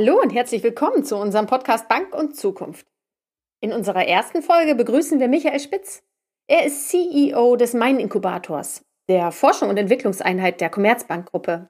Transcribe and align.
Hallo 0.00 0.20
und 0.22 0.32
herzlich 0.32 0.62
willkommen 0.62 1.02
zu 1.02 1.16
unserem 1.16 1.46
Podcast 1.46 1.88
Bank 1.88 2.14
und 2.14 2.36
Zukunft. 2.36 2.86
In 3.60 3.72
unserer 3.72 4.06
ersten 4.06 4.42
Folge 4.42 4.76
begrüßen 4.76 5.18
wir 5.18 5.26
Michael 5.26 5.58
Spitz. 5.58 6.04
Er 6.46 6.64
ist 6.64 6.88
CEO 6.88 7.56
des 7.56 7.74
Main 7.74 7.98
Inkubators, 7.98 8.84
der 9.08 9.32
Forschung 9.32 9.70
und 9.70 9.76
Entwicklungseinheit 9.76 10.60
der 10.60 10.70
Commerzbank-Gruppe. 10.70 11.68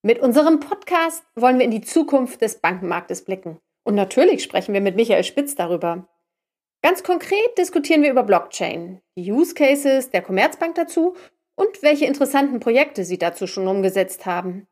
Mit 0.00 0.18
unserem 0.20 0.60
Podcast 0.60 1.26
wollen 1.34 1.58
wir 1.58 1.66
in 1.66 1.70
die 1.70 1.82
Zukunft 1.82 2.40
des 2.40 2.58
Bankenmarktes 2.62 3.26
blicken. 3.26 3.58
Und 3.84 3.96
natürlich 3.96 4.42
sprechen 4.42 4.72
wir 4.72 4.80
mit 4.80 4.96
Michael 4.96 5.22
Spitz 5.22 5.54
darüber. 5.54 6.08
Ganz 6.80 7.02
konkret 7.02 7.58
diskutieren 7.58 8.00
wir 8.00 8.12
über 8.12 8.22
Blockchain, 8.22 9.02
die 9.14 9.30
Use 9.30 9.52
Cases 9.52 10.08
der 10.08 10.22
Commerzbank 10.22 10.76
dazu 10.76 11.16
und 11.54 11.82
welche 11.82 12.06
interessanten 12.06 12.60
Projekte 12.60 13.04
sie 13.04 13.18
dazu 13.18 13.46
schon 13.46 13.68
umgesetzt 13.68 14.24
haben. 14.24 14.68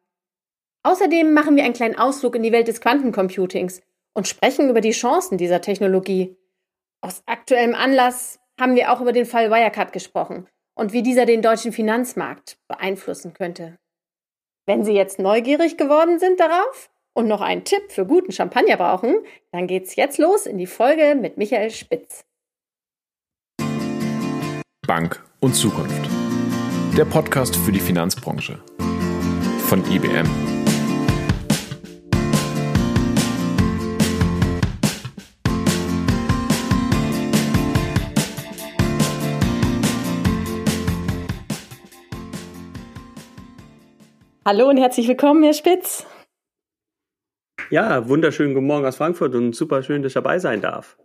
Außerdem 0.82 1.32
machen 1.32 1.56
wir 1.56 1.64
einen 1.64 1.74
kleinen 1.74 1.98
Ausflug 1.98 2.36
in 2.36 2.42
die 2.42 2.52
Welt 2.52 2.68
des 2.68 2.80
Quantencomputings 2.80 3.82
und 4.14 4.28
sprechen 4.28 4.70
über 4.70 4.80
die 4.80 4.92
Chancen 4.92 5.36
dieser 5.36 5.60
Technologie. 5.60 6.36
Aus 7.02 7.22
aktuellem 7.26 7.74
Anlass 7.74 8.38
haben 8.58 8.74
wir 8.76 8.92
auch 8.92 9.00
über 9.00 9.12
den 9.12 9.26
Fall 9.26 9.50
Wirecard 9.50 9.92
gesprochen 9.92 10.46
und 10.74 10.92
wie 10.92 11.02
dieser 11.02 11.26
den 11.26 11.42
deutschen 11.42 11.72
Finanzmarkt 11.72 12.58
beeinflussen 12.68 13.34
könnte. 13.34 13.78
Wenn 14.66 14.84
Sie 14.84 14.92
jetzt 14.92 15.18
neugierig 15.18 15.76
geworden 15.76 16.18
sind 16.18 16.40
darauf 16.40 16.90
und 17.12 17.28
noch 17.28 17.40
einen 17.40 17.64
Tipp 17.64 17.90
für 17.90 18.06
guten 18.06 18.32
Champagner 18.32 18.76
brauchen, 18.76 19.16
dann 19.52 19.66
geht's 19.66 19.96
jetzt 19.96 20.18
los 20.18 20.46
in 20.46 20.58
die 20.58 20.66
Folge 20.66 21.14
mit 21.14 21.36
Michael 21.36 21.70
Spitz. 21.70 22.24
Bank 24.86 25.22
und 25.40 25.54
Zukunft. 25.54 26.08
Der 26.96 27.04
Podcast 27.04 27.56
für 27.56 27.72
die 27.72 27.80
Finanzbranche 27.80 28.58
von 29.68 29.84
IBM. 29.90 30.59
Hallo 44.42 44.70
und 44.70 44.78
herzlich 44.78 45.06
willkommen, 45.06 45.42
Herr 45.42 45.52
Spitz. 45.52 46.06
Ja, 47.68 48.08
wunderschönen 48.08 48.54
guten 48.54 48.66
Morgen 48.66 48.86
aus 48.86 48.96
Frankfurt 48.96 49.34
und 49.34 49.54
super 49.54 49.82
schön, 49.82 50.02
dass 50.02 50.10
ich 50.10 50.14
dabei 50.14 50.38
sein 50.38 50.62
darf. 50.62 50.96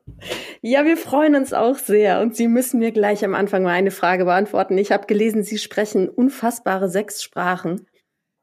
Ja, 0.62 0.86
wir 0.86 0.96
freuen 0.96 1.36
uns 1.36 1.52
auch 1.52 1.78
sehr 1.78 2.22
und 2.22 2.34
Sie 2.34 2.48
müssen 2.48 2.80
mir 2.80 2.94
gleich 2.94 3.26
am 3.26 3.36
Anfang 3.36 3.64
mal 3.64 3.72
eine 3.72 3.92
Frage 3.92 4.24
beantworten. 4.24 4.78
Ich 4.78 4.94
habe 4.94 5.06
gelesen, 5.06 5.44
Sie 5.44 5.58
sprechen 5.58 6.08
unfassbare 6.08 6.88
sechs 6.88 7.22
Sprachen. 7.22 7.86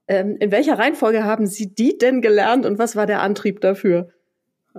Ähm, 0.09 0.37
in 0.39 0.53
welcher 0.53 0.79
Reihenfolge 0.79 1.25
haben 1.25 1.47
Sie 1.47 1.75
die 1.75 1.97
denn 1.97 2.21
gelernt 2.21 2.67
und 2.67 2.79
was 2.79 2.95
war 2.95 3.07
der 3.07 3.23
Antrieb 3.23 3.63
dafür? 3.63 4.11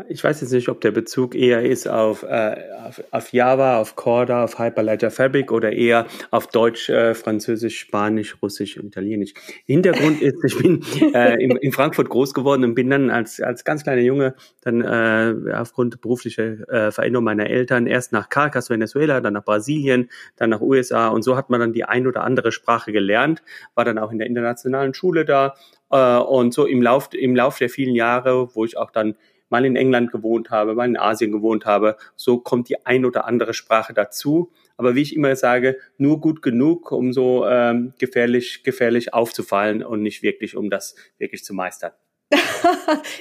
Ich 0.10 0.24
weiß 0.24 0.42
jetzt 0.42 0.52
nicht, 0.52 0.70
ob 0.70 0.82
der 0.82 0.90
Bezug 0.90 1.36
eher 1.36 1.62
ist 1.62 1.88
auf, 1.88 2.24
äh, 2.24 2.56
auf, 2.84 3.04
auf, 3.12 3.32
Java, 3.32 3.80
auf 3.80 3.96
Corda, 3.96 4.44
auf 4.44 4.58
Hyperledger 4.58 5.12
Fabric 5.12 5.52
oder 5.52 5.72
eher 5.72 6.08
auf 6.32 6.48
Deutsch, 6.48 6.90
äh, 6.90 7.14
Französisch, 7.14 7.78
Spanisch, 7.78 8.36
Russisch 8.42 8.80
und 8.80 8.88
Italienisch. 8.88 9.36
Hintergrund 9.66 10.20
ist, 10.20 10.44
ich 10.44 10.58
bin 10.58 10.84
äh, 11.14 11.36
in, 11.36 11.58
in, 11.58 11.72
Frankfurt 11.72 12.10
groß 12.10 12.34
geworden 12.34 12.64
und 12.64 12.74
bin 12.74 12.90
dann 12.90 13.12
als, 13.12 13.40
als 13.40 13.66
ganz 13.66 13.84
kleiner 13.84 14.02
Junge 14.02 14.34
dann 14.62 14.82
äh, 14.82 15.54
aufgrund 15.54 16.02
beruflicher 16.02 16.68
äh, 16.70 16.92
Veränderung 16.92 17.26
meiner 17.26 17.46
Eltern 17.46 17.86
erst 17.86 18.14
nach 18.14 18.30
Caracas, 18.30 18.72
Venezuela, 18.72 19.22
dann 19.22 19.34
nach 19.34 19.46
Brasilien, 19.46 20.10
dann 20.38 20.50
nach 20.50 20.62
USA 20.62 21.10
und 21.10 21.22
so 21.22 21.38
hat 21.38 21.52
man 21.52 21.60
dann 21.60 21.72
die 21.72 21.84
ein 21.84 22.08
oder 22.08 22.24
andere 22.24 22.52
Sprache 22.52 22.92
gelernt, 22.92 23.44
war 23.76 23.86
dann 23.86 24.00
auch 24.00 24.12
in 24.12 24.18
der 24.18 24.26
internationalen 24.26 24.96
Schule 24.96 25.24
da 25.24 25.54
äh, 25.92 26.18
und 26.18 26.52
so 26.52 26.66
im 26.66 26.82
Lauf, 26.82 27.10
im 27.14 27.36
Lauf 27.36 27.60
der 27.60 27.70
vielen 27.70 27.94
Jahre, 27.94 28.56
wo 28.56 28.66
ich 28.66 28.76
auch 28.76 28.90
dann 28.90 29.16
mal 29.54 29.66
in 29.66 29.76
England 29.76 30.12
gewohnt 30.12 30.50
habe, 30.50 30.74
mal 30.74 30.88
in 30.88 30.98
Asien 30.98 31.32
gewohnt 31.32 31.68
habe, 31.68 31.96
so 32.16 32.40
kommt 32.40 32.70
die 32.70 32.88
ein 32.88 33.06
oder 33.06 33.26
andere 33.26 33.54
Sprache 33.54 33.94
dazu. 33.94 34.52
Aber 34.78 34.96
wie 34.96 35.04
ich 35.04 35.16
immer 35.16 35.36
sage, 35.36 35.78
nur 36.00 36.20
gut 36.20 36.42
genug, 36.42 36.92
um 36.92 37.14
so 37.14 37.46
ähm, 37.46 37.94
gefährlich, 38.00 38.64
gefährlich 38.64 39.14
aufzufallen 39.14 39.84
und 39.84 40.02
nicht 40.02 40.24
wirklich, 40.24 40.58
um 40.58 40.72
das 40.72 40.96
wirklich 41.20 41.44
zu 41.44 41.54
meistern. 41.54 41.92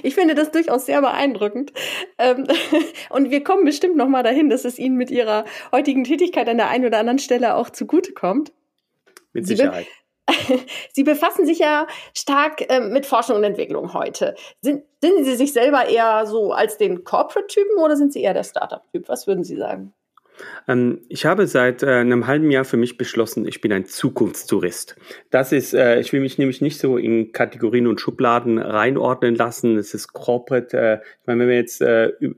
ich 0.03 0.15
finde 0.15 0.35
das 0.35 0.51
durchaus 0.51 0.87
sehr 0.87 1.03
beeindruckend. 1.03 1.75
Ähm, 2.17 2.47
und 3.11 3.31
wir 3.31 3.45
kommen 3.45 3.67
bestimmt 3.67 3.97
noch 3.97 4.09
mal 4.09 4.23
dahin, 4.23 4.49
dass 4.49 4.65
es 4.65 4.79
Ihnen 4.79 4.97
mit 4.97 5.11
Ihrer 5.11 5.45
heutigen 5.71 6.05
Tätigkeit 6.05 6.49
an 6.49 6.57
der 6.57 6.71
einen 6.71 6.87
oder 6.87 6.99
anderen 6.99 7.19
Stelle 7.19 7.57
auch 7.57 7.69
zugutekommt. 7.69 8.55
Mit 9.35 9.47
Sicherheit. 9.47 9.87
Sie 10.93 11.05
befassen 11.05 11.47
sich 11.47 11.59
ja 11.59 11.87
stark 12.15 12.69
äh, 12.71 12.81
mit 12.81 13.07
Forschung 13.07 13.37
und 13.37 13.45
Entwicklung 13.45 13.95
heute. 13.95 14.35
Sind, 14.61 14.85
sind 15.01 15.25
Sie 15.25 15.37
sich 15.37 15.53
selber 15.53 15.87
eher 15.87 16.27
so 16.27 16.53
als 16.53 16.79
den 16.79 17.05
Corporate-Typen 17.05 17.79
oder 17.79 17.97
sind 17.97 18.13
Sie 18.13 18.23
eher 18.23 18.35
der 18.35 18.45
Startup-Typ? 18.45 19.09
Was 19.09 19.27
würden 19.27 19.45
Sie 19.45 19.57
sagen? 19.57 19.93
Ähm, 20.69 21.01
ich 21.09 21.27
habe 21.27 21.47
seit 21.47 21.83
äh, 21.83 21.89
einem 21.89 22.27
halben 22.27 22.51
Jahr 22.51 22.65
für 22.65 22.77
mich 22.77 22.97
beschlossen, 22.97 23.47
ich 23.47 23.61
bin 23.61 23.73
ein 23.73 23.87
Zukunftstourist. 23.87 24.97
Das 25.31 25.53
ist, 25.53 25.75
äh, 25.75 26.01
ich 26.01 26.13
will 26.13 26.21
mich 26.21 26.39
nämlich 26.39 26.61
nicht 26.61 26.79
so 26.79 26.97
in 26.97 27.33
Kategorien 27.33 27.87
und 27.87 28.01
Schubladen 28.01 28.59
reinordnen 28.59 29.35
lassen. 29.35 29.77
Es 29.77 29.95
ist 29.95 30.13
corporate. 30.13 30.77
Äh, 30.77 30.95
ich 31.21 31.27
meine, 31.27 31.41
wenn 31.41 31.49
man 31.49 31.57
jetzt 31.57 31.83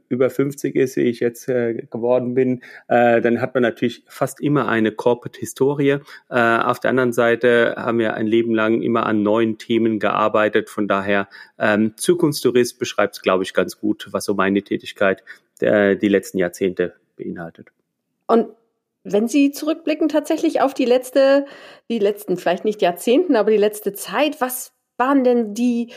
über 0.09 0.31
50 0.31 0.77
ist, 0.77 0.97
wie 0.97 1.03
ich 1.03 1.21
jetzt 1.21 1.47
geworden 1.47 2.34
bin, 2.34 2.62
dann 2.88 3.41
hat 3.41 3.55
man 3.55 3.62
natürlich 3.62 4.05
fast 4.09 4.41
immer 4.41 4.69
eine 4.69 4.93
Corporate-Historie. 4.93 5.99
Auf 6.28 6.81
der 6.81 6.91
anderen 6.91 7.12
Seite 7.12 7.75
haben 7.76 7.99
wir 7.99 8.15
ein 8.15 8.26
Leben 8.26 8.55
lang 8.55 8.82
immer 8.82 9.06
an 9.06 9.22
neuen 9.22 9.59
Themen 9.59 9.99
gearbeitet. 9.99 10.71
Von 10.71 10.87
daher, 10.88 11.28
ähm, 11.59 11.97
Zukunftstourist 11.97 12.78
beschreibt 12.78 13.16
es, 13.16 13.22
glaube 13.22 13.44
ich, 13.44 13.55
ganz 13.55 13.78
gut, 13.78 14.09
was 14.11 14.25
so 14.25 14.34
meine 14.34 14.62
Tätigkeit 14.62 15.22
die 15.61 16.09
letzten 16.09 16.38
Jahrzehnte 16.38 16.94
beinhaltet. 17.16 17.71
Und 18.27 18.49
wenn 19.05 19.29
Sie 19.29 19.53
zurückblicken 19.53 20.09
tatsächlich 20.09 20.61
auf 20.61 20.75
die 20.75 20.87
letzte, 20.87 21.45
die 21.91 21.99
letzten, 21.99 22.37
vielleicht 22.37 22.65
nicht 22.65 22.81
Jahrzehnten, 22.81 23.37
aber 23.37 23.51
die 23.51 23.59
letzte 23.59 23.93
Zeit, 23.93 24.41
was 24.41 24.73
waren 24.97 25.25
denn 25.25 25.55
die, 25.55 25.93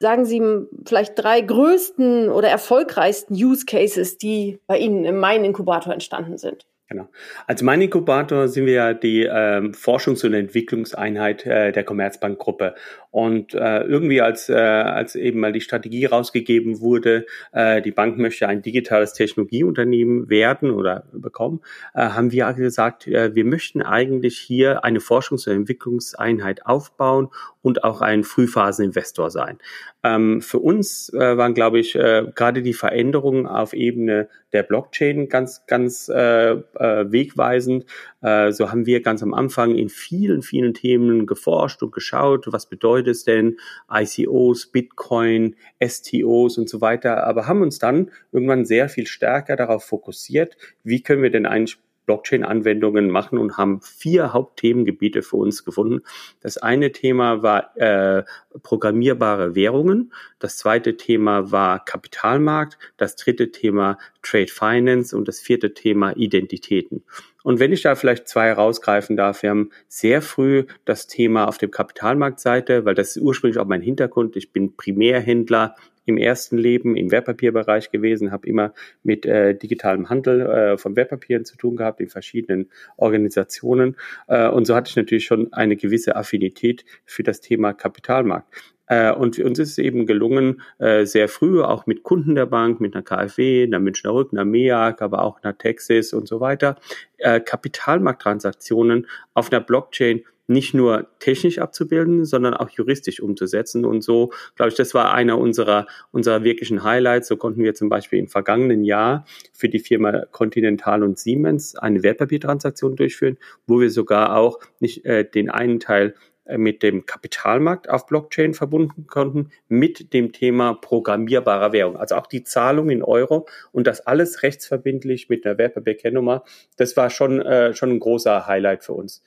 sagen 0.00 0.24
Sie, 0.24 0.42
vielleicht 0.84 1.12
drei 1.16 1.40
größten 1.40 2.30
oder 2.30 2.48
erfolgreichsten 2.48 3.34
Use 3.34 3.64
Cases, 3.64 4.18
die 4.18 4.58
bei 4.66 4.78
Ihnen 4.78 5.04
im 5.04 5.18
Main-Inkubator 5.18 5.92
entstanden 5.92 6.36
sind? 6.36 6.66
Genau. 6.88 7.08
Als 7.46 7.62
mein 7.62 7.80
Inkubator 7.80 8.48
sind 8.48 8.66
wir 8.66 8.74
ja 8.74 8.92
die 8.92 9.22
ähm, 9.22 9.72
Forschungs- 9.72 10.26
und 10.26 10.34
Entwicklungseinheit 10.34 11.46
äh, 11.46 11.72
der 11.72 11.84
Commerzbank-Gruppe. 11.84 12.74
Und 13.12 13.52
äh, 13.52 13.82
irgendwie 13.82 14.22
als, 14.22 14.48
äh, 14.48 14.54
als 14.54 15.14
eben 15.16 15.38
mal 15.40 15.52
die 15.52 15.60
Strategie 15.60 16.06
rausgegeben 16.06 16.80
wurde, 16.80 17.26
äh, 17.52 17.82
die 17.82 17.90
Bank 17.90 18.16
möchte 18.16 18.48
ein 18.48 18.62
digitales 18.62 19.12
Technologieunternehmen 19.12 20.30
werden 20.30 20.70
oder 20.70 21.04
bekommen, 21.12 21.60
äh, 21.94 22.00
haben 22.00 22.32
wir 22.32 22.50
gesagt, 22.54 23.06
äh, 23.06 23.34
wir 23.34 23.44
möchten 23.44 23.82
eigentlich 23.82 24.38
hier 24.38 24.82
eine 24.82 24.98
Forschungs- 24.98 25.46
und 25.46 25.56
Entwicklungseinheit 25.56 26.64
aufbauen 26.64 27.28
und 27.60 27.84
auch 27.84 28.00
ein 28.00 28.24
Frühphaseninvestor 28.24 29.30
sein. 29.30 29.58
Ähm, 30.02 30.40
für 30.40 30.58
uns 30.58 31.12
äh, 31.12 31.36
waren, 31.36 31.54
glaube 31.54 31.78
ich, 31.78 31.94
äh, 31.94 32.26
gerade 32.34 32.62
die 32.62 32.72
Veränderungen 32.72 33.46
auf 33.46 33.74
Ebene 33.74 34.28
der 34.52 34.62
Blockchain 34.62 35.28
ganz, 35.28 35.64
ganz 35.66 36.08
äh, 36.08 36.52
äh, 36.52 37.12
wegweisend. 37.12 37.86
Äh, 38.22 38.52
so 38.52 38.70
haben 38.70 38.86
wir 38.86 39.02
ganz 39.02 39.22
am 39.22 39.34
Anfang 39.34 39.74
in 39.74 39.88
vielen, 39.88 40.42
vielen 40.42 40.74
Themen 40.74 41.26
geforscht 41.26 41.82
und 41.82 41.92
geschaut, 41.92 42.46
was 42.50 42.66
bedeutet 42.66 43.08
es 43.08 43.24
denn, 43.24 43.58
ICOs, 43.92 44.66
Bitcoin, 44.66 45.56
STOs 45.84 46.58
und 46.58 46.68
so 46.68 46.80
weiter, 46.80 47.24
aber 47.26 47.46
haben 47.46 47.62
uns 47.62 47.78
dann 47.78 48.10
irgendwann 48.30 48.64
sehr 48.64 48.88
viel 48.88 49.06
stärker 49.06 49.56
darauf 49.56 49.84
fokussiert, 49.84 50.56
wie 50.84 51.02
können 51.02 51.22
wir 51.22 51.30
denn 51.30 51.46
eigentlich 51.46 51.78
Blockchain-Anwendungen 52.06 53.10
machen 53.10 53.38
und 53.38 53.56
haben 53.56 53.80
vier 53.80 54.32
Hauptthemengebiete 54.32 55.22
für 55.22 55.36
uns 55.36 55.64
gefunden. 55.64 56.00
Das 56.40 56.58
eine 56.58 56.92
Thema 56.92 57.42
war 57.42 57.76
äh, 57.76 58.24
programmierbare 58.62 59.54
Währungen, 59.54 60.12
das 60.38 60.58
zweite 60.58 60.96
Thema 60.96 61.52
war 61.52 61.84
Kapitalmarkt, 61.84 62.78
das 62.96 63.16
dritte 63.16 63.50
Thema 63.50 63.98
Trade 64.22 64.48
Finance 64.48 65.16
und 65.16 65.28
das 65.28 65.40
vierte 65.40 65.74
Thema 65.74 66.12
Identitäten. 66.16 67.04
Und 67.42 67.60
wenn 67.60 67.72
ich 67.72 67.82
da 67.82 67.94
vielleicht 67.94 68.28
zwei 68.28 68.46
herausgreifen 68.46 69.16
darf, 69.16 69.42
wir 69.42 69.50
haben 69.50 69.70
sehr 69.88 70.22
früh 70.22 70.64
das 70.84 71.06
Thema 71.06 71.46
auf 71.46 71.58
der 71.58 71.70
Kapitalmarktseite, 71.70 72.84
weil 72.84 72.94
das 72.94 73.16
ist 73.16 73.22
ursprünglich 73.22 73.58
auch 73.58 73.66
mein 73.66 73.82
Hintergrund. 73.82 74.36
Ich 74.36 74.52
bin 74.52 74.76
Primärhändler 74.76 75.74
im 76.04 76.18
ersten 76.18 76.58
Leben 76.58 76.96
im 76.96 77.10
Wertpapierbereich 77.10 77.90
gewesen, 77.90 78.32
habe 78.32 78.46
immer 78.46 78.72
mit 79.02 79.24
äh, 79.24 79.54
digitalem 79.54 80.08
Handel 80.08 80.40
äh, 80.40 80.78
von 80.78 80.96
Wertpapieren 80.96 81.44
zu 81.44 81.56
tun 81.56 81.76
gehabt 81.76 82.00
in 82.00 82.08
verschiedenen 82.08 82.70
Organisationen. 82.96 83.96
Äh, 84.26 84.48
und 84.48 84.66
so 84.66 84.74
hatte 84.74 84.90
ich 84.90 84.96
natürlich 84.96 85.24
schon 85.24 85.52
eine 85.52 85.76
gewisse 85.76 86.16
Affinität 86.16 86.84
für 87.04 87.22
das 87.22 87.40
Thema 87.40 87.72
Kapitalmarkt. 87.72 88.48
Äh, 88.92 89.12
und 89.12 89.38
uns 89.38 89.58
ist 89.58 89.70
es 89.70 89.78
eben 89.78 90.06
gelungen, 90.06 90.60
äh, 90.78 91.06
sehr 91.06 91.28
früh 91.28 91.62
auch 91.62 91.86
mit 91.86 92.02
Kunden 92.02 92.34
der 92.34 92.44
Bank, 92.44 92.78
mit 92.78 92.94
einer 92.94 93.02
KfW, 93.02 93.64
einer 93.64 93.78
Münchner 93.78 94.12
Rück, 94.12 94.32
einer 94.32 94.44
MEAG, 94.44 95.00
aber 95.00 95.22
auch 95.22 95.42
einer 95.42 95.56
Texas 95.56 96.12
und 96.12 96.28
so 96.28 96.40
weiter, 96.40 96.76
äh, 97.16 97.40
Kapitalmarkttransaktionen 97.40 99.06
auf 99.32 99.50
einer 99.50 99.60
Blockchain 99.60 100.24
nicht 100.46 100.74
nur 100.74 101.06
technisch 101.20 101.58
abzubilden, 101.58 102.26
sondern 102.26 102.52
auch 102.52 102.68
juristisch 102.68 103.20
umzusetzen. 103.20 103.86
Und 103.86 104.02
so, 104.02 104.32
glaube 104.56 104.70
ich, 104.70 104.74
das 104.74 104.92
war 104.92 105.14
einer 105.14 105.38
unserer, 105.38 105.86
unserer 106.10 106.44
wirklichen 106.44 106.82
Highlights. 106.82 107.28
So 107.28 107.36
konnten 107.36 107.62
wir 107.62 107.74
zum 107.74 107.88
Beispiel 107.88 108.18
im 108.18 108.28
vergangenen 108.28 108.84
Jahr 108.84 109.24
für 109.54 109.70
die 109.70 109.78
Firma 109.78 110.26
Continental 110.32 111.02
und 111.02 111.18
Siemens 111.18 111.76
eine 111.76 112.02
Wertpapiertransaktion 112.02 112.96
durchführen, 112.96 113.38
wo 113.66 113.80
wir 113.80 113.88
sogar 113.88 114.36
auch 114.36 114.58
nicht 114.80 115.06
äh, 115.06 115.24
den 115.24 115.48
einen 115.48 115.80
Teil 115.80 116.14
mit 116.46 116.82
dem 116.82 117.06
Kapitalmarkt 117.06 117.88
auf 117.88 118.06
Blockchain 118.06 118.54
verbunden 118.54 119.06
konnten, 119.06 119.50
mit 119.68 120.12
dem 120.12 120.32
Thema 120.32 120.74
programmierbarer 120.74 121.72
Währung. 121.72 121.96
Also 121.96 122.16
auch 122.16 122.26
die 122.26 122.42
Zahlung 122.42 122.90
in 122.90 123.02
Euro 123.02 123.46
und 123.70 123.86
das 123.86 124.00
alles 124.06 124.42
rechtsverbindlich 124.42 125.28
mit 125.28 125.46
einer 125.46 125.58
Wertpapierkennnummer. 125.58 126.44
Das 126.76 126.96
war 126.96 127.10
schon, 127.10 127.40
äh, 127.40 127.74
schon 127.74 127.90
ein 127.90 128.00
großer 128.00 128.46
Highlight 128.46 128.84
für 128.84 128.94
uns. 128.94 129.22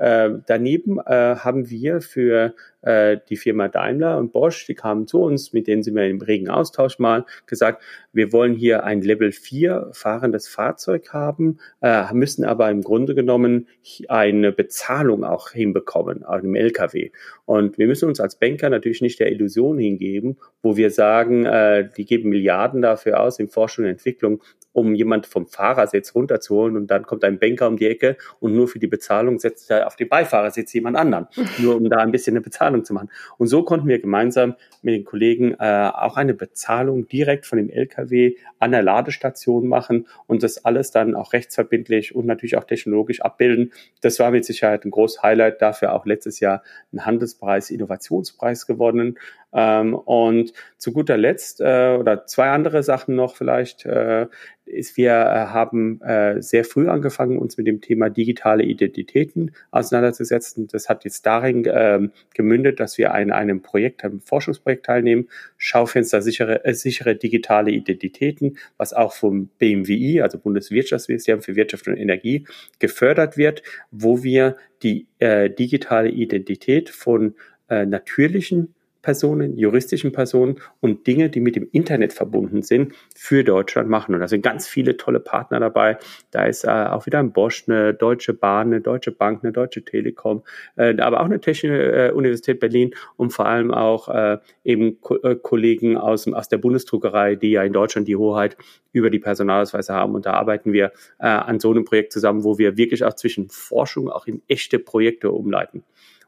Äh, 0.00 0.30
daneben 0.46 0.98
äh, 0.98 1.36
haben 1.36 1.68
wir 1.68 2.00
für 2.00 2.54
äh, 2.80 3.18
die 3.28 3.36
Firma 3.36 3.68
Daimler 3.68 4.16
und 4.16 4.32
Bosch, 4.32 4.64
die 4.64 4.74
kamen 4.74 5.06
zu 5.06 5.20
uns, 5.20 5.52
mit 5.52 5.66
denen 5.66 5.82
sind 5.82 5.94
wir 5.94 6.06
im 6.06 6.22
regen 6.22 6.48
Austausch 6.48 6.98
mal, 6.98 7.26
gesagt, 7.46 7.82
wir 8.14 8.32
wollen 8.32 8.54
hier 8.54 8.84
ein 8.84 9.02
Level 9.02 9.30
4 9.30 9.90
fahrendes 9.92 10.48
Fahrzeug 10.48 11.12
haben, 11.12 11.58
äh, 11.82 12.10
müssen 12.14 12.46
aber 12.46 12.70
im 12.70 12.80
Grunde 12.80 13.14
genommen 13.14 13.68
eine 14.08 14.52
Bezahlung 14.52 15.22
auch 15.22 15.50
hinbekommen, 15.50 16.24
auch 16.24 16.38
im 16.38 16.54
LKW. 16.54 17.10
Und 17.44 17.76
wir 17.76 17.86
müssen 17.86 18.08
uns 18.08 18.20
als 18.20 18.36
Banker 18.36 18.70
natürlich 18.70 19.02
nicht 19.02 19.20
der 19.20 19.30
Illusion 19.30 19.78
hingeben, 19.78 20.38
wo 20.62 20.78
wir 20.78 20.90
sagen, 20.90 21.44
äh, 21.44 21.90
die 21.94 22.06
geben 22.06 22.30
Milliarden 22.30 22.80
dafür 22.80 23.20
aus 23.20 23.38
in 23.38 23.48
Forschung 23.48 23.84
und 23.84 23.90
Entwicklung, 23.90 24.42
um 24.72 24.94
jemand 24.94 25.26
vom 25.26 25.46
Fahrersitz 25.46 26.14
runterzuholen 26.14 26.76
und 26.76 26.90
dann 26.90 27.04
kommt 27.04 27.24
ein 27.24 27.38
Banker 27.38 27.66
um 27.66 27.76
die 27.76 27.88
Ecke 27.88 28.16
und 28.38 28.54
nur 28.54 28.68
für 28.68 28.78
die 28.78 28.86
Bezahlung 28.86 29.38
setzt 29.38 29.70
er 29.70 29.86
auf 29.90 29.96
den 29.96 30.08
Beifahrersitz 30.08 30.72
jemand 30.72 30.96
anderen, 30.96 31.26
nur 31.58 31.74
um 31.74 31.90
da 31.90 31.96
ein 31.96 32.12
bisschen 32.12 32.34
eine 32.34 32.40
Bezahlung 32.40 32.84
zu 32.84 32.94
machen. 32.94 33.10
Und 33.38 33.48
so 33.48 33.64
konnten 33.64 33.88
wir 33.88 34.00
gemeinsam 34.00 34.54
mit 34.82 34.94
den 34.94 35.04
Kollegen 35.04 35.54
äh, 35.58 35.90
auch 35.92 36.16
eine 36.16 36.32
Bezahlung 36.32 37.08
direkt 37.08 37.44
von 37.44 37.58
dem 37.58 37.68
LKW 37.68 38.36
an 38.60 38.70
der 38.70 38.82
Ladestation 38.82 39.66
machen 39.66 40.06
und 40.28 40.44
das 40.44 40.64
alles 40.64 40.92
dann 40.92 41.16
auch 41.16 41.32
rechtsverbindlich 41.32 42.14
und 42.14 42.26
natürlich 42.26 42.56
auch 42.56 42.64
technologisch 42.64 43.20
abbilden. 43.20 43.72
Das 44.00 44.20
war 44.20 44.30
mit 44.30 44.44
Sicherheit 44.44 44.84
ein 44.84 44.92
großes 44.92 45.24
Highlight, 45.24 45.60
dafür 45.60 45.92
auch 45.92 46.06
letztes 46.06 46.38
Jahr 46.38 46.62
einen 46.92 47.04
Handelspreis, 47.04 47.70
Innovationspreis 47.70 48.66
gewonnen. 48.66 49.18
Ähm, 49.52 49.94
und 49.94 50.52
zu 50.78 50.92
guter 50.92 51.16
Letzt, 51.16 51.60
äh, 51.60 51.96
oder 51.98 52.26
zwei 52.26 52.50
andere 52.50 52.82
Sachen 52.84 53.16
noch 53.16 53.34
vielleicht, 53.34 53.84
äh, 53.84 54.26
ist, 54.70 54.96
wir 54.96 55.12
äh, 55.12 55.46
haben 55.52 56.00
äh, 56.02 56.40
sehr 56.40 56.64
früh 56.64 56.88
angefangen, 56.88 57.38
uns 57.38 57.56
mit 57.56 57.66
dem 57.66 57.80
Thema 57.80 58.08
digitale 58.08 58.62
Identitäten 58.62 59.52
auseinanderzusetzen. 59.70 60.68
Das 60.68 60.88
hat 60.88 61.04
jetzt 61.04 61.26
darin 61.26 61.64
ähm, 61.66 62.12
gemündet, 62.34 62.80
dass 62.80 62.98
wir 62.98 63.12
an 63.12 63.30
einem 63.30 63.62
Projekt, 63.62 64.04
einem 64.04 64.20
Forschungsprojekt 64.20 64.86
teilnehmen, 64.86 65.28
Schaufenster 65.56 66.22
sichere, 66.22 66.64
äh, 66.64 66.74
sichere 66.74 67.14
digitale 67.16 67.70
Identitäten, 67.70 68.58
was 68.76 68.92
auch 68.92 69.12
vom 69.12 69.48
BMWI, 69.58 70.22
also 70.22 70.38
Bundeswirtschaftsministerium 70.38 71.42
für 71.42 71.56
Wirtschaft 71.56 71.88
und 71.88 71.96
Energie, 71.96 72.46
gefördert 72.78 73.36
wird, 73.36 73.62
wo 73.90 74.22
wir 74.22 74.56
die 74.82 75.06
äh, 75.18 75.50
digitale 75.50 76.10
Identität 76.10 76.90
von 76.90 77.34
äh, 77.68 77.84
natürlichen 77.86 78.74
Personen, 79.02 79.56
juristischen 79.56 80.12
Personen 80.12 80.56
und 80.80 81.06
Dinge, 81.06 81.30
die 81.30 81.40
mit 81.40 81.56
dem 81.56 81.68
Internet 81.72 82.12
verbunden 82.12 82.62
sind, 82.62 82.94
für 83.14 83.44
Deutschland 83.44 83.88
machen. 83.88 84.14
Und 84.14 84.20
da 84.20 84.28
sind 84.28 84.42
ganz 84.42 84.68
viele 84.68 84.96
tolle 84.96 85.20
Partner 85.20 85.60
dabei. 85.60 85.98
Da 86.30 86.44
ist 86.44 86.64
äh, 86.64 86.68
auch 86.68 87.06
wieder 87.06 87.18
ein 87.18 87.32
Bosch, 87.32 87.64
eine 87.66 87.94
Deutsche 87.94 88.34
Bahn, 88.34 88.68
eine 88.68 88.80
Deutsche 88.80 89.12
Bank, 89.12 89.40
eine 89.42 89.52
Deutsche 89.52 89.84
Telekom, 89.84 90.42
äh, 90.76 90.96
aber 90.98 91.20
auch 91.20 91.24
eine 91.24 91.40
Technische 91.40 92.08
äh, 92.08 92.10
Universität 92.12 92.60
Berlin 92.60 92.94
und 93.16 93.32
vor 93.32 93.46
allem 93.46 93.72
auch 93.72 94.08
äh, 94.08 94.38
eben 94.64 95.00
Ko 95.00 95.16
äh, 95.16 95.36
Kollegen 95.36 95.96
aus, 95.96 96.26
aus 96.32 96.48
der 96.48 96.58
Bundesdruckerei, 96.58 97.36
die 97.36 97.52
ja 97.52 97.62
in 97.62 97.72
Deutschland 97.72 98.08
die 98.08 98.16
Hoheit 98.16 98.56
über 98.92 99.10
die 99.10 99.18
Personalausweise 99.18 99.94
haben. 99.94 100.14
Und 100.14 100.26
da 100.26 100.34
arbeiten 100.34 100.72
wir 100.72 100.92
äh, 101.18 101.26
an 101.26 101.60
so 101.60 101.70
einem 101.70 101.84
Projekt 101.84 102.12
zusammen, 102.12 102.44
wo 102.44 102.58
wir 102.58 102.76
wirklich 102.76 103.04
auch 103.04 103.14
zwischen 103.14 103.48
Forschung 103.48 104.08
auch 104.10 104.26
in 104.26 104.42
echte 104.48 104.78
Projekte 104.78 105.30
umleiten. 105.30 105.84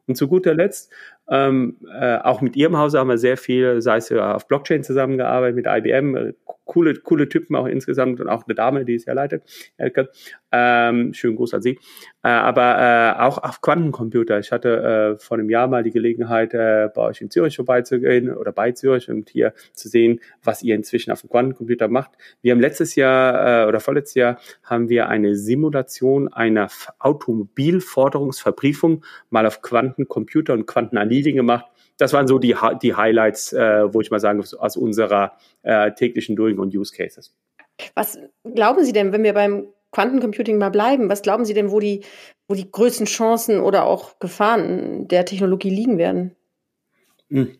Und 0.06 0.16
zu 0.16 0.26
guter 0.26 0.54
Letzt 0.54 0.90
ähm, 1.28 1.76
äh, 1.92 2.18
auch 2.18 2.40
mit 2.40 2.56
ihrem 2.56 2.76
Hause 2.76 2.98
haben 2.98 3.08
wir 3.08 3.18
sehr 3.18 3.36
viel, 3.36 3.80
sei 3.80 3.96
es 3.96 4.10
auf 4.12 4.48
Blockchain 4.48 4.82
zusammengearbeitet, 4.82 5.56
mit 5.56 5.66
IBM, 5.66 6.16
äh, 6.16 6.32
coole, 6.64 6.94
coole 6.94 7.28
Typen 7.28 7.56
auch 7.56 7.66
insgesamt 7.66 8.20
und 8.20 8.28
auch 8.28 8.46
eine 8.46 8.54
Dame, 8.54 8.84
die 8.84 8.94
es 8.94 9.04
ja 9.04 9.12
leitet, 9.12 9.42
Elke. 9.76 10.10
Ähm, 10.54 11.14
schönen 11.14 11.36
Gruß 11.36 11.54
an 11.54 11.62
Sie. 11.62 11.78
Äh, 12.22 12.28
aber 12.28 12.78
äh, 12.78 13.14
auch 13.22 13.38
auf 13.38 13.62
Quantencomputer. 13.62 14.38
Ich 14.38 14.52
hatte 14.52 15.14
äh, 15.16 15.18
vor 15.18 15.38
einem 15.38 15.48
Jahr 15.48 15.66
mal 15.66 15.82
die 15.82 15.90
Gelegenheit, 15.90 16.52
äh, 16.52 16.90
bei 16.94 17.02
euch 17.02 17.22
in 17.22 17.30
Zürich 17.30 17.56
vorbeizugehen 17.56 18.36
oder 18.36 18.52
bei 18.52 18.72
Zürich 18.72 19.10
und 19.10 19.30
hier 19.30 19.54
zu 19.72 19.88
sehen, 19.88 20.20
was 20.42 20.62
ihr 20.62 20.74
inzwischen 20.74 21.10
auf 21.10 21.22
dem 21.22 21.30
Quantencomputer 21.30 21.88
macht. 21.88 22.10
Wir 22.42 22.52
haben 22.52 22.60
letztes 22.60 22.96
Jahr 22.96 23.66
oder 23.66 23.80
vorletztes 23.80 24.14
Jahr 24.14 24.38
haben 24.62 24.88
wir 24.88 25.08
eine 25.08 25.34
Simulation 25.36 26.32
einer 26.32 26.68
Automobilforderungsverbriefung 26.98 29.04
mal 29.30 29.46
auf 29.46 29.62
Quantencomputer 29.62 30.52
und 30.52 30.66
Quantenanalysing 31.12 31.36
gemacht 31.36 31.66
das 31.98 32.12
waren 32.12 32.26
so 32.26 32.38
die, 32.38 32.56
die 32.82 32.94
Highlights, 32.94 33.52
äh, 33.52 33.92
wo 33.92 34.00
ich 34.00 34.10
mal 34.10 34.18
sagen, 34.18 34.42
aus 34.58 34.76
unserer 34.76 35.36
äh, 35.62 35.92
täglichen 35.92 36.36
Doing 36.36 36.58
und 36.58 36.74
Use 36.74 36.92
Cases. 36.94 37.32
Was 37.94 38.18
glauben 38.42 38.84
Sie 38.84 38.92
denn, 38.92 39.12
wenn 39.12 39.22
wir 39.22 39.34
beim 39.34 39.68
Quantencomputing 39.92 40.58
mal 40.58 40.70
bleiben, 40.70 41.08
was 41.08 41.22
glauben 41.22 41.44
Sie 41.44 41.54
denn, 41.54 41.70
wo 41.70 41.80
die, 41.80 42.02
wo 42.48 42.54
die 42.54 42.70
größten 42.70 43.06
Chancen 43.06 43.60
oder 43.60 43.84
auch 43.84 44.18
Gefahren 44.18 45.06
der 45.08 45.24
Technologie 45.24 45.70
liegen 45.70 45.98
werden? 45.98 46.34
Hm. 47.30 47.56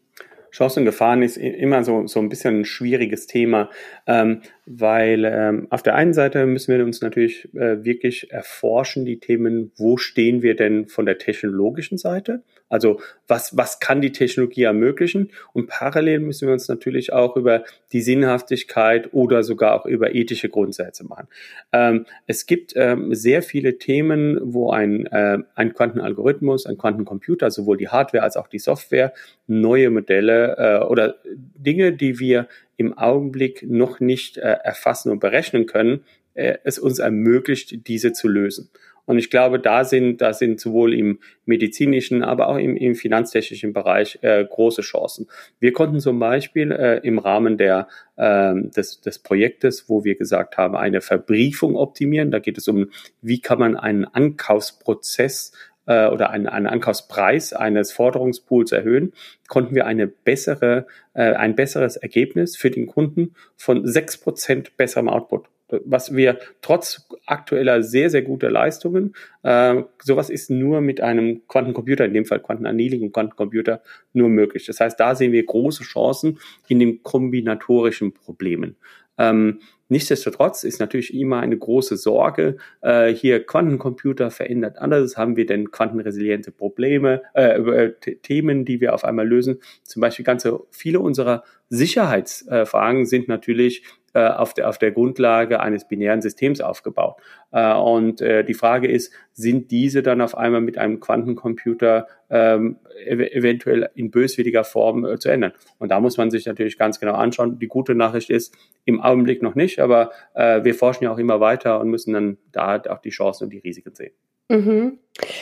Chancen 0.50 0.81
und 0.81 0.87
Gefahren 0.87 1.22
ist 1.22 1.38
immer 1.38 1.82
so, 1.82 2.06
so 2.06 2.20
ein 2.20 2.28
bisschen 2.28 2.60
ein 2.60 2.64
schwieriges 2.66 3.26
Thema, 3.26 3.70
ähm, 4.06 4.43
weil 4.64 5.25
ähm, 5.25 5.67
auf 5.70 5.82
der 5.82 5.97
einen 5.97 6.12
Seite 6.12 6.47
müssen 6.47 6.76
wir 6.76 6.85
uns 6.85 7.00
natürlich 7.00 7.53
äh, 7.55 7.85
wirklich 7.85 8.31
erforschen, 8.31 9.05
die 9.05 9.19
Themen, 9.19 9.73
wo 9.76 9.97
stehen 9.97 10.43
wir 10.43 10.55
denn 10.55 10.87
von 10.87 11.05
der 11.05 11.19
technologischen 11.19 11.99
Seite? 11.99 12.43
Also 12.69 13.00
was, 13.26 13.56
was 13.56 13.81
kann 13.81 14.00
die 14.00 14.12
Technologie 14.12 14.62
ermöglichen? 14.62 15.31
Und 15.53 15.69
parallel 15.69 16.20
müssen 16.20 16.47
wir 16.47 16.55
uns 16.55 16.69
natürlich 16.69 17.12
auch 17.12 17.37
über 17.37 17.64
die 17.93 18.00
Sinnhaftigkeit 18.00 19.12
oder 19.12 19.43
sogar 19.43 19.75
auch 19.75 19.85
über 19.85 20.14
ethische 20.14 20.49
Grundsätze 20.49 21.05
machen. 21.05 21.26
Ähm, 21.73 22.06
es 22.26 22.47
gibt 22.47 22.73
ähm, 22.76 23.14
sehr 23.14 23.43
viele 23.43 23.79
Themen, 23.79 24.38
wo 24.43 24.70
ein, 24.70 25.06
äh, 25.06 25.38
ein 25.55 25.75
Quantenalgorithmus, 25.75 26.67
ein 26.67 26.79
Quantencomputer, 26.79 27.50
sowohl 27.50 27.76
die 27.76 27.88
Hardware 27.88 28.23
als 28.23 28.37
auch 28.37 28.49
die 28.49 28.61
Software, 28.61 29.12
neue 29.49 29.91
Modelle 29.91 30.56
äh, 30.56 30.85
oder 30.85 31.17
Dinge, 31.56 31.93
die 31.93 32.20
wir 32.20 32.47
im 32.76 32.96
Augenblick 32.96 33.64
noch 33.69 34.00
nicht 34.00 34.38
äh, 34.38 34.58
erfassen 34.64 35.11
und 35.11 35.20
berechnen 35.20 35.66
können, 35.66 36.04
äh, 36.35 36.58
es 36.64 36.78
uns 36.78 36.99
ermöglicht, 36.99 37.87
diese 37.87 38.12
zu 38.12 38.28
lösen. 38.28 38.70
Und 39.04 39.18
ich 39.18 39.30
glaube, 39.30 39.58
da 39.58 39.85
sind, 39.85 40.20
da 40.20 40.32
sind 40.32 40.61
sowohl 40.61 40.94
im 40.94 41.18
medizinischen, 41.44 42.23
aber 42.23 42.49
auch 42.49 42.56
im, 42.56 42.76
im 42.76 42.94
finanztechnischen 42.94 43.73
Bereich 43.73 44.18
äh, 44.23 44.44
große 44.44 44.82
Chancen. 44.82 45.26
Wir 45.58 45.73
konnten 45.73 45.99
zum 45.99 46.18
Beispiel 46.18 46.70
äh, 46.70 46.99
im 46.99 47.18
Rahmen 47.18 47.58
der, 47.58 47.88
äh, 48.16 48.54
des, 48.54 49.00
des 49.00 49.18
Projektes, 49.18 49.88
wo 49.88 50.04
wir 50.04 50.14
gesagt 50.14 50.56
haben, 50.56 50.76
eine 50.76 51.00
Verbriefung 51.00 51.75
optimieren, 51.76 52.30
da 52.30 52.38
geht 52.38 52.58
es 52.58 52.68
um, 52.68 52.90
wie 53.20 53.40
kann 53.40 53.58
man 53.58 53.76
einen 53.76 54.04
Ankaufsprozess 54.04 55.52
äh, 55.86 56.08
oder 56.08 56.30
einen, 56.30 56.46
einen 56.46 56.66
Ankaufspreis 56.66 57.52
eines 57.52 57.92
Forderungspools 57.92 58.72
erhöhen, 58.72 59.12
konnten 59.48 59.74
wir 59.74 59.86
eine 59.86 60.06
bessere, 60.06 60.86
äh, 61.14 61.32
ein 61.32 61.56
besseres 61.56 61.96
Ergebnis 61.96 62.56
für 62.56 62.70
den 62.70 62.86
Kunden 62.86 63.34
von 63.56 63.86
sechs 63.86 64.16
Prozent 64.18 64.76
besserem 64.76 65.08
Output 65.08 65.48
was 65.84 66.14
wir 66.14 66.38
trotz 66.60 67.08
aktueller 67.26 67.82
sehr, 67.82 68.10
sehr 68.10 68.22
guter 68.22 68.50
Leistungen, 68.50 69.14
äh, 69.42 69.82
sowas 70.02 70.30
ist 70.30 70.50
nur 70.50 70.80
mit 70.80 71.00
einem 71.00 71.42
Quantencomputer, 71.48 72.04
in 72.04 72.14
dem 72.14 72.26
Fall 72.26 72.40
Quantenannealing 72.40 73.02
und 73.02 73.12
Quantencomputer, 73.12 73.82
nur 74.12 74.28
möglich. 74.28 74.66
Das 74.66 74.80
heißt, 74.80 74.98
da 74.98 75.14
sehen 75.14 75.32
wir 75.32 75.44
große 75.44 75.84
Chancen 75.84 76.38
in 76.68 76.78
den 76.78 77.02
kombinatorischen 77.02 78.12
Problemen. 78.12 78.76
Ähm, 79.19 79.61
Nichtsdestotrotz 79.92 80.64
ist 80.64 80.81
natürlich 80.81 81.12
immer 81.12 81.40
eine 81.40 81.59
große 81.59 81.99
Sorge, 81.99 82.57
äh, 82.81 83.12
hier 83.12 83.45
Quantencomputer 83.45 84.31
verändert 84.31 84.78
anders. 84.78 85.19
Haben 85.19 85.37
wir 85.37 85.45
denn 85.45 85.71
quantenresiliente 85.71 86.50
Probleme, 86.50 87.21
äh, 87.35 87.59
äh 87.59 87.92
Themen, 88.23 88.64
die 88.64 88.81
wir 88.81 88.95
auf 88.95 89.04
einmal 89.04 89.28
lösen? 89.28 89.61
Zum 89.83 90.00
Beispiel 90.00 90.25
ganze 90.25 90.61
viele 90.71 90.99
unserer 90.99 91.45
Sicherheitsfragen 91.69 93.04
sind 93.04 93.28
natürlich 93.28 93.85
äh, 94.14 94.26
auf, 94.28 94.54
der, 94.54 94.69
auf 94.69 94.78
der 94.78 94.92
Grundlage 94.92 95.61
eines 95.61 95.87
binären 95.87 96.23
Systems 96.23 96.61
aufgebaut. 96.61 97.16
Äh, 97.50 97.75
und 97.75 98.21
äh, 98.21 98.45
die 98.45 98.54
Frage 98.54 98.88
ist, 98.88 99.12
sind 99.33 99.71
diese 99.71 100.02
dann 100.02 100.21
auf 100.21 100.37
einmal 100.37 100.61
mit 100.61 100.78
einem 100.78 101.00
Quantencomputer 101.00 102.07
ähm, 102.31 102.76
ev 103.07 103.21
eventuell 103.21 103.90
in 103.95 104.11
böswilliger 104.11 104.64
Form 104.64 105.04
äh, 105.04 105.19
zu 105.19 105.31
ändern? 105.31 105.52
Und 105.78 105.90
da 105.90 106.00
muss 106.00 106.16
man 106.16 106.31
sich 106.31 106.47
natürlich 106.47 106.78
ganz 106.78 107.00
genau 107.00 107.14
anschauen. 107.14 107.59
Die 107.59 107.69
gute 107.69 107.95
Nachricht 107.95 108.31
ist, 108.31 108.54
im 108.85 109.00
Augenblick 109.00 109.42
noch 109.42 109.54
nicht, 109.54 109.78
aber 109.78 110.11
äh, 110.35 110.62
wir 110.64 110.75
forschen 110.75 111.04
ja 111.04 111.12
auch 111.12 111.19
immer 111.19 111.40
weiter 111.40 111.81
und 111.81 111.88
müssen 111.88 112.12
dann 112.12 112.38
da 112.50 112.83
auch 112.88 112.99
die 112.99 113.11
Chancen 113.11 113.45
und 113.45 113.50
die 113.50 113.59
Risiken 113.59 113.95
sehen. 113.95 114.12
Mhm. 114.49 114.99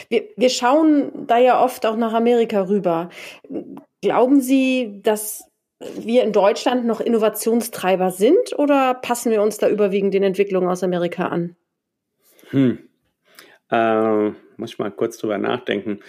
Wir, 0.09 0.23
wir 0.37 0.49
schauen 0.49 1.27
da 1.27 1.37
ja 1.37 1.63
oft 1.63 1.85
auch 1.85 1.97
nach 1.97 2.13
Amerika 2.13 2.67
rüber. 2.67 3.09
Glauben 4.01 4.41
Sie, 4.41 5.01
dass 5.03 5.50
wir 5.99 6.23
in 6.23 6.31
Deutschland 6.31 6.85
noch 6.85 6.99
Innovationstreiber 7.01 8.11
sind 8.11 8.57
oder 8.57 8.93
passen 8.93 9.31
wir 9.31 9.41
uns 9.41 9.57
da 9.57 9.69
überwiegend 9.69 10.13
den 10.13 10.23
Entwicklungen 10.23 10.69
aus 10.69 10.83
Amerika 10.83 11.27
an? 11.27 11.55
Hm. 12.49 12.79
Äh, 13.69 14.29
muss 14.57 14.71
ich 14.71 14.79
mal 14.79 14.91
kurz 14.91 15.17
drüber 15.17 15.37
nachdenken. 15.37 16.01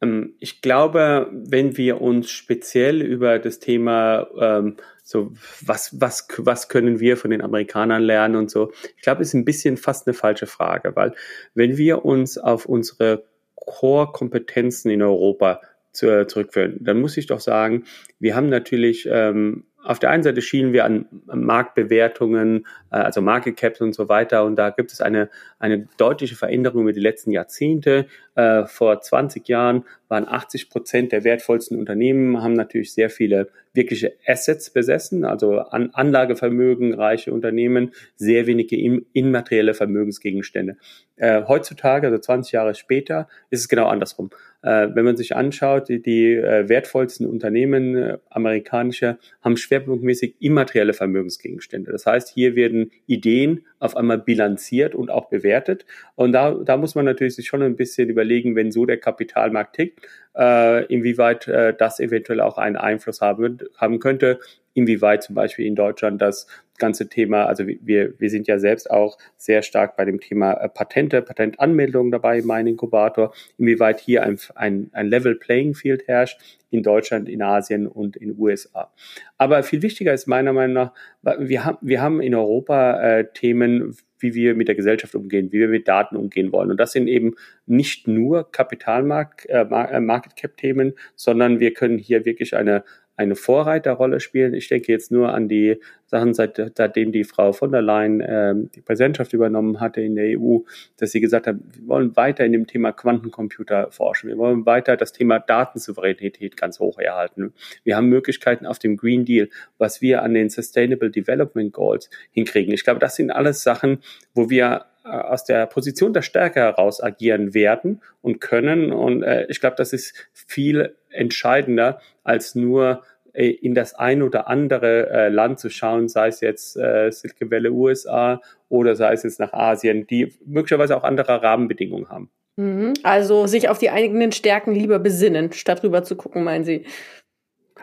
Ähm, 0.00 0.34
ich 0.40 0.60
glaube, 0.60 1.30
wenn 1.32 1.76
wir 1.76 2.00
uns 2.00 2.30
speziell 2.30 3.00
über 3.02 3.38
das 3.38 3.58
Thema 3.58 4.26
ähm, 4.38 4.76
so 5.04 5.32
was 5.64 6.00
was 6.00 6.28
was 6.38 6.68
können 6.68 7.00
wir 7.00 7.16
von 7.16 7.30
den 7.30 7.42
Amerikanern 7.42 8.02
lernen 8.02 8.36
und 8.36 8.50
so, 8.50 8.72
ich 8.96 9.02
glaube, 9.02 9.22
ist 9.22 9.34
ein 9.34 9.44
bisschen 9.44 9.76
fast 9.76 10.06
eine 10.06 10.14
falsche 10.14 10.46
Frage, 10.46 10.96
weil 10.96 11.14
wenn 11.54 11.76
wir 11.76 12.04
uns 12.04 12.38
auf 12.38 12.66
unsere 12.66 13.24
Core-Kompetenzen 13.54 14.90
in 14.90 15.02
Europa 15.02 15.60
zu, 15.92 16.26
zurückführen, 16.26 16.78
dann 16.80 17.00
muss 17.00 17.16
ich 17.16 17.26
doch 17.26 17.40
sagen, 17.40 17.84
wir 18.18 18.34
haben 18.34 18.48
natürlich 18.48 19.08
ähm, 19.10 19.64
auf 19.84 19.98
der 19.98 20.10
einen 20.10 20.22
Seite 20.22 20.42
schielen 20.42 20.72
wir 20.72 20.84
an 20.84 21.06
Marktbewertungen, 21.26 22.66
äh, 22.90 22.96
also 22.96 23.20
Market 23.20 23.56
Caps 23.56 23.80
und 23.80 23.94
so 23.94 24.08
weiter. 24.08 24.44
Und 24.44 24.56
da 24.56 24.70
gibt 24.70 24.92
es 24.92 25.00
eine, 25.00 25.28
eine 25.58 25.88
deutliche 25.96 26.36
Veränderung 26.36 26.82
über 26.82 26.92
die 26.92 27.00
letzten 27.00 27.32
Jahrzehnte. 27.32 28.06
Äh, 28.34 28.66
vor 28.66 29.00
20 29.00 29.48
Jahren 29.48 29.84
waren 30.08 30.28
80 30.28 30.70
Prozent 30.70 31.12
der 31.12 31.24
wertvollsten 31.24 31.78
Unternehmen, 31.78 32.42
haben 32.42 32.54
natürlich 32.54 32.94
sehr 32.94 33.10
viele 33.10 33.48
wirkliche 33.74 34.14
Assets 34.26 34.70
besessen, 34.70 35.24
also 35.24 35.58
an 35.58 35.90
Anlagevermögen, 35.92 36.94
reiche 36.94 37.32
Unternehmen, 37.32 37.92
sehr 38.16 38.46
wenige 38.46 38.76
immaterielle 39.12 39.74
Vermögensgegenstände. 39.74 40.76
Äh, 41.16 41.42
heutzutage, 41.46 42.06
also 42.06 42.18
20 42.18 42.52
Jahre 42.52 42.74
später, 42.74 43.28
ist 43.50 43.60
es 43.60 43.68
genau 43.68 43.86
andersrum. 43.86 44.30
Äh, 44.62 44.88
wenn 44.94 45.04
man 45.04 45.16
sich 45.16 45.36
anschaut, 45.36 45.88
die, 45.88 46.00
die 46.02 46.34
äh, 46.34 46.68
wertvollsten 46.68 47.26
Unternehmen 47.26 47.96
äh, 47.96 48.18
amerikanische 48.30 49.18
haben 49.40 49.56
schwerpunktmäßig 49.56 50.36
immaterielle 50.40 50.92
Vermögensgegenstände. 50.94 51.92
Das 51.92 52.06
heißt, 52.06 52.28
hier 52.28 52.56
werden 52.56 52.90
Ideen 53.06 53.66
auf 53.78 53.96
einmal 53.96 54.18
bilanziert 54.18 54.94
und 54.94 55.10
auch 55.10 55.28
bewertet. 55.28 55.84
Und 56.14 56.32
da, 56.32 56.52
da 56.52 56.76
muss 56.76 56.94
man 56.94 57.04
natürlich 57.04 57.34
sich 57.34 57.46
schon 57.46 57.62
ein 57.62 57.76
bisschen 57.76 58.08
überlegen, 58.08 58.54
wenn 58.54 58.70
so 58.70 58.86
der 58.86 58.98
Kapitalmarkt 58.98 59.76
tickt, 59.76 60.00
äh, 60.36 60.84
inwieweit 60.86 61.48
äh, 61.48 61.74
das 61.74 62.00
eventuell 62.00 62.40
auch 62.40 62.58
einen 62.58 62.76
Einfluss 62.76 63.20
haben, 63.20 63.58
haben 63.76 63.98
könnte, 63.98 64.40
inwieweit 64.74 65.22
zum 65.22 65.34
Beispiel 65.34 65.66
in 65.66 65.74
Deutschland 65.74 66.22
das 66.22 66.46
ganze 66.82 67.08
Thema, 67.08 67.46
also 67.46 67.64
wir, 67.66 68.14
wir 68.18 68.28
sind 68.28 68.48
ja 68.48 68.58
selbst 68.58 68.90
auch 68.90 69.16
sehr 69.36 69.62
stark 69.62 69.96
bei 69.96 70.04
dem 70.04 70.18
Thema 70.18 70.54
äh, 70.54 70.68
Patente, 70.68 71.22
Patentanmeldungen 71.22 72.10
dabei 72.10 72.42
Mein 72.42 72.66
Inkubator, 72.66 73.32
inwieweit 73.56 74.00
hier 74.00 74.24
ein, 74.24 74.36
ein, 74.56 74.90
ein 74.92 75.06
Level 75.06 75.36
Playing 75.36 75.74
Field 75.74 76.08
herrscht 76.08 76.40
in 76.70 76.82
Deutschland, 76.82 77.28
in 77.28 77.40
Asien 77.40 77.86
und 77.86 78.16
in 78.16 78.36
USA. 78.36 78.92
Aber 79.38 79.62
viel 79.62 79.82
wichtiger 79.82 80.12
ist 80.12 80.26
meiner 80.26 80.52
Meinung 80.52 80.74
nach, 80.74 80.92
wir 81.38 81.64
haben, 81.64 81.78
wir 81.82 82.02
haben 82.02 82.20
in 82.20 82.34
Europa 82.34 83.00
äh, 83.00 83.26
Themen, 83.32 83.96
wie 84.18 84.34
wir 84.34 84.56
mit 84.56 84.66
der 84.66 84.74
Gesellschaft 84.74 85.14
umgehen, 85.14 85.52
wie 85.52 85.60
wir 85.60 85.68
mit 85.68 85.86
Daten 85.86 86.16
umgehen 86.16 86.50
wollen. 86.50 86.72
Und 86.72 86.80
das 86.80 86.90
sind 86.90 87.06
eben 87.06 87.34
nicht 87.66 88.08
nur 88.08 88.50
Kapitalmarkt, 88.50 89.46
äh, 89.48 89.60
äh 89.60 90.00
Market 90.00 90.34
Cap 90.34 90.56
Themen, 90.56 90.94
sondern 91.14 91.60
wir 91.60 91.74
können 91.74 91.98
hier 91.98 92.24
wirklich 92.24 92.56
eine 92.56 92.82
eine 93.22 93.36
Vorreiterrolle 93.36 94.20
spielen. 94.20 94.54
Ich 94.54 94.68
denke 94.68 94.92
jetzt 94.92 95.10
nur 95.10 95.32
an 95.32 95.48
die 95.48 95.78
Sachen, 96.06 96.34
seit, 96.34 96.60
seitdem 96.76 97.12
die 97.12 97.24
Frau 97.24 97.52
von 97.52 97.72
der 97.72 97.80
Leyen 97.80 98.20
äh, 98.20 98.54
die 98.74 98.80
Präsidentschaft 98.80 99.32
übernommen 99.32 99.80
hatte 99.80 100.00
in 100.00 100.14
der 100.14 100.38
EU, 100.38 100.58
dass 100.98 101.12
sie 101.12 101.20
gesagt 101.20 101.46
hat, 101.46 101.56
wir 101.72 101.88
wollen 101.88 102.16
weiter 102.16 102.44
in 102.44 102.52
dem 102.52 102.66
Thema 102.66 102.92
Quantencomputer 102.92 103.90
forschen. 103.90 104.28
Wir 104.28 104.36
wollen 104.36 104.66
weiter 104.66 104.96
das 104.96 105.12
Thema 105.12 105.38
Datensouveränität 105.38 106.56
ganz 106.56 106.80
hoch 106.80 106.98
erhalten. 106.98 107.54
Wir 107.84 107.96
haben 107.96 108.08
Möglichkeiten 108.08 108.66
auf 108.66 108.78
dem 108.78 108.96
Green 108.96 109.24
Deal, 109.24 109.48
was 109.78 110.02
wir 110.02 110.22
an 110.22 110.34
den 110.34 110.50
Sustainable 110.50 111.10
Development 111.10 111.72
Goals 111.72 112.10
hinkriegen. 112.30 112.74
Ich 112.74 112.84
glaube, 112.84 113.00
das 113.00 113.16
sind 113.16 113.30
alles 113.30 113.62
Sachen, 113.62 114.00
wo 114.34 114.50
wir 114.50 114.86
äh, 115.04 115.08
aus 115.08 115.44
der 115.44 115.66
Position 115.66 116.12
der 116.12 116.22
Stärke 116.22 116.60
heraus 116.60 117.02
agieren 117.02 117.54
werden 117.54 118.00
und 118.20 118.40
können. 118.40 118.92
Und 118.92 119.22
äh, 119.22 119.46
ich 119.48 119.60
glaube, 119.60 119.76
das 119.76 119.92
ist 119.92 120.14
viel 120.32 120.94
entscheidender 121.10 122.00
als 122.22 122.54
nur 122.54 123.02
in 123.32 123.74
das 123.74 123.94
ein 123.94 124.22
oder 124.22 124.48
andere 124.48 125.08
äh, 125.08 125.28
Land 125.28 125.58
zu 125.58 125.70
schauen, 125.70 126.08
sei 126.08 126.28
es 126.28 126.40
jetzt 126.40 126.76
äh, 126.76 127.10
Valley 127.40 127.70
USA 127.70 128.40
oder 128.68 128.94
sei 128.94 129.12
es 129.12 129.22
jetzt 129.22 129.40
nach 129.40 129.52
Asien, 129.52 130.06
die 130.06 130.34
möglicherweise 130.44 130.96
auch 130.96 131.04
andere 131.04 131.42
Rahmenbedingungen 131.42 132.08
haben. 132.08 132.30
Mhm. 132.56 132.92
Also 133.02 133.46
sich 133.46 133.68
auf 133.68 133.78
die 133.78 133.90
eigenen 133.90 134.32
Stärken 134.32 134.74
lieber 134.74 134.98
besinnen, 134.98 135.52
statt 135.52 135.82
rüber 135.82 136.02
zu 136.02 136.16
gucken, 136.16 136.44
meinen 136.44 136.64
Sie? 136.64 136.84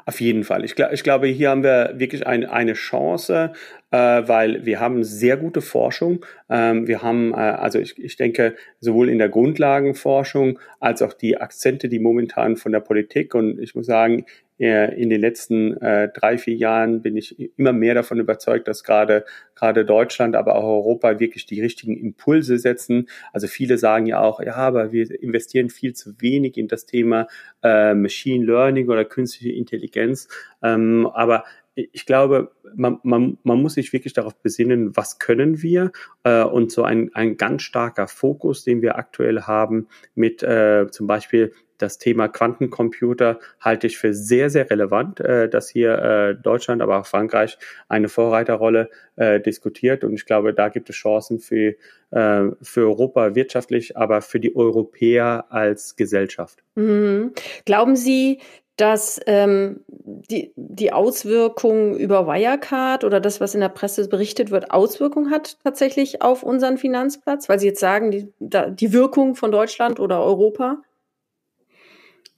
Auf 0.06 0.22
jeden 0.22 0.44
Fall. 0.44 0.66
Ich, 0.66 0.76
ich 0.80 1.04
glaube, 1.04 1.28
hier 1.28 1.50
haben 1.50 1.64
wir 1.64 1.94
wirklich 1.96 2.26
ein, 2.26 2.46
eine 2.46 2.74
Chance, 2.74 3.54
äh, 3.92 3.98
weil 3.98 4.66
wir 4.66 4.80
haben 4.80 5.04
sehr 5.04 5.38
gute 5.38 5.62
Forschung. 5.62 6.26
Ähm, 6.50 6.88
wir 6.88 7.04
haben, 7.04 7.34
äh, 7.34 7.38
also 7.38 7.80
ich, 7.80 8.02
ich 8.04 8.16
denke, 8.16 8.56
sowohl 8.80 9.10
in 9.10 9.20
der 9.20 9.30
Grundlagenforschung 9.30 10.60
als 10.80 11.02
auch 11.02 11.14
die 11.14 11.38
Akzente, 11.38 11.90
die 11.90 12.00
momentan 12.00 12.56
von 12.58 12.72
der 12.72 12.80
Politik 12.80 13.36
und 13.36 13.60
ich 13.60 13.76
muss 13.76 13.86
sagen, 13.86 14.20
äh, 14.20 14.24
in 14.60 15.10
den 15.10 15.22
letzten 15.22 15.78
äh, 15.78 16.10
drei, 16.14 16.38
vier 16.38 16.56
Jahren 16.56 17.02
bin 17.02 17.16
ich 17.16 17.58
immer 17.58 17.72
mehr 17.72 17.94
davon 17.94 18.20
überzeugt, 18.20 18.68
dass 18.68 18.84
gerade 18.84 19.24
gerade 19.56 19.86
Deutschland, 19.86 20.36
aber 20.36 20.56
auch 20.56 20.64
Europa 20.64 21.20
wirklich 21.20 21.46
die 21.46 21.62
richtigen 21.62 21.98
Impulse 21.98 22.58
setzen. 22.58 23.08
Also 23.34 23.48
viele 23.48 23.78
sagen 23.78 24.06
ja 24.06 24.20
auch, 24.20 24.42
ja, 24.42 24.56
aber 24.56 24.92
wir 24.92 25.10
investieren 25.22 25.70
viel 25.70 25.94
zu 25.94 26.22
wenig 26.22 26.58
in 26.58 26.68
das 26.68 26.86
Thema 26.86 27.28
äh, 27.64 27.94
Machine 27.94 28.46
Learning 28.46 28.90
oder 28.90 29.06
künstliche 29.06 29.54
Intelligenz. 29.54 30.28
Ähm, 30.62 31.10
aber 31.14 31.44
ich 31.76 32.06
glaube, 32.06 32.52
man, 32.76 33.00
man, 33.04 33.38
man 33.44 33.62
muss 33.62 33.76
sich 33.76 33.94
wirklich 33.94 34.14
darauf 34.14 34.36
besinnen, 34.42 34.96
was 34.96 35.20
können 35.20 35.62
wir 35.62 35.92
äh, 36.24 36.44
und 36.44 36.72
so 36.72 36.84
ein, 36.84 37.12
ein 37.14 37.38
ganz 37.38 37.62
starker 37.62 38.08
Fokus, 38.08 38.64
den 38.64 38.82
wir 38.82 38.98
aktuell 38.98 39.44
haben 39.44 39.88
mit 40.16 40.44
äh, 40.44 40.88
zum 40.92 41.08
Beispiel 41.08 41.54
das 41.80 41.98
Thema 41.98 42.28
Quantencomputer 42.28 43.40
halte 43.60 43.88
ich 43.88 43.98
für 43.98 44.14
sehr, 44.14 44.50
sehr 44.50 44.70
relevant, 44.70 45.20
äh, 45.20 45.50
dass 45.50 45.70
hier 45.70 45.98
äh, 45.98 46.36
Deutschland, 46.36 46.82
aber 46.82 47.00
auch 47.00 47.06
Frankreich 47.06 47.58
eine 47.88 48.10
Vorreiterrolle 48.10 48.90
äh, 49.16 49.40
diskutiert. 49.40 50.04
Und 50.04 50.14
ich 50.14 50.26
glaube, 50.26 50.54
da 50.54 50.70
gibt 50.70 50.90
es 50.90 50.96
Chancen 50.96 51.40
für, 51.40 51.76
äh, 52.12 52.44
für 52.62 52.88
Europa 52.88 53.36
wirtschaftlich, 53.36 53.98
aber 53.98 54.22
für 54.22 54.40
die 54.40 54.56
Europäer 54.56 55.46
als 55.50 55.96
Gesellschaft. 55.96 56.64
Mhm. 56.76 57.34
Glauben 57.66 57.96
Sie, 57.96 58.40
dass 58.80 59.20
ähm, 59.26 59.82
die, 59.90 60.54
die 60.56 60.94
Auswirkung 60.94 61.98
über 61.98 62.28
Wirecard 62.28 63.04
oder 63.04 63.20
das, 63.20 63.42
was 63.42 63.54
in 63.54 63.60
der 63.60 63.70
Presse 63.70 64.08
berichtet 64.08 64.52
wird, 64.52 64.72
Auswirkungen 64.72 65.32
hat 65.32 65.58
tatsächlich 65.64 66.22
auf 66.22 66.44
unseren 66.44 66.78
Finanzplatz, 66.78 67.50
weil 67.50 67.60
Sie 67.60 67.68
jetzt 67.68 67.82
sagen, 67.82 68.10
die, 68.12 68.32
die 68.40 68.94
Wirkung 68.94 69.36
von 69.36 69.52
Deutschland 69.52 70.00
oder 70.00 70.24
Europa? 70.24 70.82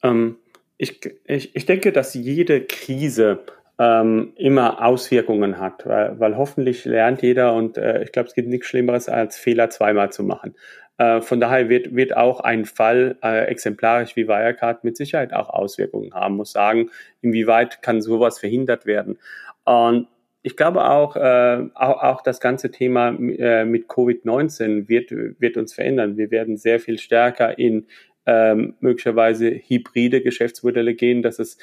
Ähm, 0.03 0.38
ich, 0.77 1.00
ich, 1.25 1.55
ich 1.55 1.65
denke, 1.65 1.91
dass 1.91 2.13
jede 2.13 2.62
Krise 2.62 3.43
ähm, 3.77 4.34
immer 4.36 4.86
Auswirkungen 4.86 5.60
hat, 5.60 5.86
weil, 5.86 6.20
weil 6.20 6.38
hoffentlich 6.38 6.86
lernt 6.86 7.22
jeder 7.22 7.53
und 7.53 7.77
äh, 7.77 8.03
ich 8.03 8.12
glaube, 8.12 8.29
es 8.29 8.36
gibt 8.36 8.48
nichts 8.48 8.67
Schlimmeres, 8.67 9.10
als 9.10 9.38
Fehler 9.38 9.70
zweimal 9.70 10.12
zu 10.12 10.24
machen. 10.24 10.55
Äh, 10.98 11.22
von 11.22 11.39
daher 11.39 11.67
wird, 11.70 11.96
wird 11.96 12.15
auch 12.15 12.41
ein 12.41 12.65
Fall 12.65 13.17
äh, 13.24 13.46
exemplarisch 13.46 14.15
wie 14.15 14.27
Wirecard 14.27 14.84
mit 14.84 14.98
Sicherheit 14.98 15.34
auch 15.34 15.50
Auswirkungen 15.50 16.13
haben, 16.13 16.36
muss 16.36 16.51
sagen, 16.51 16.91
inwieweit 17.22 17.81
kann 17.81 18.01
sowas 18.01 18.39
verhindert 18.39 18.86
werden. 18.86 19.17
Und 19.63 20.08
ich 20.43 20.58
glaube 20.58 20.89
auch, 20.89 21.15
äh, 21.15 21.70
auch, 21.74 22.03
auch 22.03 22.22
das 22.22 22.39
ganze 22.39 22.72
Thema 22.72 23.10
äh, 23.10 23.65
mit 23.65 23.88
Covid-19 23.88 24.88
wird, 24.88 25.12
wird 25.12 25.58
uns 25.58 25.74
verändern. 25.74 26.17
Wir 26.17 26.31
werden 26.31 26.58
sehr 26.58 26.79
viel 26.79 26.98
stärker 26.98 27.58
in 27.58 27.88
ähm, 28.25 28.75
möglicherweise 28.79 29.49
hybride 29.49 30.21
Geschäftsmodelle 30.21 30.93
gehen, 30.93 31.21
dass 31.21 31.39
es 31.39 31.57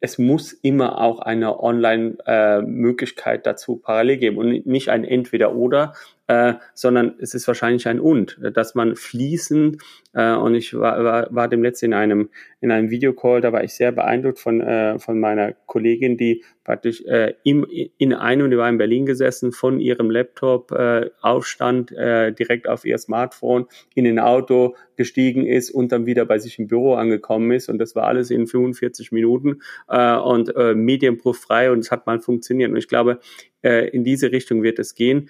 es 0.00 0.18
muss 0.18 0.52
immer 0.52 1.00
auch 1.00 1.20
eine 1.20 1.58
Online-Möglichkeit 1.58 3.40
äh, 3.40 3.42
dazu 3.42 3.76
parallel 3.76 4.18
geben 4.18 4.36
und 4.36 4.66
nicht 4.66 4.90
ein 4.90 5.04
Entweder-Oder, 5.04 5.94
äh, 6.28 6.54
sondern 6.74 7.14
es 7.20 7.34
ist 7.34 7.46
wahrscheinlich 7.46 7.86
ein 7.88 8.00
Und, 8.00 8.38
dass 8.54 8.74
man 8.74 8.96
fließend 8.96 9.82
äh, 10.12 10.34
und 10.34 10.54
ich 10.54 10.74
war, 10.74 11.02
war, 11.04 11.28
war 11.30 11.48
dem 11.48 11.62
letzten 11.62 11.86
in 11.86 11.94
einem 11.94 12.30
in 12.60 12.70
einem 12.72 12.90
Videocall, 12.90 13.40
da 13.40 13.52
war 13.52 13.62
ich 13.62 13.74
sehr 13.74 13.92
beeindruckt 13.92 14.38
von 14.38 14.60
äh, 14.60 14.98
von 14.98 15.20
meiner 15.20 15.52
Kollegin, 15.52 16.16
die 16.16 16.42
praktisch 16.64 17.00
äh, 17.04 17.34
im, 17.44 17.64
in 17.96 18.12
einem, 18.12 18.50
die 18.50 18.56
war 18.56 18.68
in 18.68 18.78
Berlin 18.78 19.06
gesessen, 19.06 19.52
von 19.52 19.78
ihrem 19.78 20.10
Laptop 20.10 20.72
äh, 20.72 21.10
aufstand, 21.20 21.92
äh, 21.92 22.32
direkt 22.32 22.66
auf 22.68 22.84
ihr 22.84 22.98
Smartphone 22.98 23.66
in 23.94 24.04
ein 24.04 24.18
Auto 24.18 24.74
gestiegen 24.96 25.46
ist 25.46 25.70
und 25.70 25.92
dann 25.92 26.06
wieder 26.06 26.24
bei 26.24 26.38
sich 26.38 26.58
im 26.58 26.66
Büro 26.66 26.94
angekommen 26.94 27.52
ist 27.52 27.68
und 27.68 27.78
das 27.78 27.94
war 27.94 28.04
alles 28.04 28.30
in 28.30 28.48
45 28.48 29.12
Minuten 29.12 29.60
äh, 29.88 30.16
und 30.16 30.56
äh, 30.56 30.74
medienproof 30.74 31.38
frei 31.38 31.70
und 31.70 31.80
es 31.80 31.92
hat 31.92 32.06
mal 32.06 32.18
funktioniert 32.18 32.70
und 32.70 32.76
ich 32.76 32.88
glaube, 32.88 33.20
äh, 33.62 33.88
in 33.90 34.02
diese 34.02 34.32
Richtung 34.32 34.62
wird 34.62 34.78
es 34.78 34.94
gehen. 34.94 35.28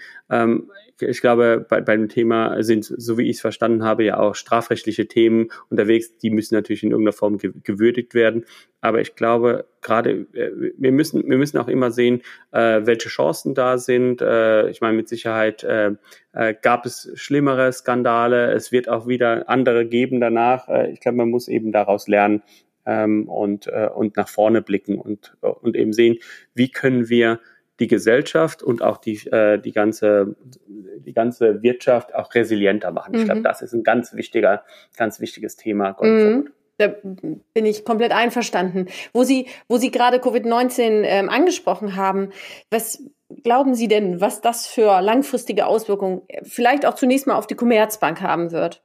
Ich 1.01 1.21
glaube, 1.21 1.67
bei, 1.69 1.81
bei 1.81 1.97
Thema 2.07 2.63
sind, 2.63 2.85
so 2.85 3.19
wie 3.19 3.29
ich 3.29 3.37
es 3.37 3.41
verstanden 3.41 3.85
habe, 3.85 4.05
ja 4.05 4.19
auch 4.19 4.35
strafrechtliche 4.35 5.07
Themen 5.07 5.49
unterwegs, 5.69 6.17
die 6.19 6.31
müssen 6.31 6.55
natürlich 6.55 6.83
in 6.83 6.91
irgendeiner 6.91 7.13
Form 7.13 7.39
gewürdigt 7.39 8.15
werden. 8.15 8.45
Aber 8.81 9.01
ich 9.01 9.15
glaube, 9.15 9.67
gerade 9.83 10.27
äh, 10.33 10.73
wir 10.79 10.93
müssen, 10.93 11.29
wir 11.29 11.39
müssen 11.39 11.59
auch 11.59 11.69
immer 11.69 11.91
sehen, 11.91 12.23
äh, 12.53 12.81
welche 12.85 13.09
Chancen 13.09 13.55
da 13.55 13.79
sind. 13.79 14.23
Äh, 14.23 14.71
ich 14.71 14.81
meine, 14.81 14.97
mit 14.97 15.09
Sicherheit 15.09 15.65
äh, 15.65 15.93
äh, 16.33 16.55
gab 16.61 16.87
es 16.87 17.11
schlimmere 17.15 17.73
Skandale. 17.73 18.53
Es 18.53 18.73
wird 18.73 18.89
auch 18.89 19.07
wieder 19.07 19.49
andere 19.49 19.87
geben 19.87 20.21
danach. 20.21 20.69
Äh, 20.69 20.93
ich 20.93 21.01
glaube, 21.01 21.19
man 21.19 21.31
muss 21.31 21.49
eben 21.49 21.73
daraus 21.73 22.09
lernen 22.09 22.43
ähm, 22.87 23.29
und, 23.29 23.67
äh, 23.67 23.89
und 23.95 24.17
nach 24.17 24.29
vorne 24.29 24.63
blicken 24.63 24.99
und, 24.99 25.37
und 25.41 25.77
eben 25.77 25.93
sehen, 25.93 26.19
wie 26.55 26.71
können 26.71 27.09
wir 27.09 27.41
die 27.81 27.87
Gesellschaft 27.87 28.63
und 28.63 28.83
auch 28.83 28.97
die, 28.97 29.17
äh, 29.27 29.59
die, 29.59 29.73
ganze, 29.73 30.37
die 30.67 31.13
ganze 31.13 31.63
Wirtschaft 31.63 32.15
auch 32.15 32.35
resilienter 32.35 32.91
machen. 32.91 33.15
Ich 33.15 33.25
glaube, 33.25 33.41
mhm. 33.41 33.45
das 33.45 33.63
ist 33.63 33.73
ein 33.73 33.83
ganz 33.83 34.15
wichtiger, 34.15 34.65
ganz 34.97 35.21
wichtiges 35.21 35.57
Thema. 35.57 35.97
Mhm. 36.01 36.51
Da 36.79 36.89
bin 36.89 37.65
ich 37.65 37.85
komplett 37.85 38.13
einverstanden. 38.13 38.87
Wo 39.13 39.25
Sie, 39.25 39.47
wo 39.69 39.79
Sie 39.79 39.91
gerade 39.91 40.19
Covid-19 40.19 41.05
ähm, 41.05 41.29
angesprochen 41.31 41.97
haben, 41.97 42.31
was 42.71 43.03
glauben 43.43 43.75
Sie 43.75 43.89
denn, 43.89 44.21
was 44.21 44.41
das 44.41 44.67
für 44.67 45.01
langfristige 45.01 45.67
Auswirkungen 45.67 46.23
vielleicht 46.43 46.85
auch 46.87 46.95
zunächst 46.95 47.27
mal 47.27 47.37
auf 47.37 47.47
die 47.47 47.55
Commerzbank 47.55 48.21
haben 48.21 48.53
wird? 48.53 48.83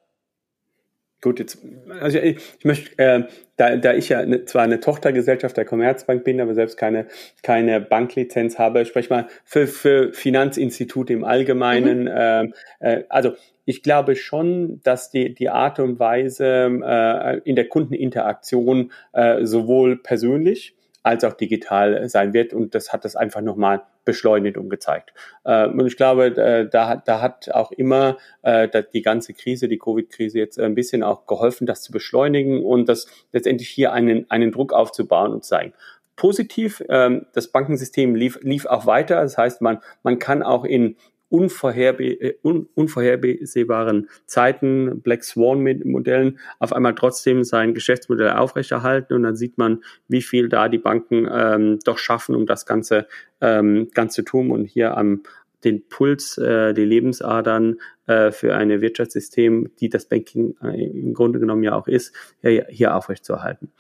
Gut, 1.22 1.40
jetzt, 1.40 1.60
also 2.00 2.18
ich, 2.18 2.38
ich 2.58 2.66
möchte, 2.66 2.98
äh, 2.98 3.24
da, 3.56 3.76
da 3.76 3.94
ich 3.94 4.10
ja 4.10 4.26
ne, 4.26 4.46
zwar 4.46 4.64
eine 4.64 4.80
Tochtergesellschaft 4.80 5.56
der 5.56 5.66
Commerzbank 5.66 6.24
bin, 6.24 6.42
aber 6.42 6.56
selbst 6.56 6.78
keine, 6.78 7.06
keine 7.44 7.80
Banklizenz 7.80 8.58
habe, 8.58 8.86
spreche 8.86 9.14
mal 9.14 9.28
für, 9.44 9.68
für 9.68 10.14
Finanzinstitute 10.14 11.14
im 11.14 11.24
Allgemeinen. 11.24 12.06
Mhm. 12.06 12.12
Ähm, 12.12 12.54
äh, 12.80 13.04
also 13.10 13.34
ich 13.66 13.84
glaube 13.84 14.16
schon, 14.16 14.82
dass 14.84 15.12
die, 15.12 15.36
die 15.36 15.50
Art 15.50 15.80
und 15.80 16.00
Weise 16.00 16.80
äh, 16.84 17.38
in 17.48 17.56
der 17.56 17.68
Kundeninteraktion 17.68 18.92
äh, 19.14 19.46
sowohl 19.46 19.98
persönlich 19.98 20.76
als 21.04 21.24
auch 21.24 21.34
digital 21.34 22.08
sein 22.10 22.34
wird. 22.34 22.54
Und 22.54 22.76
das 22.76 22.94
hat 22.94 23.06
das 23.06 23.16
einfach 23.16 23.42
nochmal 23.42 23.84
beschleunigt 24.06 24.58
und 24.58 24.70
gezeigt. 24.70 25.14
Äh, 25.44 25.68
und 25.68 25.86
ich 25.86 25.98
glaube, 25.98 26.28
äh, 26.28 26.70
da, 26.70 26.96
da 26.96 27.22
hat 27.22 27.50
auch 27.52 27.72
immer 27.72 28.18
äh, 28.42 28.68
die 28.94 29.02
ganze 29.02 29.34
Krise, 29.34 29.68
die 29.68 29.78
Covid-Krise 29.78 30.40
jetzt 30.40 30.60
ein 30.60 30.76
bisschen 30.76 31.04
auch 31.04 31.28
geholfen, 31.28 31.68
das 31.68 31.82
zu 31.82 31.92
beschleunigen 31.92 32.64
und 32.64 32.90
das 32.90 33.08
letztendlich 33.32 33.70
hier 33.70 33.94
einen, 33.94 34.30
einen 34.30 34.52
Druck 34.52 34.74
aufzubauen 34.74 35.32
und 35.32 35.44
zu 35.44 35.50
zeigen. 35.50 35.74
Positiv, 36.16 36.84
ähm, 36.90 37.26
das 37.34 37.48
Bankensystem 37.48 38.16
lief, 38.16 38.38
lief 38.42 38.66
auch 38.66 38.86
weiter. 38.86 39.22
Das 39.22 39.38
heißt, 39.38 39.62
man, 39.62 39.80
man 40.04 40.20
kann 40.20 40.44
auch 40.44 40.66
in 40.66 40.96
unvorherbe 41.32 42.04
äh, 42.04 42.38
un 42.44 42.68
unvorhersehbaren 42.76 44.10
Zeiten, 44.26 45.02
Black 45.02 45.24
Swan 45.24 45.64
Modellen, 45.86 46.40
auf 46.60 46.74
einmal 46.74 46.94
trotzdem 46.94 47.44
sein 47.44 47.74
Geschäftsmodell 47.74 48.32
aufrechterhalten 48.32 49.14
und 49.14 49.24
dann 49.24 49.36
sieht 49.36 49.58
man, 49.58 49.84
wie 50.08 50.22
viel 50.22 50.50
da 50.50 50.68
die 50.68 50.78
Banken 50.78 51.28
ähm, 51.32 51.80
doch 51.86 51.98
schaffen, 51.98 52.36
um 52.36 52.46
das 52.46 52.66
Ganze, 52.66 53.08
ähm, 53.40 53.90
ganz 53.94 54.14
zu 54.14 54.24
tun 54.24 54.52
und 54.52 54.66
hier 54.66 54.98
am 54.98 55.24
den 55.64 55.88
Puls, 55.88 56.38
äh, 56.38 56.74
die 56.74 56.86
Lebensadern 56.86 57.78
äh, 58.08 58.32
für 58.32 58.56
ein 58.56 58.82
Wirtschaftssystem, 58.82 59.70
die 59.80 59.90
das 59.90 60.06
Banking 60.06 60.56
äh, 60.64 60.86
im 60.86 61.14
Grunde 61.14 61.40
genommen 61.40 61.64
ja 61.64 61.76
auch 61.76 61.88
ist, 61.88 62.16
hier, 62.42 62.66
hier 62.70 62.96
aufrechtzuerhalten. 62.96 63.72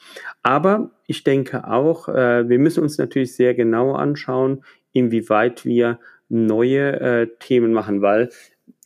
Aber 0.43 0.91
ich 1.08 1.24
denke 1.24 1.67
auch, 1.67 2.08
äh, 2.08 2.48
wir 2.48 2.60
müssen 2.60 2.84
uns 2.84 2.98
natürlich 2.98 3.36
sehr 3.36 3.55
genau 3.55 3.93
anschauen, 3.93 4.63
inwieweit 4.93 5.65
wir 5.65 6.00
neue 6.32 7.00
äh, 7.00 7.28
Themen 7.40 7.74
machen, 7.74 8.02
weil 8.02 8.30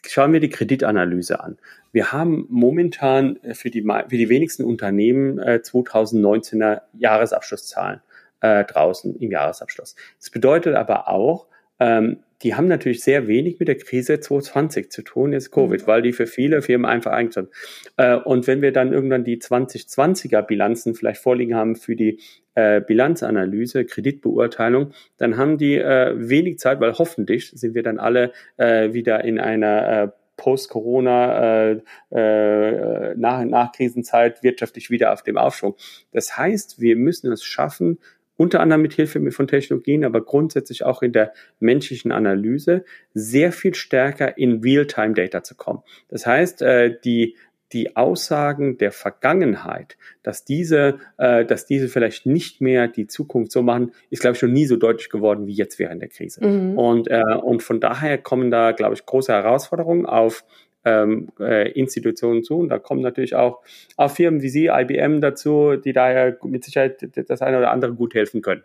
schauen 0.06 0.34
wir 0.34 0.40
die 0.40 0.50
Kreditanalyse 0.50 1.40
an. 1.40 1.58
Wir 1.92 2.12
haben 2.12 2.46
momentan 2.50 3.38
äh, 3.44 3.54
für 3.54 3.70
die, 3.70 3.84
für 3.84 4.18
die 4.18 4.30
wenigsten 4.30 4.64
Unternehmen 4.64 5.40
äh, 5.40 5.62
2019er 5.64 6.82
Jahresabschlusszahlen 6.98 8.02
äh, 8.42 8.66
draußen 8.66 9.16
im 9.16 9.32
Jahresabschluss. 9.32 9.96
Das 10.20 10.30
bedeutet 10.30 10.76
aber 10.76 11.08
auch, 11.08 11.48
ähm, 11.80 12.18
die 12.42 12.56
haben 12.56 12.68
natürlich 12.68 13.02
sehr 13.02 13.28
wenig 13.28 13.60
mit 13.60 13.68
der 13.68 13.78
Krise 13.78 14.20
2020 14.20 14.92
zu 14.92 15.04
tun, 15.04 15.32
jetzt 15.32 15.52
Covid, 15.52 15.82
mhm. 15.82 15.88
weil 15.88 16.02
die 16.02 16.14
für 16.14 16.28
viele 16.28 16.62
Firmen 16.62 16.86
einfach 16.86 17.12
eigentlich 17.12 17.34
sind. 17.34 17.50
Äh, 17.98 18.16
und 18.16 18.48
wenn 18.48 18.62
wir 18.62 18.72
dann 18.72 18.92
irgendwann 18.92 19.24
die 19.24 19.38
2020er 19.38 20.42
Bilanzen 20.42 20.96
vielleicht 20.96 21.22
vorliegen 21.22 21.56
haben 21.56 21.76
für 21.76 21.96
die 21.96 22.20
äh, 22.56 22.82
Bilanzanalyse, 22.82 23.86
Kreditbeurteilung, 23.86 24.92
dann 25.18 25.38
haben 25.38 25.58
die 25.58 25.78
äh, 25.78 26.14
wenig 26.18 26.60
Zeit, 26.60 26.80
weil 26.80 26.94
hoffentlich 26.94 27.52
sind 27.52 27.76
wir 27.76 27.84
dann 27.84 28.00
alle 28.00 28.32
äh, 28.58 28.94
wieder 28.94 29.24
in 29.24 29.40
einer 29.40 30.04
äh, 30.04 30.08
Post-Corona, 30.38 31.72
äh, 31.72 31.82
äh, 32.12 33.16
nach, 33.16 33.44
nach 33.46 33.72
Krisenzeit 33.72 34.44
wirtschaftlich 34.44 34.90
wieder 34.90 35.14
auf 35.14 35.24
dem 35.24 35.38
Aufschwung. 35.38 35.76
Das 36.12 36.38
heißt, 36.38 36.80
wir 36.80 36.96
müssen 36.96 37.32
es 37.32 37.44
schaffen, 37.44 38.00
unter 38.38 38.60
anderem 38.60 38.82
mit 38.82 38.94
Hilfe 38.94 39.32
von 39.32 39.48
Technologien, 39.48 40.04
aber 40.04 40.22
grundsätzlich 40.24 40.84
auch 40.84 41.02
in 41.02 41.14
der 41.14 41.34
menschlichen 41.60 42.12
Analyse, 42.12 42.84
sehr 43.14 43.54
viel 43.54 43.76
stärker 43.76 44.38
in 44.38 44.62
Real-Time-Data 44.62 45.44
zu 45.44 45.56
kommen. 45.56 45.84
Das 46.10 46.26
heißt, 46.26 46.62
äh, 46.62 46.98
die 47.04 47.36
die 47.76 47.98
Aussagen 47.98 48.78
der 48.78 48.94
Vergangenheit, 48.94 49.98
dass 50.24 50.46
diese, 50.46 51.00
äh, 51.18 51.44
dass 51.44 51.66
diese 51.66 51.90
vielleicht 51.90 52.26
nicht 52.26 52.62
mehr 52.62 52.88
die 52.88 53.06
Zukunft 53.06 53.52
so 53.52 53.62
machen, 53.62 53.92
ist, 54.10 54.22
glaube 54.22 54.36
ich, 54.36 54.40
schon 54.40 54.54
nie 54.54 54.66
so 54.66 54.78
deutlich 54.78 55.10
geworden 55.10 55.46
wie 55.46 55.54
jetzt 55.54 55.78
während 55.78 56.02
der 56.02 56.08
Krise. 56.08 56.44
Mhm. 56.44 56.80
Und, 56.80 57.12
äh, 57.12 57.22
und 57.44 57.62
von 57.62 57.82
daher 57.82 58.18
kommen 58.18 58.50
da, 58.50 58.72
glaube 58.72 58.96
ich, 58.96 59.06
große 59.06 59.34
Herausforderungen 59.34 60.06
auf 60.06 60.46
ähm, 60.86 61.28
äh, 61.38 61.70
Institutionen 61.74 62.44
zu. 62.44 62.60
Und 62.60 62.70
da 62.70 62.80
kommen 62.80 63.02
natürlich 63.02 63.36
auch, 63.36 63.62
auch 63.98 64.10
Firmen 64.10 64.42
wie 64.42 64.50
Sie, 64.50 64.68
IBM 64.68 65.20
dazu, 65.20 65.76
die 65.76 65.92
daher 65.92 66.38
mit 66.44 66.64
Sicherheit 66.64 67.06
das 67.28 67.42
eine 67.42 67.58
oder 67.58 67.72
andere 67.72 67.94
gut 67.94 68.14
helfen 68.14 68.42
können. 68.42 68.64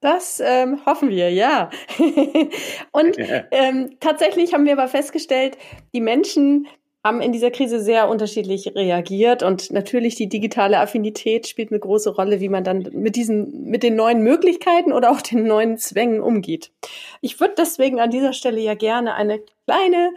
Das 0.00 0.42
ähm, 0.44 0.84
hoffen 0.84 1.08
wir, 1.08 1.30
ja. 1.30 1.70
und 2.92 3.16
ähm, 3.50 3.96
tatsächlich 4.00 4.52
haben 4.52 4.66
wir 4.66 4.74
aber 4.74 4.88
festgestellt, 4.88 5.56
die 5.94 6.02
Menschen 6.02 6.66
haben 7.06 7.20
in 7.20 7.30
dieser 7.30 7.52
Krise 7.52 7.80
sehr 7.80 8.08
unterschiedlich 8.08 8.74
reagiert 8.74 9.44
und 9.44 9.70
natürlich 9.70 10.16
die 10.16 10.28
digitale 10.28 10.80
Affinität 10.80 11.46
spielt 11.46 11.70
eine 11.70 11.78
große 11.78 12.10
Rolle, 12.10 12.40
wie 12.40 12.48
man 12.48 12.64
dann 12.64 12.88
mit 12.92 13.14
diesen, 13.14 13.62
mit 13.62 13.84
den 13.84 13.94
neuen 13.94 14.22
Möglichkeiten 14.22 14.92
oder 14.92 15.12
auch 15.12 15.22
den 15.22 15.44
neuen 15.44 15.78
Zwängen 15.78 16.20
umgeht. 16.20 16.72
Ich 17.20 17.38
würde 17.38 17.54
deswegen 17.56 18.00
an 18.00 18.10
dieser 18.10 18.32
Stelle 18.32 18.60
ja 18.60 18.74
gerne 18.74 19.14
eine 19.14 19.40
kleine 19.66 20.14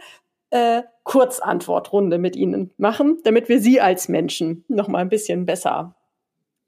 äh, 0.50 0.82
Kurzantwortrunde 1.04 2.18
mit 2.18 2.34
Ihnen 2.34 2.72
machen, 2.76 3.20
damit 3.22 3.48
wir 3.48 3.60
Sie 3.60 3.80
als 3.80 4.08
Menschen 4.08 4.64
noch 4.66 4.88
mal 4.88 4.98
ein 4.98 5.08
bisschen 5.08 5.46
besser 5.46 5.94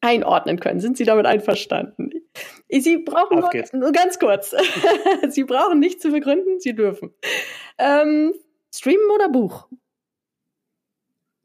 einordnen 0.01 0.61
können. 0.61 0.79
Sind 0.79 0.97
Sie 0.97 1.05
damit 1.05 1.27
einverstanden? 1.27 2.13
Sie 2.69 2.99
brauchen 2.99 3.41
nur, 3.41 3.51
nur, 3.73 3.93
ganz 3.93 4.21
kurz. 4.21 4.55
Sie 5.29 5.45
brauchen 5.45 5.81
nicht 5.81 6.01
zu 6.01 6.11
begründen, 6.11 6.61
Sie 6.61 6.75
dürfen. 6.75 7.13
Ähm, 7.79 8.35
streamen 8.73 9.11
oder 9.15 9.29
Buch? 9.29 9.67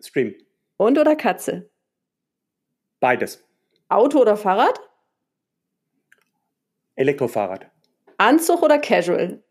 Stream. 0.08 0.36
Hund 0.80 0.98
oder 0.98 1.15
Katze? 1.15 1.70
Beides. 3.00 3.43
Auto 3.89 4.20
oder 4.22 4.38
Fahrrad? 4.38 4.80
Elektrofahrrad. 6.96 7.70
Anzug 8.17 8.63
oder 8.63 8.80
Casual? 8.80 9.43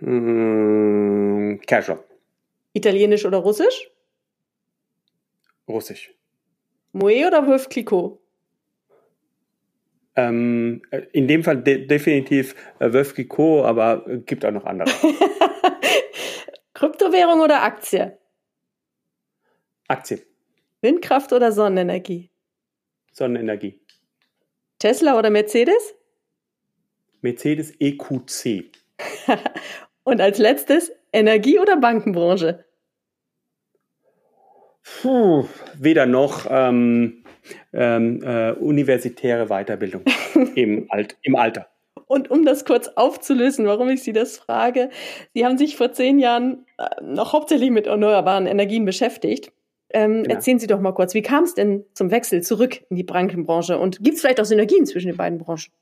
Mm, 0.00 1.58
casual. 1.66 2.02
Italienisch 2.72 3.26
oder 3.26 3.38
Russisch? 3.38 3.90
Russisch. 5.68 6.14
Moe 6.92 7.26
oder 7.26 7.46
Wolf 7.46 7.68
Clicquot? 7.68 8.18
Ähm, 10.16 10.82
in 11.12 11.28
dem 11.28 11.44
Fall 11.44 11.62
de 11.62 11.86
definitiv 11.86 12.54
äh, 12.78 12.92
Wolf 12.92 13.14
Clicquot, 13.14 13.64
aber 13.64 14.06
äh, 14.08 14.18
gibt 14.18 14.44
auch 14.44 14.50
noch 14.52 14.64
andere. 14.64 14.90
Kryptowährung 16.74 17.40
oder 17.40 17.62
Aktie? 17.62 18.19
Aktie. 19.90 20.22
Windkraft 20.82 21.32
oder 21.32 21.50
Sonnenenergie? 21.50 22.30
Sonnenenergie. 23.10 23.80
Tesla 24.78 25.18
oder 25.18 25.30
Mercedes? 25.30 25.96
Mercedes 27.22 27.72
EQC. 27.80 28.70
Und 30.04 30.20
als 30.20 30.38
letztes 30.38 30.92
Energie- 31.12 31.58
oder 31.58 31.76
Bankenbranche? 31.76 32.64
Puh, 35.02 35.48
weder 35.74 36.06
noch 36.06 36.46
ähm, 36.48 37.24
ähm, 37.72 38.22
äh, 38.22 38.52
universitäre 38.52 39.48
Weiterbildung 39.48 40.04
im, 40.54 40.86
Alt, 40.88 41.16
im 41.22 41.34
Alter. 41.34 41.66
Und 42.06 42.30
um 42.30 42.44
das 42.44 42.64
kurz 42.64 42.86
aufzulösen, 42.86 43.66
warum 43.66 43.88
ich 43.88 44.04
Sie 44.04 44.12
das 44.12 44.38
frage, 44.38 44.90
Sie 45.34 45.44
haben 45.44 45.58
sich 45.58 45.76
vor 45.76 45.90
zehn 45.90 46.20
Jahren 46.20 46.64
äh, 46.78 47.02
noch 47.02 47.32
hauptsächlich 47.32 47.70
mit 47.70 47.88
erneuerbaren 47.88 48.46
Energien 48.46 48.84
beschäftigt. 48.84 49.52
Ähm, 49.92 50.24
ja. 50.24 50.36
Erzählen 50.36 50.58
Sie 50.58 50.66
doch 50.66 50.80
mal 50.80 50.92
kurz, 50.92 51.14
wie 51.14 51.22
kam 51.22 51.44
es 51.44 51.54
denn 51.54 51.84
zum 51.94 52.10
Wechsel 52.10 52.42
zurück 52.42 52.80
in 52.88 52.96
die 52.96 53.04
Bankenbranche 53.04 53.78
und 53.78 54.02
gibt 54.02 54.16
es 54.16 54.20
vielleicht 54.20 54.40
auch 54.40 54.44
Synergien 54.44 54.86
zwischen 54.86 55.08
den 55.08 55.16
beiden 55.16 55.38
Branchen? 55.38 55.72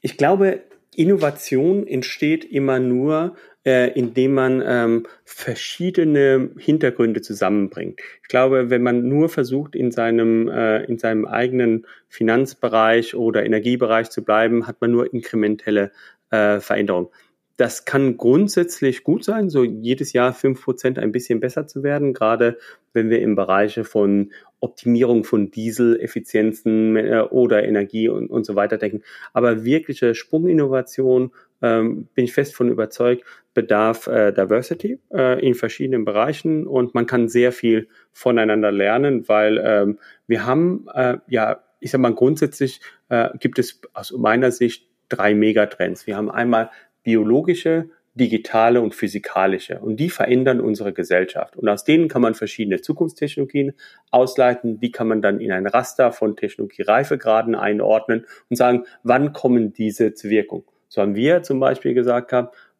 Ich 0.00 0.16
glaube, 0.16 0.62
Innovation 0.94 1.86
entsteht 1.86 2.44
immer 2.44 2.80
nur, 2.80 3.36
äh, 3.64 3.92
indem 3.92 4.34
man 4.34 4.62
ähm, 4.66 5.06
verschiedene 5.24 6.50
Hintergründe 6.58 7.20
zusammenbringt. 7.20 8.00
Ich 8.22 8.28
glaube, 8.28 8.70
wenn 8.70 8.82
man 8.82 9.06
nur 9.08 9.28
versucht, 9.28 9.76
in 9.76 9.92
seinem, 9.92 10.48
äh, 10.48 10.84
in 10.84 10.98
seinem 10.98 11.26
eigenen 11.26 11.86
Finanzbereich 12.08 13.14
oder 13.14 13.44
Energiebereich 13.44 14.10
zu 14.10 14.24
bleiben, 14.24 14.66
hat 14.66 14.80
man 14.80 14.90
nur 14.90 15.12
inkrementelle 15.12 15.92
äh, 16.30 16.60
Veränderungen. 16.60 17.08
Das 17.60 17.84
kann 17.84 18.16
grundsätzlich 18.16 19.04
gut 19.04 19.22
sein, 19.22 19.50
so 19.50 19.64
jedes 19.64 20.14
Jahr 20.14 20.32
fünf 20.32 20.64
Prozent 20.64 20.98
ein 20.98 21.12
bisschen 21.12 21.40
besser 21.40 21.66
zu 21.66 21.82
werden, 21.82 22.14
gerade 22.14 22.56
wenn 22.94 23.10
wir 23.10 23.20
im 23.20 23.34
Bereiche 23.34 23.84
von 23.84 24.32
Optimierung 24.60 25.24
von 25.24 25.50
Dieseleffizienzen 25.50 26.96
äh, 26.96 27.20
oder 27.28 27.62
Energie 27.62 28.08
und, 28.08 28.30
und 28.30 28.46
so 28.46 28.56
weiter 28.56 28.78
denken. 28.78 29.02
Aber 29.34 29.62
wirkliche 29.62 30.14
Sprunginnovation, 30.14 31.32
ähm, 31.60 32.08
bin 32.14 32.24
ich 32.24 32.32
fest 32.32 32.54
von 32.54 32.70
überzeugt, 32.70 33.24
bedarf 33.52 34.06
äh, 34.06 34.32
Diversity 34.32 34.98
äh, 35.12 35.46
in 35.46 35.52
verschiedenen 35.52 36.06
Bereichen 36.06 36.66
und 36.66 36.94
man 36.94 37.04
kann 37.04 37.28
sehr 37.28 37.52
viel 37.52 37.88
voneinander 38.10 38.72
lernen, 38.72 39.28
weil 39.28 39.60
ähm, 39.62 39.98
wir 40.26 40.46
haben 40.46 40.86
äh, 40.94 41.18
ja, 41.28 41.62
ich 41.78 41.90
sag 41.90 42.00
mal 42.00 42.14
grundsätzlich 42.14 42.80
äh, 43.10 43.28
gibt 43.38 43.58
es 43.58 43.82
aus 43.92 44.12
meiner 44.12 44.50
Sicht 44.50 44.88
drei 45.10 45.34
Megatrends. 45.34 46.06
Wir 46.06 46.16
haben 46.16 46.30
einmal 46.30 46.70
biologische, 47.02 47.90
digitale 48.14 48.80
und 48.80 48.94
physikalische. 48.94 49.78
Und 49.78 49.96
die 49.96 50.10
verändern 50.10 50.60
unsere 50.60 50.92
Gesellschaft. 50.92 51.56
Und 51.56 51.68
aus 51.68 51.84
denen 51.84 52.08
kann 52.08 52.22
man 52.22 52.34
verschiedene 52.34 52.80
Zukunftstechnologien 52.80 53.72
ausleiten. 54.10 54.80
Die 54.80 54.90
kann 54.90 55.08
man 55.08 55.22
dann 55.22 55.40
in 55.40 55.52
ein 55.52 55.66
Raster 55.66 56.12
von 56.12 56.36
Technologiereifegraden 56.36 57.54
einordnen 57.54 58.26
und 58.48 58.56
sagen, 58.56 58.84
wann 59.02 59.32
kommen 59.32 59.72
diese 59.72 60.14
zur 60.14 60.30
Wirkung. 60.30 60.64
So 60.88 61.02
haben 61.02 61.14
wir 61.14 61.42
zum 61.42 61.60
Beispiel 61.60 61.94
gesagt 61.94 62.32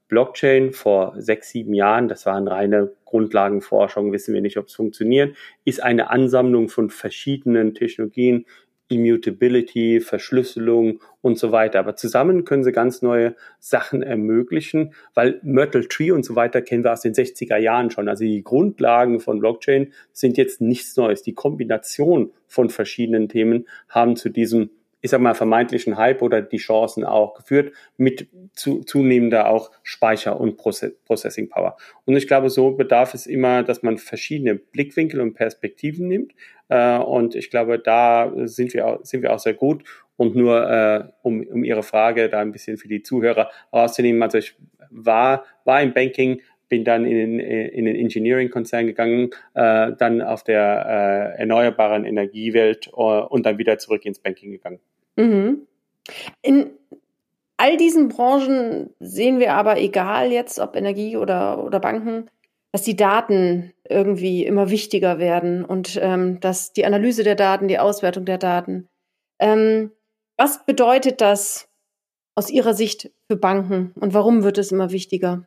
Blockchain 0.09 0.73
vor 0.73 1.15
sechs, 1.17 1.51
sieben 1.51 1.73
Jahren, 1.73 2.09
das 2.09 2.27
waren 2.27 2.49
reine 2.49 2.93
Grundlagenforschung, 3.05 4.13
wissen 4.13 4.35
wir 4.35 4.41
nicht, 4.41 4.59
ob 4.59 4.67
es 4.67 4.75
funktioniert, 4.75 5.37
ist 5.65 5.83
eine 5.83 6.11
Ansammlung 6.11 6.69
von 6.69 6.91
verschiedenen 6.91 7.75
Technologien, 7.75 8.45
Immutability, 8.91 10.01
Verschlüsselung 10.01 11.01
und 11.23 11.39
so 11.39 11.53
weiter. 11.53 11.79
Aber 11.79 11.97
zusammen 11.97 12.45
können 12.45 12.65
sie 12.65 12.73
ganz 12.73 13.03
neue 13.03 13.37
Sachen 13.59 14.03
ermöglichen, 14.03 14.95
weil 15.15 15.41
Myrtle 15.43 15.89
Tree 15.89 16.11
und 16.11 16.25
so 16.25 16.35
weiter 16.35 16.61
kennen 16.61 16.85
wir 16.85 16.93
aus 16.93 17.03
den 17.03 17.15
60er 17.15 17.57
Jahren 17.57 17.91
schon. 17.91 18.09
Also 18.09 18.25
die 18.25 18.43
Grundlagen 18.43 19.21
von 19.21 19.39
Blockchain 19.39 19.93
sind 20.13 20.37
jetzt 20.37 20.61
nichts 20.61 20.97
Neues. 20.97 21.23
Die 21.23 21.35
Kombination 21.35 22.33
von 22.47 22.69
verschiedenen 22.69 23.29
Themen 23.29 23.67
haben 23.89 24.17
zu 24.17 24.29
diesem 24.29 24.71
ich 25.01 25.11
sag 25.11 25.21
mal, 25.21 25.35
vermeintlichen 25.35 25.97
Hype 25.97 26.23
oder 26.23 26.43
die 26.43 26.59
Chancen 26.59 27.05
auch 27.05 27.35
geführt 27.35 27.73
mit 27.97 28.29
zu, 28.55 28.83
zunehmender 28.83 29.49
auch 29.49 29.71
Speicher 29.83 30.39
und 30.39 30.57
Processing 30.57 31.49
Power. 31.49 31.77
Und 32.05 32.17
ich 32.17 32.27
glaube, 32.27 32.51
so 32.51 32.73
bedarf 32.73 33.15
es 33.15 33.27
immer, 33.27 33.63
dass 33.63 33.83
man 33.83 33.99
verschiedene 33.99 34.57
Blickwinkel 34.57 35.21
und 35.21 35.35
Perspektiven 35.35 36.09
nimmt. 36.09 36.33
Äh, 36.69 36.99
und 36.99 37.35
ich 37.35 37.51
glaube, 37.51 37.79
da 37.79 38.33
sind 38.47 38.75
wir 38.75 38.87
auch, 38.87 39.05
sind 39.05 39.23
wir 39.23 39.33
auch 39.33 39.39
sehr 39.39 39.55
gut. 39.55 39.85
Und 40.17 40.37
nur, 40.37 40.71
äh, 40.71 41.05
um, 41.23 41.43
um 41.47 41.65
Ihre 41.65 41.83
Frage 41.83 42.29
da 42.29 42.41
ein 42.41 42.53
bisschen 42.53 42.77
für 42.77 42.89
die 42.89 43.03
Zuhörer 43.03 43.51
rauszunehmen, 43.73 44.23
also 44.23 44.37
ich 44.37 44.55
war, 44.91 45.45
war 45.65 45.81
im 45.81 45.95
Banking, 45.95 46.43
bin 46.69 46.85
dann 46.85 47.05
in 47.05 47.39
den, 47.39 47.41
in 47.41 47.85
den 47.85 47.97
Engineering-Konzern 47.97 48.87
gegangen, 48.87 49.31
äh, 49.55 49.93
dann 49.99 50.23
auf 50.23 50.45
der 50.45 51.35
äh, 51.37 51.41
erneuerbaren 51.41 52.05
Energiewelt 52.05 52.89
äh, 52.89 52.91
und 52.91 53.45
dann 53.45 53.59
wieder 53.59 53.79
zurück 53.79 54.07
ins 54.07 54.21
Banking 54.21 54.53
gegangen. 54.53 54.79
Mhm. 55.17 55.67
In 56.43 56.71
all 57.57 57.77
diesen 57.77 58.09
Branchen 58.09 58.91
sehen 59.01 59.39
wir 59.39 59.55
aber, 59.55 59.79
egal 59.79 60.33
jetzt 60.33 60.59
ob 60.59 60.77
Energie 60.77 61.17
oder, 61.17 61.63
oder 61.63 61.79
Banken, 61.79 62.31
dass 62.73 62.83
die 62.83 62.97
Daten 62.97 63.73
irgendwie 63.89 64.45
immer 64.45 64.71
wichtiger 64.71 65.19
werden 65.19 65.65
und 65.65 65.99
ähm, 66.01 66.41
dass 66.41 66.73
die 66.73 66.87
Analyse 66.87 67.23
der 67.23 67.35
Daten, 67.35 67.69
die 67.69 67.79
Auswertung 67.79 68.25
der 68.25 68.39
Daten. 68.39 68.89
Ähm, 69.39 69.93
was 70.37 70.65
bedeutet 70.65 71.21
das 71.21 71.69
aus 72.35 72.51
Ihrer 72.51 72.75
Sicht 72.75 73.11
für 73.27 73.37
Banken 73.37 73.93
und 73.97 74.15
warum 74.15 74.43
wird 74.43 74.57
es 74.57 74.73
immer 74.73 74.93
wichtiger? 74.93 75.47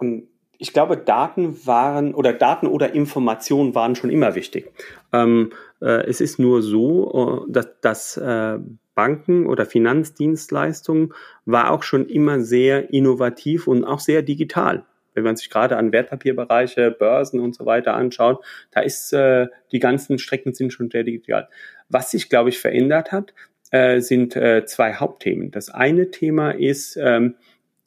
Ähm, 0.00 0.28
ich 0.64 0.72
glaube, 0.72 0.96
Daten 0.96 1.66
waren 1.66 2.14
oder 2.14 2.32
Daten 2.32 2.66
oder 2.66 2.94
Informationen 2.94 3.74
waren 3.74 3.96
schon 3.96 4.08
immer 4.08 4.34
wichtig. 4.34 4.72
Ähm, 5.12 5.52
äh, 5.82 6.06
es 6.06 6.22
ist 6.22 6.38
nur 6.38 6.62
so, 6.62 7.44
äh, 7.46 7.52
dass, 7.52 7.68
dass 7.82 8.16
äh, 8.16 8.58
Banken 8.94 9.46
oder 9.46 9.66
Finanzdienstleistungen 9.66 11.12
war 11.44 11.70
auch 11.70 11.82
schon 11.82 12.08
immer 12.08 12.40
sehr 12.40 12.94
innovativ 12.94 13.66
und 13.66 13.84
auch 13.84 14.00
sehr 14.00 14.22
digital. 14.22 14.86
Wenn 15.12 15.24
man 15.24 15.36
sich 15.36 15.50
gerade 15.50 15.76
an 15.76 15.92
Wertpapierbereiche, 15.92 16.90
Börsen 16.90 17.40
und 17.40 17.54
so 17.54 17.66
weiter 17.66 17.92
anschaut, 17.92 18.42
da 18.70 18.80
ist 18.80 19.12
äh, 19.12 19.48
die 19.70 19.80
ganzen 19.80 20.18
Strecken 20.18 20.54
sind 20.54 20.72
schon 20.72 20.90
sehr 20.90 21.04
digital. 21.04 21.46
Was 21.90 22.10
sich, 22.10 22.30
glaube 22.30 22.48
ich, 22.48 22.58
verändert 22.58 23.12
hat, 23.12 23.34
äh, 23.70 24.00
sind 24.00 24.34
äh, 24.34 24.64
zwei 24.64 24.94
Hauptthemen. 24.94 25.50
Das 25.50 25.68
eine 25.68 26.10
Thema 26.10 26.52
ist 26.52 26.96
ähm, 26.96 27.34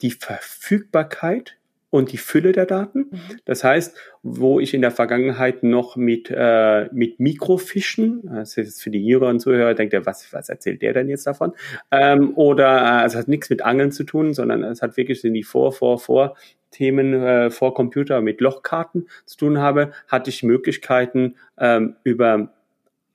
die 0.00 0.12
Verfügbarkeit 0.12 1.56
und 1.90 2.12
die 2.12 2.18
Fülle 2.18 2.52
der 2.52 2.66
Daten. 2.66 3.06
Mhm. 3.10 3.18
Das 3.44 3.64
heißt, 3.64 3.96
wo 4.22 4.60
ich 4.60 4.74
in 4.74 4.82
der 4.82 4.90
Vergangenheit 4.90 5.62
noch 5.62 5.96
mit, 5.96 6.30
äh, 6.30 6.88
mit 6.92 7.18
Mikrofischen, 7.18 8.22
das 8.24 8.56
ist 8.56 8.82
für 8.82 8.90
die 8.90 9.04
Jüngeren 9.04 9.36
und 9.36 9.40
Zuhörer, 9.40 9.74
denkt 9.74 9.94
er, 9.94 10.04
was, 10.04 10.32
was 10.32 10.48
erzählt 10.48 10.82
der 10.82 10.92
denn 10.92 11.08
jetzt 11.08 11.26
davon? 11.26 11.52
Ähm, 11.90 12.36
oder 12.36 13.02
äh, 13.02 13.06
es 13.06 13.16
hat 13.16 13.28
nichts 13.28 13.48
mit 13.50 13.62
Angeln 13.62 13.92
zu 13.92 14.04
tun, 14.04 14.34
sondern 14.34 14.64
es 14.64 14.82
hat 14.82 14.96
wirklich 14.96 15.24
in 15.24 15.34
die 15.34 15.44
Vor, 15.44 15.72
Vor, 15.72 15.98
Vor 15.98 16.36
Themen 16.70 17.14
äh, 17.14 17.50
vor 17.50 17.74
Computer 17.74 18.20
mit 18.20 18.40
Lochkarten 18.42 19.08
zu 19.24 19.38
tun 19.38 19.58
habe, 19.58 19.92
hatte 20.06 20.28
ich 20.28 20.42
Möglichkeiten 20.42 21.36
ähm, 21.58 21.96
über 22.04 22.50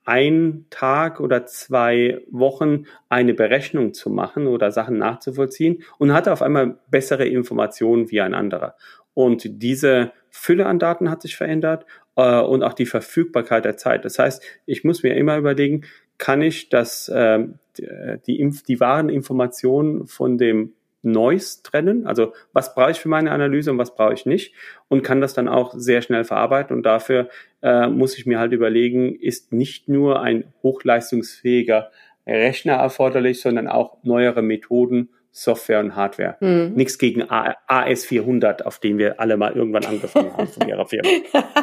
ein 0.04 0.66
Tag 0.70 1.20
oder 1.20 1.46
zwei 1.46 2.20
Wochen 2.30 2.84
eine 3.08 3.34
Berechnung 3.34 3.94
zu 3.94 4.10
machen 4.10 4.46
oder 4.46 4.70
Sachen 4.70 4.98
nachzuvollziehen 4.98 5.82
und 5.98 6.12
hatte 6.12 6.32
auf 6.32 6.42
einmal 6.42 6.78
bessere 6.90 7.26
Informationen 7.26 8.10
wie 8.10 8.20
ein 8.20 8.34
anderer. 8.34 8.74
Und 9.14 9.62
diese 9.62 10.12
Fülle 10.30 10.66
an 10.66 10.78
Daten 10.78 11.10
hat 11.10 11.22
sich 11.22 11.36
verändert 11.36 11.86
äh, 12.16 12.40
und 12.40 12.62
auch 12.62 12.74
die 12.74 12.86
Verfügbarkeit 12.86 13.64
der 13.64 13.76
Zeit. 13.76 14.04
Das 14.04 14.18
heißt, 14.18 14.42
ich 14.66 14.84
muss 14.84 15.02
mir 15.02 15.14
immer 15.16 15.38
überlegen, 15.38 15.84
kann 16.18 16.42
ich 16.42 16.68
das, 16.68 17.08
äh, 17.08 17.46
die, 17.78 18.50
die 18.68 18.80
wahren 18.80 19.08
Informationen 19.08 20.06
von 20.06 20.38
dem 20.38 20.74
Noise 21.04 21.62
trennen. 21.62 22.06
Also 22.06 22.32
was 22.52 22.74
brauche 22.74 22.90
ich 22.90 23.00
für 23.00 23.08
meine 23.08 23.30
Analyse 23.30 23.70
und 23.70 23.78
was 23.78 23.94
brauche 23.94 24.14
ich 24.14 24.26
nicht 24.26 24.54
und 24.88 25.02
kann 25.02 25.20
das 25.20 25.34
dann 25.34 25.48
auch 25.48 25.74
sehr 25.74 26.02
schnell 26.02 26.24
verarbeiten. 26.24 26.76
Und 26.76 26.84
dafür 26.84 27.28
äh, 27.62 27.88
muss 27.88 28.18
ich 28.18 28.26
mir 28.26 28.38
halt 28.38 28.52
überlegen, 28.52 29.14
ist 29.14 29.52
nicht 29.52 29.88
nur 29.88 30.22
ein 30.22 30.52
hochleistungsfähiger 30.62 31.90
Rechner 32.26 32.74
erforderlich, 32.74 33.40
sondern 33.40 33.68
auch 33.68 33.98
neuere 34.02 34.42
Methoden 34.42 35.10
Software 35.36 35.80
und 35.80 35.96
Hardware. 35.96 36.36
Mhm. 36.38 36.74
Nichts 36.76 36.96
gegen 36.96 37.24
AS400, 37.24 38.62
auf 38.62 38.78
den 38.78 38.98
wir 38.98 39.18
alle 39.18 39.36
mal 39.36 39.52
irgendwann 39.52 39.84
angefangen 39.84 40.34
haben 40.36 40.46
von 40.46 40.68
ihrer 40.68 40.86
Firma. 40.86 41.08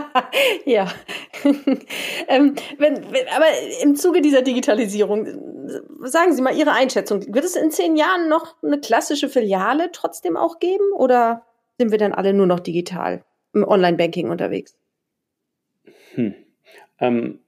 ja. 0.65 0.91
ähm, 2.27 2.55
wenn, 2.77 2.95
wenn, 2.95 3.27
aber 3.34 3.45
im 3.81 3.95
Zuge 3.95 4.19
dieser 4.19 4.41
Digitalisierung, 4.41 5.25
sagen 6.03 6.34
Sie 6.34 6.41
mal 6.41 6.53
Ihre 6.53 6.73
Einschätzung. 6.73 7.34
Wird 7.34 7.45
es 7.45 7.55
in 7.55 7.71
zehn 7.71 7.95
Jahren 7.95 8.27
noch 8.27 8.62
eine 8.62 8.81
klassische 8.81 9.29
Filiale 9.29 9.89
trotzdem 9.93 10.36
auch 10.36 10.60
geben 10.60 10.91
oder 10.93 11.45
sind 11.77 11.91
wir 11.91 11.97
dann 11.97 12.12
alle 12.13 12.34
nur 12.34 12.47
noch 12.47 12.60
digital 12.60 13.23
im 13.53 13.63
Online-Banking 13.63 14.29
unterwegs? 14.29 14.75
Hm. 16.15 16.36
Ähm, 16.99 17.39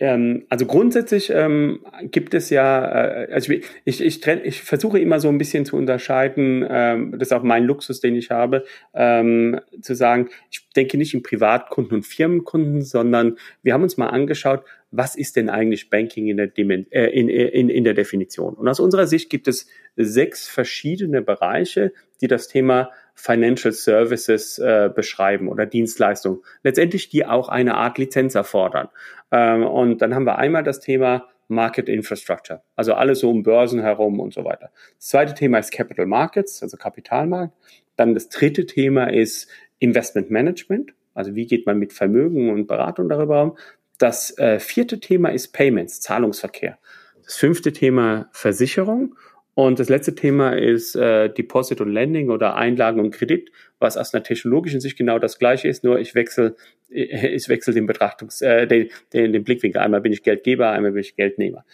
ähm, 0.00 0.46
also 0.48 0.66
grundsätzlich 0.66 1.30
ähm, 1.30 1.80
gibt 2.10 2.34
es 2.34 2.50
ja, 2.50 2.84
äh, 2.84 3.32
also 3.32 3.52
ich, 3.52 3.64
ich, 3.84 4.00
ich, 4.00 4.26
ich 4.26 4.62
versuche 4.62 4.98
immer 4.98 5.20
so 5.20 5.28
ein 5.28 5.38
bisschen 5.38 5.64
zu 5.64 5.76
unterscheiden, 5.76 6.64
ähm, 6.68 7.12
das 7.12 7.28
ist 7.28 7.32
auch 7.32 7.42
mein 7.42 7.64
Luxus, 7.64 8.00
den 8.00 8.14
ich 8.14 8.30
habe, 8.30 8.64
ähm, 8.94 9.60
zu 9.80 9.94
sagen, 9.94 10.28
ich 10.50 10.68
denke 10.76 10.96
nicht 10.96 11.14
in 11.14 11.22
Privatkunden 11.22 11.96
und 11.96 12.06
Firmenkunden, 12.06 12.82
sondern 12.82 13.36
wir 13.62 13.74
haben 13.74 13.82
uns 13.82 13.96
mal 13.96 14.08
angeschaut, 14.08 14.64
was 14.90 15.16
ist 15.16 15.36
denn 15.36 15.50
eigentlich 15.50 15.90
Banking 15.90 16.28
in 16.28 16.36
der, 16.36 16.46
Dimen 16.46 16.90
äh, 16.92 17.06
in, 17.06 17.28
in, 17.28 17.68
in 17.68 17.84
der 17.84 17.94
Definition? 17.94 18.54
Und 18.54 18.68
aus 18.68 18.78
unserer 18.80 19.06
Sicht 19.06 19.28
gibt 19.28 19.48
es 19.48 19.68
sechs 19.96 20.48
verschiedene 20.48 21.20
Bereiche, 21.20 21.92
die 22.20 22.28
das 22.28 22.48
Thema 22.48 22.90
Financial 23.14 23.72
Services 23.72 24.58
äh, 24.58 24.90
beschreiben 24.94 25.48
oder 25.48 25.66
Dienstleistungen. 25.66 26.40
Letztendlich 26.62 27.08
die 27.08 27.24
auch 27.24 27.48
eine 27.48 27.74
Art 27.76 27.98
Lizenz 27.98 28.34
erfordern. 28.34 28.88
Ähm, 29.30 29.64
und 29.64 30.02
dann 30.02 30.14
haben 30.14 30.26
wir 30.26 30.38
einmal 30.38 30.62
das 30.62 30.80
Thema 30.80 31.28
Market 31.48 31.88
Infrastructure, 31.88 32.62
also 32.74 32.94
alles 32.94 33.20
so 33.20 33.30
um 33.30 33.42
Börsen 33.42 33.80
herum 33.80 34.20
und 34.20 34.32
so 34.32 34.44
weiter. 34.44 34.70
Das 34.96 35.08
zweite 35.08 35.34
Thema 35.34 35.58
ist 35.58 35.72
Capital 35.72 36.06
Markets, 36.06 36.62
also 36.62 36.76
Kapitalmarkt. 36.76 37.54
Dann 37.96 38.14
das 38.14 38.28
dritte 38.28 38.66
Thema 38.66 39.12
ist 39.12 39.48
Investment 39.78 40.30
Management, 40.30 40.94
also 41.12 41.34
wie 41.34 41.46
geht 41.46 41.66
man 41.66 41.78
mit 41.78 41.92
Vermögen 41.92 42.50
und 42.50 42.66
Beratung 42.66 43.08
darüber 43.08 43.42
um. 43.42 43.58
Das 43.98 44.36
äh, 44.38 44.58
vierte 44.58 45.00
Thema 45.00 45.28
ist 45.28 45.52
Payments, 45.52 46.00
Zahlungsverkehr. 46.00 46.78
Das 47.24 47.36
fünfte 47.36 47.72
Thema 47.72 48.28
Versicherung. 48.32 49.16
Und 49.54 49.78
das 49.78 49.88
letzte 49.88 50.14
Thema 50.14 50.56
ist 50.56 50.96
äh, 50.96 51.32
Deposit 51.32 51.80
und 51.80 51.92
Lending 51.92 52.30
oder 52.30 52.56
Einlagen 52.56 52.98
und 53.00 53.12
Kredit, 53.12 53.52
was 53.78 53.96
aus 53.96 54.12
einer 54.12 54.24
technologischen 54.24 54.80
Sicht 54.80 54.98
genau 54.98 55.18
das 55.20 55.38
gleiche 55.38 55.68
ist, 55.68 55.84
nur 55.84 56.00
ich 56.00 56.14
wechsle, 56.14 56.56
ich 56.88 57.48
wechsle 57.48 57.72
den 57.72 57.86
Betrachtungs, 57.86 58.42
äh, 58.42 58.66
den, 58.66 58.88
den, 59.12 59.32
den 59.32 59.44
Blickwinkel. 59.44 59.80
Einmal 59.80 60.00
bin 60.00 60.12
ich 60.12 60.22
Geldgeber, 60.22 60.70
einmal 60.70 60.92
bin 60.92 61.02
ich 61.02 61.14
Geldnehmer. 61.14 61.64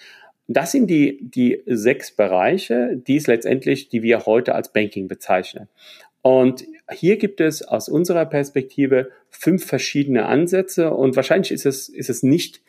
Das 0.46 0.72
sind 0.72 0.88
die, 0.88 1.18
die 1.22 1.62
sechs 1.66 2.10
Bereiche, 2.10 2.96
die 2.96 3.16
es 3.16 3.28
letztendlich, 3.28 3.88
die 3.88 4.02
wir 4.02 4.26
heute 4.26 4.54
als 4.54 4.72
Banking 4.72 5.06
bezeichnen. 5.06 5.68
Und 6.22 6.64
hier 6.90 7.16
gibt 7.16 7.40
es 7.40 7.62
aus 7.62 7.88
unserer 7.88 8.26
Perspektive 8.26 9.10
fünf 9.30 9.64
verschiedene 9.64 10.26
Ansätze 10.26 10.92
und 10.92 11.16
wahrscheinlich 11.16 11.52
ist 11.52 11.64
es, 11.64 11.88
ist 11.88 12.10
es 12.10 12.22
nicht 12.22 12.60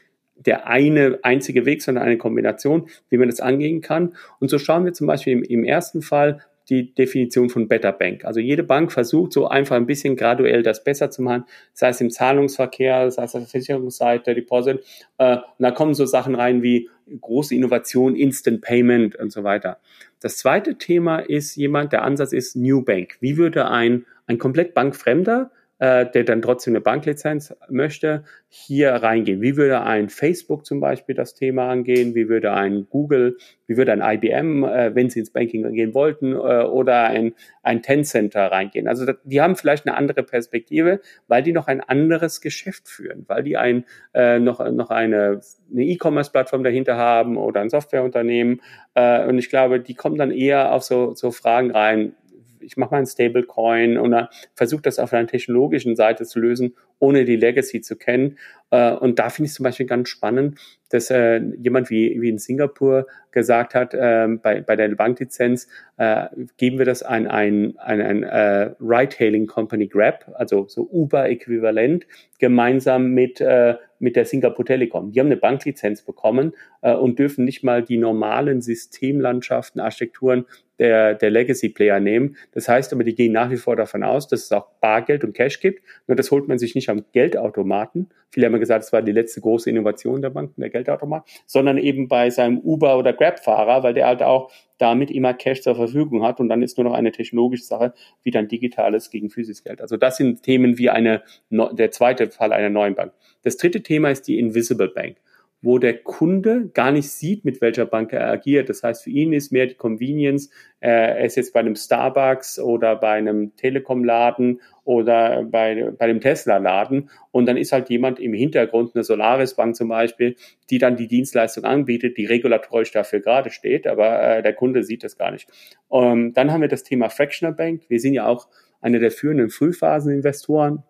der 0.46 0.68
eine 0.68 1.20
einzige 1.24 1.66
Weg, 1.66 1.82
sondern 1.82 2.04
eine 2.04 2.18
Kombination, 2.18 2.88
wie 3.10 3.18
man 3.18 3.30
das 3.30 3.40
angehen 3.40 3.82
kann. 3.82 4.16
Und 4.40 4.50
so 4.50 4.58
schauen 4.58 4.86
wir 4.86 4.94
zum 4.94 5.08
Beispiel 5.08 5.34
im, 5.34 5.44
im 5.44 5.64
ersten 5.64 6.02
Fall 6.02 6.42
die 6.70 6.94
Definition 6.94 7.50
von 7.50 7.68
Better 7.68 7.92
Bank. 7.92 8.24
Also 8.24 8.40
jede 8.40 8.64
Bank 8.64 8.92
versucht 8.92 9.34
so 9.34 9.48
einfach 9.48 9.76
ein 9.76 9.86
bisschen 9.86 10.16
graduell 10.16 10.64
das 10.64 10.84
besser 10.84 11.10
zu 11.10 11.22
machen, 11.22 11.44
sei 11.74 11.90
es 11.90 12.00
im 12.00 12.10
Zahlungsverkehr, 12.10 13.12
sei 13.12 13.24
es 13.24 13.36
auf 13.36 13.42
der 13.42 13.50
Versicherungsseite, 13.50 14.34
Deposit. 14.34 14.84
Äh, 15.18 15.38
und 15.38 15.44
da 15.60 15.72
kommen 15.72 15.94
so 15.94 16.06
Sachen 16.06 16.36
rein 16.36 16.64
wie 16.64 16.90
große 17.20 17.54
Innovation, 17.56 18.16
Instant 18.16 18.62
Payment 18.62 19.16
und 19.18 19.32
so 19.32 19.44
weiter. 19.44 19.80
Das 20.22 20.38
zweite 20.38 20.78
Thema 20.78 21.20
ist 21.20 21.56
jemand, 21.56 21.92
der 21.92 22.04
Ansatz 22.04 22.32
ist 22.32 22.56
New 22.56 22.84
Bank. 22.84 23.18
Wie 23.20 23.38
würde 23.38 23.68
ein, 23.70 24.06
ein 24.28 24.38
komplett 24.38 24.74
bankfremder 24.74 25.52
äh, 25.82 26.06
der 26.06 26.24
dann 26.24 26.44
trotzdem 26.44 26.74
eine 26.74 26.82
Banklizenz 26.82 27.56
möchte, 27.68 28.24
hier 28.48 28.92
reingehen. 28.92 29.42
Wie 29.42 29.58
würde 29.58 29.82
ein 29.82 30.10
Facebook 30.10 30.64
zum 30.64 30.80
Beispiel 30.80 31.16
das 31.16 31.34
Thema 31.34 31.70
angehen? 31.70 32.14
Wie 32.14 32.30
würde 32.30 32.54
ein 32.54 32.86
Google, 32.88 33.38
wie 33.66 33.78
würde 33.78 33.92
ein 33.92 34.02
IBM, 34.04 34.64
äh, 34.64 34.94
wenn 34.94 35.10
sie 35.10 35.22
ins 35.22 35.32
Banking 35.32 35.74
gehen 35.74 35.96
wollten, 35.96 36.34
äh, 36.34 36.36
oder 36.66 37.06
ein, 37.06 37.34
ein 37.64 37.82
Tencent 37.82 38.36
reingehen? 38.36 38.88
Also 38.88 39.12
die 39.24 39.42
haben 39.42 39.56
vielleicht 39.56 39.88
eine 39.88 39.98
andere 39.98 40.22
Perspektive, 40.22 41.02
weil 41.28 41.42
die 41.42 41.52
noch 41.52 41.66
ein 41.66 41.82
anderes 41.82 42.42
Geschäft 42.42 42.88
führen, 42.88 43.26
weil 43.28 43.42
die 43.42 43.58
ein, 43.58 43.86
äh, 44.14 44.38
noch, 44.38 44.64
noch 44.72 44.92
eine 44.92 45.42
E-Commerce-Plattform 45.76 46.64
dahinter 46.64 46.96
haben 46.96 47.38
oder 47.38 47.62
ein 47.62 47.72
Softwareunternehmen. 47.72 48.62
Äh, 48.94 49.26
und 49.26 49.40
ich 49.40 49.50
glaube, 49.50 49.80
die 49.80 49.96
kommen 49.96 50.18
dann 50.18 50.30
eher 50.30 50.74
auf 50.74 50.84
so, 50.84 51.16
so 51.16 51.32
Fragen 51.32 51.72
rein, 51.72 52.14
ich 52.62 52.78
mache 52.78 52.92
mal 52.92 53.00
ein 53.00 53.06
Stablecoin 53.06 53.98
oder 53.98 54.30
versuche 54.56 54.82
das 54.82 55.00
auf 55.00 55.14
einer 55.14 55.28
technologischen 55.28 55.96
Seite 55.96 56.26
zu 56.26 56.40
lösen, 56.40 56.76
ohne 57.00 57.26
die 57.26 57.36
Legacy 57.36 57.82
zu 57.82 57.96
kennen. 57.96 58.38
Äh, 58.70 58.94
und 58.94 59.20
da 59.20 59.30
finde 59.30 59.48
ich 59.48 59.54
zum 59.54 59.64
Beispiel 59.64 59.86
ganz 59.86 60.10
spannend, 60.10 60.60
dass 60.90 61.10
äh, 61.10 61.42
jemand 61.58 61.90
wie, 61.90 62.22
wie 62.22 62.30
in 62.30 62.38
Singapur 62.38 63.08
gesagt 63.32 63.76
hat, 63.76 63.94
äh, 63.94 64.28
bei, 64.42 64.62
bei 64.62 64.76
der 64.76 64.90
Banklizenz 64.90 65.68
äh, 65.98 66.28
geben 66.58 66.78
wir 66.78 66.86
das 66.86 67.02
an 67.02 67.28
ein, 67.28 67.78
ein, 67.78 68.02
ein 68.02 68.24
äh, 68.24 68.72
Ride-Hailing 68.80 69.48
Company 69.48 69.88
Grab, 69.88 70.30
also 70.36 70.68
so 70.68 70.90
Uber-Äquivalent, 70.92 72.06
gemeinsam 72.40 73.12
mit, 73.12 73.40
äh, 73.40 73.76
mit 74.00 74.16
der 74.16 74.26
Singapore 74.26 74.66
Telekom. 74.66 75.12
Die 75.12 75.20
haben 75.20 75.28
eine 75.28 75.38
Banklizenz 75.38 76.02
bekommen 76.02 76.54
äh, 76.82 76.94
und 76.94 77.20
dürfen 77.20 77.46
nicht 77.46 77.64
mal 77.64 77.84
die 77.84 77.98
normalen 77.98 78.62
Systemlandschaften, 78.62 79.80
Architekturen 79.80 80.46
der, 80.82 81.14
der 81.14 81.30
Legacy-Player 81.30 82.00
nehmen. 82.00 82.36
Das 82.54 82.68
heißt 82.68 82.92
aber, 82.92 83.04
die 83.04 83.14
gehen 83.14 83.34
nach 83.34 83.52
wie 83.52 83.58
vor 83.58 83.76
davon 83.76 84.02
aus, 84.04 84.28
dass 84.28 84.46
es 84.46 84.52
auch 84.52 84.66
Bargeld 84.82 85.24
und 85.24 85.34
Cash 85.34 85.60
gibt. 85.60 85.84
Nur 86.08 86.16
das 86.16 86.32
holt 86.32 86.48
man 86.48 86.58
sich 86.58 86.74
nicht 86.74 86.90
am 86.90 87.06
Geldautomaten. 87.12 88.10
Viele 88.32 88.48
haben 88.48 88.60
gesagt, 88.60 88.86
es 88.86 88.92
war 88.92 89.04
die 89.04 89.12
letzte 89.12 89.42
große 89.42 89.70
Innovation 89.70 90.24
der 90.24 90.32
Banken, 90.32 90.60
der 90.60 90.72
Geldautomat, 90.72 91.30
sondern 91.46 91.78
eben 91.78 92.08
bei 92.08 92.32
seinem 92.32 92.58
Uber- 92.58 92.98
oder 92.98 93.14
Grab-Fahrer, 93.14 93.84
weil 93.84 93.94
der 93.94 94.08
halt 94.08 94.24
auch 94.24 94.52
damit 94.80 95.12
immer 95.12 95.36
Cash 95.36 95.62
zur 95.62 95.76
Verfügung 95.76 96.24
hat 96.24 96.40
und 96.40 96.50
dann 96.50 96.64
ist 96.64 96.80
nur 96.80 96.86
noch 96.86 96.94
eine 96.94 97.12
technologische 97.12 97.66
Sache, 97.66 97.94
wie 98.24 98.32
dann 98.32 98.48
digitales 98.48 99.12
gegen 99.12 99.30
physisches 99.30 99.64
Geld. 99.64 99.82
Also 99.82 99.98
das 99.98 100.18
sind 100.18 100.42
Themen 100.42 100.80
wie 100.80 100.90
eine, 100.90 101.22
der 101.52 101.92
zweite 101.92 102.32
Fall 102.32 102.54
einer 102.54 102.72
neuen 102.72 102.96
Bank. 102.96 103.14
Das 103.44 103.58
dritte 103.58 103.84
Thema 103.84 104.10
ist 104.10 104.28
die 104.28 104.40
Invisible 104.40 104.90
Bank 104.90 105.18
wo 105.62 105.78
der 105.78 106.00
Kunde 106.00 106.70
gar 106.74 106.92
nicht 106.92 107.10
sieht, 107.10 107.46
mit 107.46 107.62
welcher 107.62 107.86
Bank 107.86 108.14
er 108.14 108.28
agiert. 108.30 108.70
Das 108.70 108.84
heißt, 108.84 109.04
für 109.04 109.10
ihn 109.12 109.32
ist 109.32 109.52
mehr 109.52 109.68
die 109.68 109.76
Convenience, 109.76 110.50
äh, 110.80 110.90
er 110.90 111.26
ist 111.26 111.36
jetzt 111.36 111.54
bei 111.54 111.60
einem 111.60 111.76
Starbucks 111.76 112.60
oder 112.60 112.96
bei 112.96 113.12
einem 113.12 113.56
Telekom-Laden 113.56 114.62
oder 114.84 115.44
bei, 115.44 115.92
bei 115.98 116.08
dem 116.08 116.20
Tesla-Laden 116.20 117.10
und 117.30 117.46
dann 117.46 117.58
ist 117.58 117.72
halt 117.72 117.90
jemand 117.90 118.20
im 118.20 118.34
Hintergrund, 118.34 118.96
eine 118.96 119.04
Solaris-Bank 119.04 119.76
zum 119.76 119.90
Beispiel, 119.90 120.36
die 120.72 120.80
dann 120.80 120.98
die 120.98 121.08
Dienstleistung 121.08 121.64
anbietet, 121.64 122.18
die 122.18 122.26
regulatorisch 122.26 122.92
dafür 122.92 123.20
gerade 123.20 123.52
steht, 123.52 123.86
aber 123.86 124.38
äh, 124.38 124.42
der 124.44 124.54
Kunde 124.54 124.84
sieht 124.84 125.04
das 125.04 125.18
gar 125.18 125.32
nicht. 125.32 125.48
Um, 125.88 126.34
dann 126.34 126.52
haben 126.52 126.62
wir 126.62 126.68
das 126.68 126.84
Thema 126.84 127.10
Fractional 127.10 127.54
Bank. 127.54 127.84
Wir 127.88 128.00
sind 128.00 128.14
ja 128.14 128.26
auch 128.26 128.48
eine 128.82 129.00
der 129.00 129.12
führenden 129.12 129.50
Frühphaseninvestoren 129.50 130.78
ähm, 130.78 130.84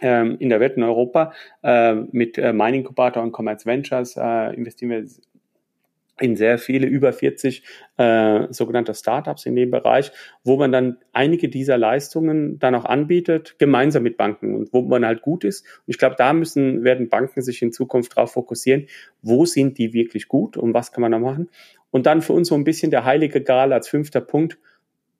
in 0.00 0.48
der 0.48 0.60
Welt 0.60 0.76
in 0.76 0.82
Europa. 0.82 1.32
Äh, 1.62 1.94
mit 2.12 2.38
äh, 2.38 2.52
Mining 2.52 2.80
Incubator 2.80 3.22
und 3.22 3.32
Commerce 3.32 3.66
Ventures 3.66 4.16
äh, 4.16 4.54
investieren 4.54 4.90
wir 4.90 5.04
in 6.18 6.36
sehr 6.36 6.58
viele, 6.58 6.86
über 6.86 7.12
40 7.12 7.62
äh, 7.98 8.46
sogenannte 8.50 8.94
Startups 8.94 9.44
in 9.44 9.54
dem 9.54 9.70
Bereich, 9.70 10.12
wo 10.44 10.56
man 10.56 10.72
dann 10.72 10.98
einige 11.12 11.48
dieser 11.48 11.76
Leistungen 11.76 12.58
dann 12.58 12.74
auch 12.74 12.86
anbietet, 12.86 13.56
gemeinsam 13.58 14.02
mit 14.02 14.16
Banken 14.16 14.54
und 14.54 14.72
wo 14.72 14.80
man 14.82 15.04
halt 15.04 15.20
gut 15.20 15.44
ist. 15.44 15.64
Und 15.64 15.88
ich 15.88 15.98
glaube, 15.98 16.16
da 16.16 16.32
müssen, 16.32 16.84
werden 16.84 17.10
Banken 17.10 17.42
sich 17.42 17.60
in 17.60 17.72
Zukunft 17.72 18.16
darauf 18.16 18.32
fokussieren, 18.32 18.86
wo 19.20 19.44
sind 19.44 19.76
die 19.76 19.92
wirklich 19.92 20.28
gut 20.28 20.56
und 20.56 20.72
was 20.72 20.90
kann 20.90 21.02
man 21.02 21.12
da 21.12 21.18
machen. 21.18 21.50
Und 21.90 22.06
dann 22.06 22.22
für 22.22 22.32
uns 22.32 22.48
so 22.48 22.54
ein 22.54 22.64
bisschen 22.64 22.90
der 22.90 23.04
heilige 23.04 23.42
Gral 23.42 23.72
als 23.72 23.88
fünfter 23.88 24.20
Punkt, 24.20 24.58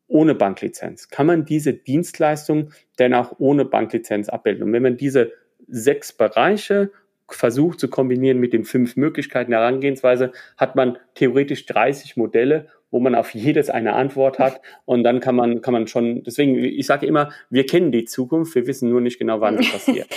ohne 0.08 0.34
Banklizenz? 0.34 1.08
Kann 1.08 1.26
man 1.26 1.44
diese 1.44 1.72
Dienstleistung 1.72 2.70
denn 2.98 3.14
auch 3.14 3.34
ohne 3.38 3.64
Banklizenz 3.64 4.28
abbilden? 4.28 4.64
Und 4.64 4.72
wenn 4.72 4.82
man 4.82 4.96
diese 4.96 5.32
sechs 5.66 6.12
Bereiche 6.12 6.90
versucht 7.28 7.80
zu 7.80 7.88
kombinieren 7.88 8.38
mit 8.38 8.52
den 8.52 8.64
fünf 8.64 8.96
Möglichkeiten 8.96 9.50
der 9.50 9.60
Herangehensweise, 9.60 10.32
hat 10.56 10.76
man 10.76 10.98
theoretisch 11.14 11.66
30 11.66 12.16
Modelle, 12.16 12.68
wo 12.90 13.00
man 13.00 13.14
auf 13.14 13.34
jedes 13.34 13.68
eine 13.68 13.94
Antwort 13.94 14.38
hat 14.38 14.60
und 14.84 15.02
dann 15.02 15.18
kann 15.20 15.34
man 15.34 15.60
kann 15.60 15.72
man 15.72 15.88
schon 15.88 16.22
deswegen 16.22 16.56
ich 16.56 16.86
sage 16.86 17.04
immer, 17.04 17.32
wir 17.50 17.66
kennen 17.66 17.90
die 17.90 18.04
Zukunft, 18.04 18.54
wir 18.54 18.66
wissen 18.68 18.88
nur 18.90 19.00
nicht 19.00 19.18
genau, 19.18 19.40
wann 19.40 19.58
sie 19.58 19.68
passiert. 19.72 20.08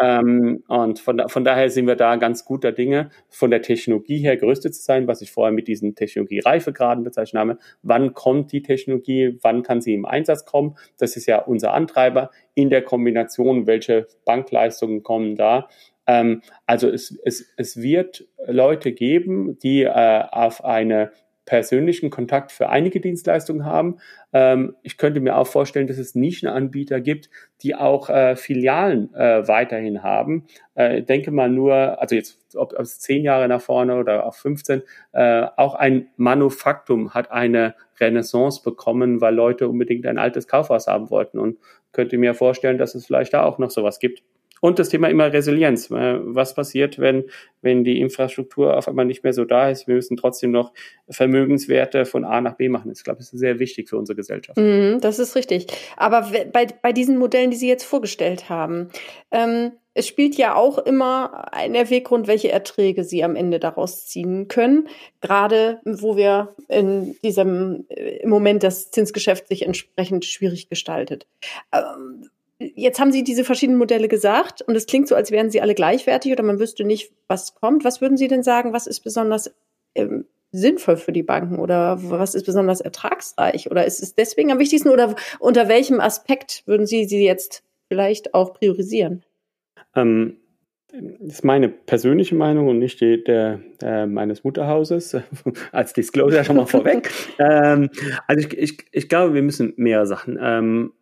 Ähm, 0.00 0.62
und 0.68 1.00
von, 1.00 1.28
von 1.28 1.44
daher 1.44 1.70
sind 1.70 1.86
wir 1.86 1.96
da 1.96 2.16
ganz 2.16 2.44
guter 2.44 2.72
Dinge, 2.72 3.10
von 3.28 3.50
der 3.50 3.62
Technologie 3.62 4.18
her 4.18 4.36
gerüstet 4.36 4.74
zu 4.74 4.82
sein, 4.82 5.08
was 5.08 5.22
ich 5.22 5.32
vorher 5.32 5.52
mit 5.52 5.66
diesen 5.66 5.94
Technologie-Reifegraden 5.94 7.02
bezeichnet 7.02 7.40
habe. 7.40 7.58
Wann 7.82 8.14
kommt 8.14 8.52
die 8.52 8.62
Technologie? 8.62 9.38
Wann 9.42 9.62
kann 9.62 9.80
sie 9.80 9.94
im 9.94 10.06
Einsatz 10.06 10.44
kommen? 10.44 10.76
Das 10.98 11.16
ist 11.16 11.26
ja 11.26 11.38
unser 11.40 11.74
Antreiber 11.74 12.30
in 12.54 12.70
der 12.70 12.82
Kombination, 12.82 13.66
welche 13.66 14.06
Bankleistungen 14.24 15.02
kommen 15.02 15.34
da. 15.34 15.68
Ähm, 16.06 16.42
also 16.66 16.88
es, 16.88 17.18
es, 17.24 17.52
es 17.56 17.76
wird 17.80 18.26
Leute 18.46 18.92
geben, 18.92 19.58
die 19.58 19.82
äh, 19.82 20.22
auf 20.30 20.64
eine 20.64 21.12
persönlichen 21.48 22.10
Kontakt 22.10 22.52
für 22.52 22.68
einige 22.68 23.00
Dienstleistungen 23.00 23.64
haben. 23.64 23.96
Ähm, 24.34 24.76
ich 24.82 24.98
könnte 24.98 25.20
mir 25.20 25.34
auch 25.38 25.46
vorstellen, 25.46 25.86
dass 25.86 25.96
es 25.96 26.14
Nischenanbieter 26.14 27.00
gibt, 27.00 27.30
die 27.62 27.74
auch 27.74 28.10
äh, 28.10 28.36
Filialen 28.36 29.14
äh, 29.14 29.48
weiterhin 29.48 30.02
haben. 30.02 30.44
Äh, 30.74 31.02
denke 31.02 31.30
mal 31.30 31.48
nur, 31.48 31.74
also 32.02 32.14
jetzt 32.14 32.38
ob, 32.54 32.74
es 32.74 33.00
zehn 33.00 33.24
Jahre 33.24 33.48
nach 33.48 33.62
vorne 33.62 33.96
oder 33.96 34.26
auch 34.26 34.34
15, 34.34 34.82
äh, 35.12 35.46
auch 35.56 35.74
ein 35.74 36.08
Manufaktum 36.18 37.14
hat 37.14 37.30
eine 37.30 37.74
Renaissance 37.98 38.62
bekommen, 38.62 39.22
weil 39.22 39.34
Leute 39.34 39.70
unbedingt 39.70 40.04
ein 40.04 40.18
altes 40.18 40.48
Kaufhaus 40.48 40.86
haben 40.86 41.08
wollten 41.08 41.38
und 41.38 41.56
könnte 41.92 42.18
mir 42.18 42.34
vorstellen, 42.34 42.76
dass 42.76 42.94
es 42.94 43.06
vielleicht 43.06 43.32
da 43.32 43.44
auch 43.44 43.56
noch 43.56 43.70
sowas 43.70 44.00
gibt. 44.00 44.22
Und 44.60 44.78
das 44.78 44.88
Thema 44.88 45.08
immer 45.08 45.32
Resilienz. 45.32 45.90
Äh, 45.90 46.18
was 46.20 46.54
passiert, 46.54 46.98
wenn, 46.98 47.24
wenn 47.62 47.84
die 47.84 48.00
Infrastruktur 48.00 48.76
auf 48.76 48.88
einmal 48.88 49.04
nicht 49.04 49.24
mehr 49.24 49.32
so 49.32 49.44
da 49.44 49.70
ist? 49.70 49.86
Wir 49.86 49.94
müssen 49.94 50.16
trotzdem 50.16 50.50
noch 50.50 50.72
Vermögenswerte 51.08 52.04
von 52.04 52.24
A 52.24 52.40
nach 52.40 52.56
B 52.56 52.68
machen. 52.68 52.90
Ich 52.92 53.04
glaube, 53.04 53.18
das 53.18 53.32
ist 53.32 53.38
sehr 53.40 53.58
wichtig 53.58 53.88
für 53.88 53.96
unsere 53.96 54.16
Gesellschaft. 54.16 54.58
Mm, 54.58 54.98
das 55.00 55.18
ist 55.18 55.36
richtig. 55.36 55.66
Aber 55.96 56.30
bei, 56.52 56.66
bei 56.66 56.92
diesen 56.92 57.18
Modellen, 57.18 57.50
die 57.50 57.56
Sie 57.56 57.68
jetzt 57.68 57.84
vorgestellt 57.84 58.48
haben, 58.48 58.88
ähm, 59.30 59.72
es 59.98 60.06
spielt 60.06 60.36
ja 60.36 60.54
auch 60.54 60.78
immer 60.78 61.52
ein 61.52 61.74
Erwäggrund, 61.74 62.28
welche 62.28 62.52
Erträge 62.52 63.02
Sie 63.02 63.24
am 63.24 63.34
Ende 63.34 63.58
daraus 63.58 64.06
ziehen 64.06 64.46
können. 64.46 64.88
Gerade 65.20 65.80
wo 65.84 66.16
wir 66.16 66.54
in 66.68 67.16
diesem, 67.24 67.84
äh, 67.88 68.18
im 68.18 68.30
Moment 68.30 68.62
das 68.62 68.92
Zinsgeschäft 68.92 69.48
sich 69.48 69.62
entsprechend 69.62 70.24
schwierig 70.24 70.68
gestaltet. 70.68 71.26
Ähm, 71.72 72.30
Jetzt 72.78 73.00
haben 73.00 73.10
Sie 73.10 73.24
diese 73.24 73.44
verschiedenen 73.44 73.78
Modelle 73.78 74.06
gesagt 74.08 74.62
und 74.62 74.76
es 74.76 74.86
klingt 74.86 75.08
so, 75.08 75.16
als 75.16 75.30
wären 75.30 75.50
sie 75.50 75.60
alle 75.60 75.74
gleichwertig 75.74 76.30
oder 76.32 76.44
man 76.44 76.60
wüsste 76.60 76.84
nicht, 76.84 77.12
was 77.26 77.54
kommt. 77.54 77.84
Was 77.84 78.00
würden 78.00 78.16
Sie 78.16 78.28
denn 78.28 78.42
sagen, 78.42 78.72
was 78.72 78.86
ist 78.86 79.00
besonders 79.00 79.52
ähm, 79.96 80.26
sinnvoll 80.52 80.96
für 80.96 81.12
die 81.12 81.24
Banken 81.24 81.58
oder 81.58 81.98
was 82.00 82.34
ist 82.34 82.46
besonders 82.46 82.80
ertragsreich 82.80 83.70
oder 83.70 83.84
ist 83.84 84.00
es 84.00 84.14
deswegen 84.14 84.52
am 84.52 84.58
wichtigsten 84.58 84.90
oder 84.90 85.16
unter 85.40 85.68
welchem 85.68 86.00
Aspekt 86.00 86.62
würden 86.66 86.86
Sie 86.86 87.04
sie 87.04 87.24
jetzt 87.24 87.64
vielleicht 87.88 88.34
auch 88.34 88.54
priorisieren? 88.54 89.24
Ähm, 89.96 90.36
das 90.90 91.34
ist 91.34 91.44
meine 91.44 91.68
persönliche 91.68 92.34
Meinung 92.34 92.68
und 92.68 92.78
nicht 92.78 93.00
die 93.00 93.22
der, 93.22 93.60
äh, 93.82 94.06
meines 94.06 94.44
Mutterhauses, 94.44 95.16
als 95.72 95.92
Disclosure 95.92 96.44
schon 96.44 96.56
mal 96.56 96.66
vorweg. 96.66 97.10
Ähm, 97.40 97.90
also 98.26 98.48
ich, 98.48 98.58
ich, 98.58 98.78
ich 98.90 99.08
glaube, 99.08 99.34
wir 99.34 99.42
müssen 99.42 99.72
mehrere 99.76 100.06
Sachen. 100.06 100.38
Ähm, 100.42 100.92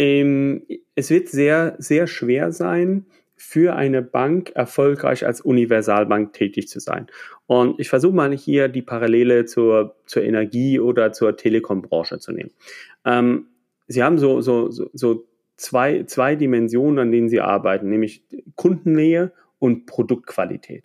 ähm, 0.00 0.62
es 0.94 1.10
wird 1.10 1.28
sehr, 1.28 1.76
sehr 1.78 2.06
schwer 2.06 2.52
sein, 2.52 3.04
für 3.36 3.74
eine 3.74 4.00
Bank 4.00 4.50
erfolgreich 4.54 5.26
als 5.26 5.42
Universalbank 5.42 6.32
tätig 6.32 6.68
zu 6.68 6.80
sein. 6.80 7.06
Und 7.46 7.78
ich 7.78 7.90
versuche 7.90 8.14
mal 8.14 8.32
hier 8.32 8.68
die 8.68 8.80
Parallele 8.80 9.44
zur, 9.44 9.96
zur 10.06 10.22
Energie- 10.22 10.80
oder 10.80 11.12
zur 11.12 11.36
Telekom-Branche 11.36 12.18
zu 12.18 12.32
nehmen. 12.32 12.50
Ähm, 13.04 13.48
Sie 13.88 14.02
haben 14.02 14.18
so, 14.18 14.40
so, 14.40 14.70
so, 14.70 14.88
so 14.94 15.26
zwei, 15.56 16.04
zwei 16.04 16.34
Dimensionen, 16.34 16.98
an 16.98 17.12
denen 17.12 17.28
Sie 17.28 17.40
arbeiten, 17.40 17.90
nämlich 17.90 18.22
Kundennähe 18.56 19.32
und 19.58 19.84
Produktqualität. 19.84 20.84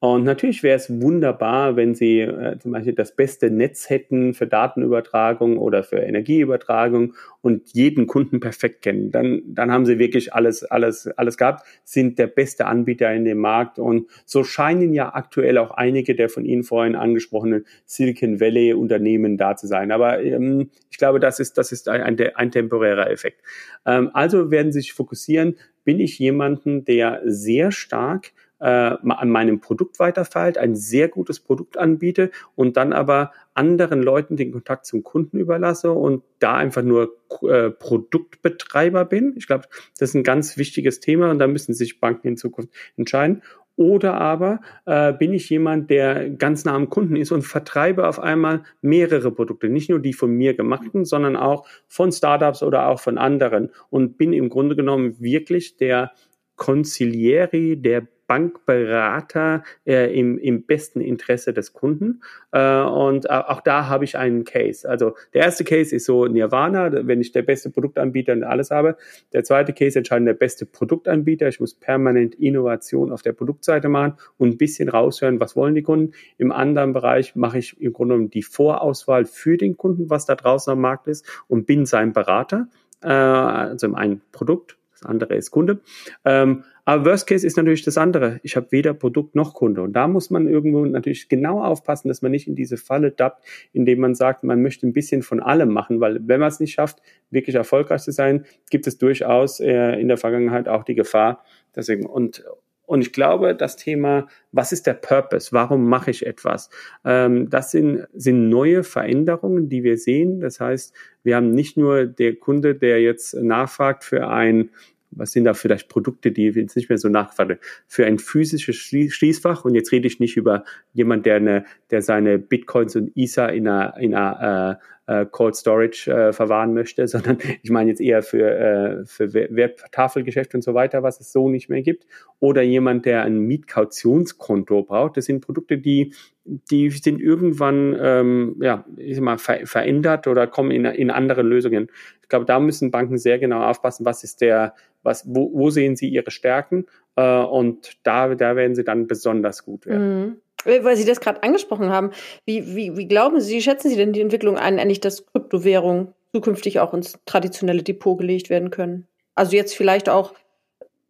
Und 0.00 0.24
natürlich 0.24 0.62
wäre 0.62 0.76
es 0.76 1.00
wunderbar, 1.00 1.76
wenn 1.76 1.94
Sie 1.94 2.20
äh, 2.20 2.58
zum 2.58 2.72
Beispiel 2.72 2.92
das 2.92 3.16
beste 3.16 3.50
Netz 3.50 3.88
hätten 3.88 4.34
für 4.34 4.46
Datenübertragung 4.46 5.56
oder 5.56 5.82
für 5.82 5.96
Energieübertragung 5.96 7.14
und 7.40 7.72
jeden 7.72 8.06
Kunden 8.06 8.38
perfekt 8.38 8.82
kennen. 8.82 9.10
Dann, 9.10 9.40
dann 9.46 9.72
haben 9.72 9.86
Sie 9.86 9.98
wirklich 9.98 10.34
alles, 10.34 10.62
alles, 10.62 11.06
alles 11.16 11.38
gehabt, 11.38 11.64
sind 11.84 12.18
der 12.18 12.26
beste 12.26 12.66
Anbieter 12.66 13.14
in 13.14 13.24
dem 13.24 13.38
Markt. 13.38 13.78
Und 13.78 14.10
so 14.26 14.44
scheinen 14.44 14.92
ja 14.92 15.14
aktuell 15.14 15.56
auch 15.56 15.70
einige 15.70 16.14
der 16.14 16.28
von 16.28 16.44
Ihnen 16.44 16.64
vorhin 16.64 16.96
angesprochenen 16.96 17.64
Silicon 17.86 18.40
Valley 18.40 18.74
Unternehmen 18.74 19.38
da 19.38 19.56
zu 19.56 19.66
sein. 19.66 19.90
Aber 19.90 20.22
ähm, 20.22 20.70
ich 20.90 20.98
glaube, 20.98 21.18
das 21.18 21.40
ist, 21.40 21.56
das 21.56 21.72
ist 21.72 21.88
ein, 21.88 22.02
ein, 22.02 22.50
temporärer 22.50 23.10
Effekt. 23.10 23.40
Ähm, 23.86 24.10
also 24.12 24.50
werden 24.50 24.70
Sie 24.70 24.80
sich 24.80 24.92
fokussieren, 24.92 25.56
bin 25.84 25.98
ich 25.98 26.18
jemanden, 26.18 26.84
der 26.84 27.22
sehr 27.24 27.72
stark 27.72 28.32
äh, 28.64 28.96
an 29.06 29.28
meinem 29.28 29.60
Produkt 29.60 29.98
weiterverhält, 29.98 30.56
ein 30.56 30.74
sehr 30.74 31.08
gutes 31.08 31.38
Produkt 31.38 31.76
anbiete 31.76 32.30
und 32.54 32.78
dann 32.78 32.94
aber 32.94 33.32
anderen 33.52 34.02
Leuten 34.02 34.36
den 34.36 34.52
Kontakt 34.52 34.86
zum 34.86 35.04
Kunden 35.04 35.38
überlasse 35.38 35.92
und 35.92 36.22
da 36.38 36.54
einfach 36.54 36.82
nur 36.82 37.14
äh, 37.42 37.68
Produktbetreiber 37.70 39.04
bin. 39.04 39.34
Ich 39.36 39.46
glaube, 39.46 39.64
das 39.98 40.10
ist 40.10 40.14
ein 40.14 40.22
ganz 40.22 40.56
wichtiges 40.56 41.00
Thema 41.00 41.30
und 41.30 41.38
da 41.40 41.46
müssen 41.46 41.74
sich 41.74 42.00
Banken 42.00 42.28
in 42.28 42.36
Zukunft 42.38 42.70
entscheiden. 42.96 43.42
Oder 43.76 44.14
aber 44.14 44.60
äh, 44.86 45.12
bin 45.12 45.34
ich 45.34 45.50
jemand, 45.50 45.90
der 45.90 46.30
ganz 46.30 46.64
nah 46.64 46.74
am 46.74 46.88
Kunden 46.88 47.16
ist 47.16 47.32
und 47.32 47.42
vertreibe 47.42 48.08
auf 48.08 48.20
einmal 48.20 48.62
mehrere 48.80 49.30
Produkte, 49.30 49.68
nicht 49.68 49.90
nur 49.90 49.98
die 49.98 50.12
von 50.14 50.30
mir 50.30 50.54
gemachten, 50.54 51.04
sondern 51.04 51.36
auch 51.36 51.66
von 51.86 52.12
Startups 52.12 52.62
oder 52.62 52.88
auch 52.88 53.00
von 53.00 53.18
anderen 53.18 53.70
und 53.90 54.16
bin 54.16 54.32
im 54.32 54.48
Grunde 54.48 54.74
genommen 54.76 55.20
wirklich 55.20 55.76
der 55.76 56.12
Consiglieri, 56.56 57.76
der 57.76 58.06
Bankberater 58.26 59.62
äh, 59.86 60.18
im, 60.18 60.38
im 60.38 60.64
besten 60.64 61.00
Interesse 61.00 61.52
des 61.52 61.72
Kunden. 61.72 62.22
Äh, 62.52 62.80
und 62.80 63.30
auch 63.30 63.60
da 63.60 63.88
habe 63.88 64.04
ich 64.04 64.16
einen 64.16 64.44
Case. 64.44 64.88
Also 64.88 65.14
der 65.34 65.42
erste 65.42 65.64
Case 65.64 65.94
ist 65.94 66.06
so 66.06 66.26
Nirvana, 66.26 67.06
wenn 67.06 67.20
ich 67.20 67.32
der 67.32 67.42
beste 67.42 67.70
Produktanbieter 67.70 68.32
und 68.32 68.44
alles 68.44 68.70
habe. 68.70 68.96
Der 69.32 69.44
zweite 69.44 69.72
Case 69.72 69.98
entscheidet 69.98 70.28
der 70.28 70.34
beste 70.34 70.66
Produktanbieter. 70.66 71.48
Ich 71.48 71.60
muss 71.60 71.74
permanent 71.74 72.34
Innovation 72.34 73.12
auf 73.12 73.22
der 73.22 73.32
Produktseite 73.32 73.88
machen 73.88 74.14
und 74.38 74.50
ein 74.50 74.58
bisschen 74.58 74.88
raushören, 74.88 75.40
was 75.40 75.56
wollen 75.56 75.74
die 75.74 75.82
Kunden. 75.82 76.12
Im 76.38 76.52
anderen 76.52 76.92
Bereich 76.92 77.36
mache 77.36 77.58
ich 77.58 77.80
im 77.80 77.92
Grunde 77.92 78.14
genommen 78.14 78.30
die 78.30 78.42
Vorauswahl 78.42 79.24
für 79.26 79.56
den 79.56 79.76
Kunden, 79.76 80.08
was 80.10 80.26
da 80.26 80.34
draußen 80.34 80.72
am 80.72 80.80
Markt 80.80 81.08
ist 81.08 81.26
und 81.48 81.66
bin 81.66 81.86
sein 81.86 82.12
Berater. 82.12 82.68
Äh, 83.02 83.08
also 83.08 83.86
im 83.86 83.94
einen 83.94 84.22
Produkt, 84.32 84.78
andere 85.04 85.34
ist 85.36 85.50
Kunde. 85.50 85.80
Ähm, 86.24 86.64
aber 86.84 87.06
Worst 87.06 87.26
Case 87.26 87.46
ist 87.46 87.56
natürlich 87.56 87.82
das 87.82 87.96
andere. 87.96 88.40
Ich 88.42 88.56
habe 88.56 88.66
weder 88.70 88.92
Produkt 88.92 89.34
noch 89.34 89.54
Kunde. 89.54 89.82
Und 89.82 89.94
da 89.94 90.06
muss 90.06 90.30
man 90.30 90.46
irgendwo 90.46 90.84
natürlich 90.84 91.28
genau 91.28 91.62
aufpassen, 91.62 92.08
dass 92.08 92.20
man 92.20 92.30
nicht 92.30 92.46
in 92.46 92.54
diese 92.54 92.76
Falle 92.76 93.10
dappt, 93.10 93.44
indem 93.72 94.00
man 94.00 94.14
sagt, 94.14 94.44
man 94.44 94.60
möchte 94.60 94.86
ein 94.86 94.92
bisschen 94.92 95.22
von 95.22 95.40
allem 95.40 95.70
machen, 95.70 96.00
weil 96.00 96.20
wenn 96.26 96.40
man 96.40 96.48
es 96.48 96.60
nicht 96.60 96.74
schafft, 96.74 97.00
wirklich 97.30 97.56
erfolgreich 97.56 98.02
zu 98.02 98.12
sein, 98.12 98.44
gibt 98.70 98.86
es 98.86 98.98
durchaus 98.98 99.60
äh, 99.60 99.98
in 100.00 100.08
der 100.08 100.18
Vergangenheit 100.18 100.68
auch 100.68 100.84
die 100.84 100.94
Gefahr. 100.94 101.42
Deswegen, 101.74 102.04
und, 102.06 102.44
und 102.86 103.00
ich 103.00 103.12
glaube, 103.12 103.54
das 103.54 103.76
Thema, 103.76 104.26
was 104.52 104.72
ist 104.72 104.86
der 104.86 104.94
Purpose? 104.94 105.52
Warum 105.52 105.88
mache 105.88 106.10
ich 106.10 106.26
etwas? 106.26 106.68
Ähm, 107.04 107.48
das 107.48 107.70
sind, 107.70 108.06
sind 108.12 108.50
neue 108.50 108.82
Veränderungen, 108.84 109.70
die 109.70 109.82
wir 109.84 109.96
sehen. 109.96 110.40
Das 110.40 110.60
heißt, 110.60 110.94
wir 111.22 111.36
haben 111.36 111.50
nicht 111.52 111.78
nur 111.78 112.04
der 112.04 112.36
Kunde, 112.36 112.74
der 112.74 113.00
jetzt 113.00 113.34
nachfragt 113.34 114.04
für 114.04 114.28
ein 114.28 114.70
was 115.16 115.32
sind 115.32 115.44
da 115.44 115.54
vielleicht 115.54 115.88
Produkte, 115.88 116.32
die 116.32 116.44
jetzt 116.44 116.76
nicht 116.76 116.88
mehr 116.88 116.98
so 116.98 117.08
nachfragen, 117.08 117.58
für 117.86 118.06
ein 118.06 118.18
physisches 118.18 118.76
Schließfach. 118.76 119.64
Und 119.64 119.74
jetzt 119.74 119.92
rede 119.92 120.06
ich 120.06 120.20
nicht 120.20 120.36
über 120.36 120.64
jemand, 120.92 121.26
der 121.26 121.36
eine, 121.36 121.64
der 121.90 122.02
seine 122.02 122.38
Bitcoins 122.38 122.96
und 122.96 123.12
Ether 123.14 123.52
in 123.52 123.68
einer, 123.68 123.96
in 123.98 124.14
einer 124.14 124.80
äh, 124.80 124.84
äh 125.06 125.26
Cold 125.30 125.56
Storage 125.56 126.10
äh, 126.10 126.32
verwahren 126.32 126.74
möchte, 126.74 127.06
sondern 127.08 127.38
ich 127.62 127.70
meine 127.70 127.90
jetzt 127.90 128.00
eher 128.00 128.22
für, 128.22 128.50
äh, 128.50 129.04
für 129.04 129.32
Werttafelgeschäfte 129.32 130.56
und 130.56 130.62
so 130.62 130.74
weiter, 130.74 131.02
was 131.02 131.20
es 131.20 131.32
so 131.32 131.48
nicht 131.48 131.68
mehr 131.68 131.82
gibt. 131.82 132.06
Oder 132.40 132.62
jemand, 132.62 133.06
der 133.06 133.22
ein 133.22 133.38
Mietkautionskonto 133.38 134.82
braucht. 134.82 135.16
Das 135.16 135.26
sind 135.26 135.40
Produkte, 135.40 135.78
die 135.78 136.12
die 136.44 136.90
sind 136.90 137.20
irgendwann 137.20 137.96
ähm, 137.98 138.56
ja, 138.60 138.84
ich 138.96 139.16
sag 139.16 139.24
mal, 139.24 139.38
ver 139.38 139.66
verändert 139.66 140.26
oder 140.26 140.46
kommen 140.46 140.70
in, 140.70 140.84
in 140.84 141.10
andere 141.10 141.42
Lösungen. 141.42 141.88
Ich 142.22 142.28
glaube, 142.28 142.44
da 142.44 142.60
müssen 142.60 142.90
Banken 142.90 143.18
sehr 143.18 143.38
genau 143.38 143.62
aufpassen, 143.62 144.04
was 144.04 144.24
ist 144.24 144.40
der, 144.40 144.74
was, 145.02 145.24
wo, 145.26 145.50
wo 145.54 145.70
sehen 145.70 145.96
sie 145.96 146.08
ihre 146.08 146.30
Stärken 146.30 146.86
äh, 147.16 147.38
und 147.38 147.98
da, 148.02 148.34
da 148.34 148.56
werden 148.56 148.74
sie 148.74 148.84
dann 148.84 149.06
besonders 149.06 149.64
gut 149.64 149.86
werden. 149.86 150.20
Mhm. 150.20 150.36
Äh, 150.64 150.84
weil 150.84 150.96
Sie 150.96 151.04
das 151.04 151.20
gerade 151.20 151.42
angesprochen 151.42 151.90
haben, 151.90 152.10
wie, 152.44 152.74
wie, 152.74 152.96
wie 152.96 153.06
glauben 153.06 153.40
Sie, 153.40 153.60
schätzen 153.62 153.90
Sie 153.90 153.96
denn 153.96 154.12
die 154.12 154.20
Entwicklung 154.20 154.56
ein, 154.56 154.78
eigentlich, 154.78 155.00
dass 155.00 155.26
Kryptowährungen 155.26 156.08
zukünftig 156.32 156.80
auch 156.80 156.94
ins 156.94 157.18
traditionelle 157.26 157.82
Depot 157.82 158.18
gelegt 158.18 158.50
werden 158.50 158.70
können? 158.70 159.06
Also 159.34 159.56
jetzt 159.56 159.74
vielleicht 159.74 160.08
auch 160.08 160.34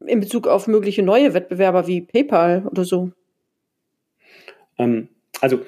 in 0.07 0.21
Bezug 0.21 0.47
auf 0.47 0.67
mögliche 0.67 1.03
neue 1.03 1.35
Wettbewerber 1.35 1.87
wie 1.87 2.03
PayPal 2.03 2.67
oder 2.71 2.85
so. 2.85 3.11
Ähm, 4.79 5.09
also 5.41 5.61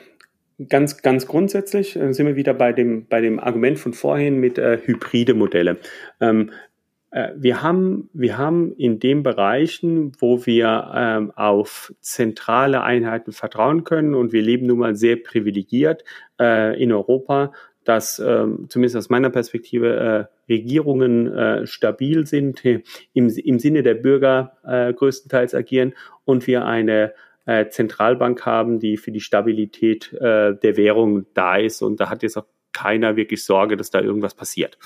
ganz, 0.68 1.02
ganz 1.02 1.26
grundsätzlich 1.26 1.96
äh, 1.96 2.12
sind 2.12 2.26
wir 2.26 2.36
wieder 2.36 2.54
bei 2.54 2.72
dem, 2.72 3.06
bei 3.06 3.20
dem 3.20 3.38
Argument 3.38 3.78
von 3.78 3.92
vorhin 3.92 4.38
mit 4.38 4.58
äh, 4.58 4.78
hybride 4.84 5.34
Modelle. 5.34 5.78
Ähm, 6.20 6.50
äh, 6.50 6.52
wir 7.36 7.62
haben, 7.62 8.10
wir 8.12 8.36
haben 8.36 8.74
in 8.76 8.98
den 8.98 9.22
Bereichen, 9.22 10.12
wo 10.18 10.44
wir 10.44 10.90
ähm, 10.94 11.32
auf 11.34 11.94
zentrale 12.00 12.82
Einheiten 12.82 13.32
vertrauen 13.32 13.84
können 13.84 14.14
und 14.14 14.32
wir 14.32 14.42
leben 14.42 14.66
nun 14.66 14.80
mal 14.80 14.96
sehr 14.96 15.16
privilegiert 15.16 16.04
äh, 16.38 16.80
in 16.82 16.92
Europa, 16.92 17.52
dass 17.84 18.18
ähm, 18.18 18.66
zumindest 18.68 18.96
aus 18.96 19.08
meiner 19.08 19.30
Perspektive 19.30 20.28
äh, 20.48 20.52
Regierungen 20.52 21.32
äh, 21.32 21.66
stabil 21.66 22.26
sind, 22.26 22.62
im, 23.14 23.28
im 23.28 23.58
Sinne 23.58 23.82
der 23.82 23.94
Bürger 23.94 24.58
äh, 24.64 24.92
größtenteils 24.92 25.54
agieren 25.54 25.94
und 26.24 26.46
wir 26.46 26.66
eine 26.66 27.14
äh, 27.46 27.68
Zentralbank 27.68 28.44
haben, 28.44 28.78
die 28.78 28.96
für 28.96 29.12
die 29.12 29.20
Stabilität 29.20 30.12
äh, 30.12 30.54
der 30.54 30.76
Währung 30.76 31.26
da 31.32 31.56
ist. 31.56 31.80
Und 31.80 32.00
da 32.00 32.10
hat 32.10 32.22
jetzt 32.22 32.36
auch 32.36 32.46
keiner 32.72 33.16
wirklich 33.16 33.42
Sorge, 33.42 33.78
dass 33.78 33.90
da 33.90 34.00
irgendwas 34.00 34.34
passiert. 34.34 34.76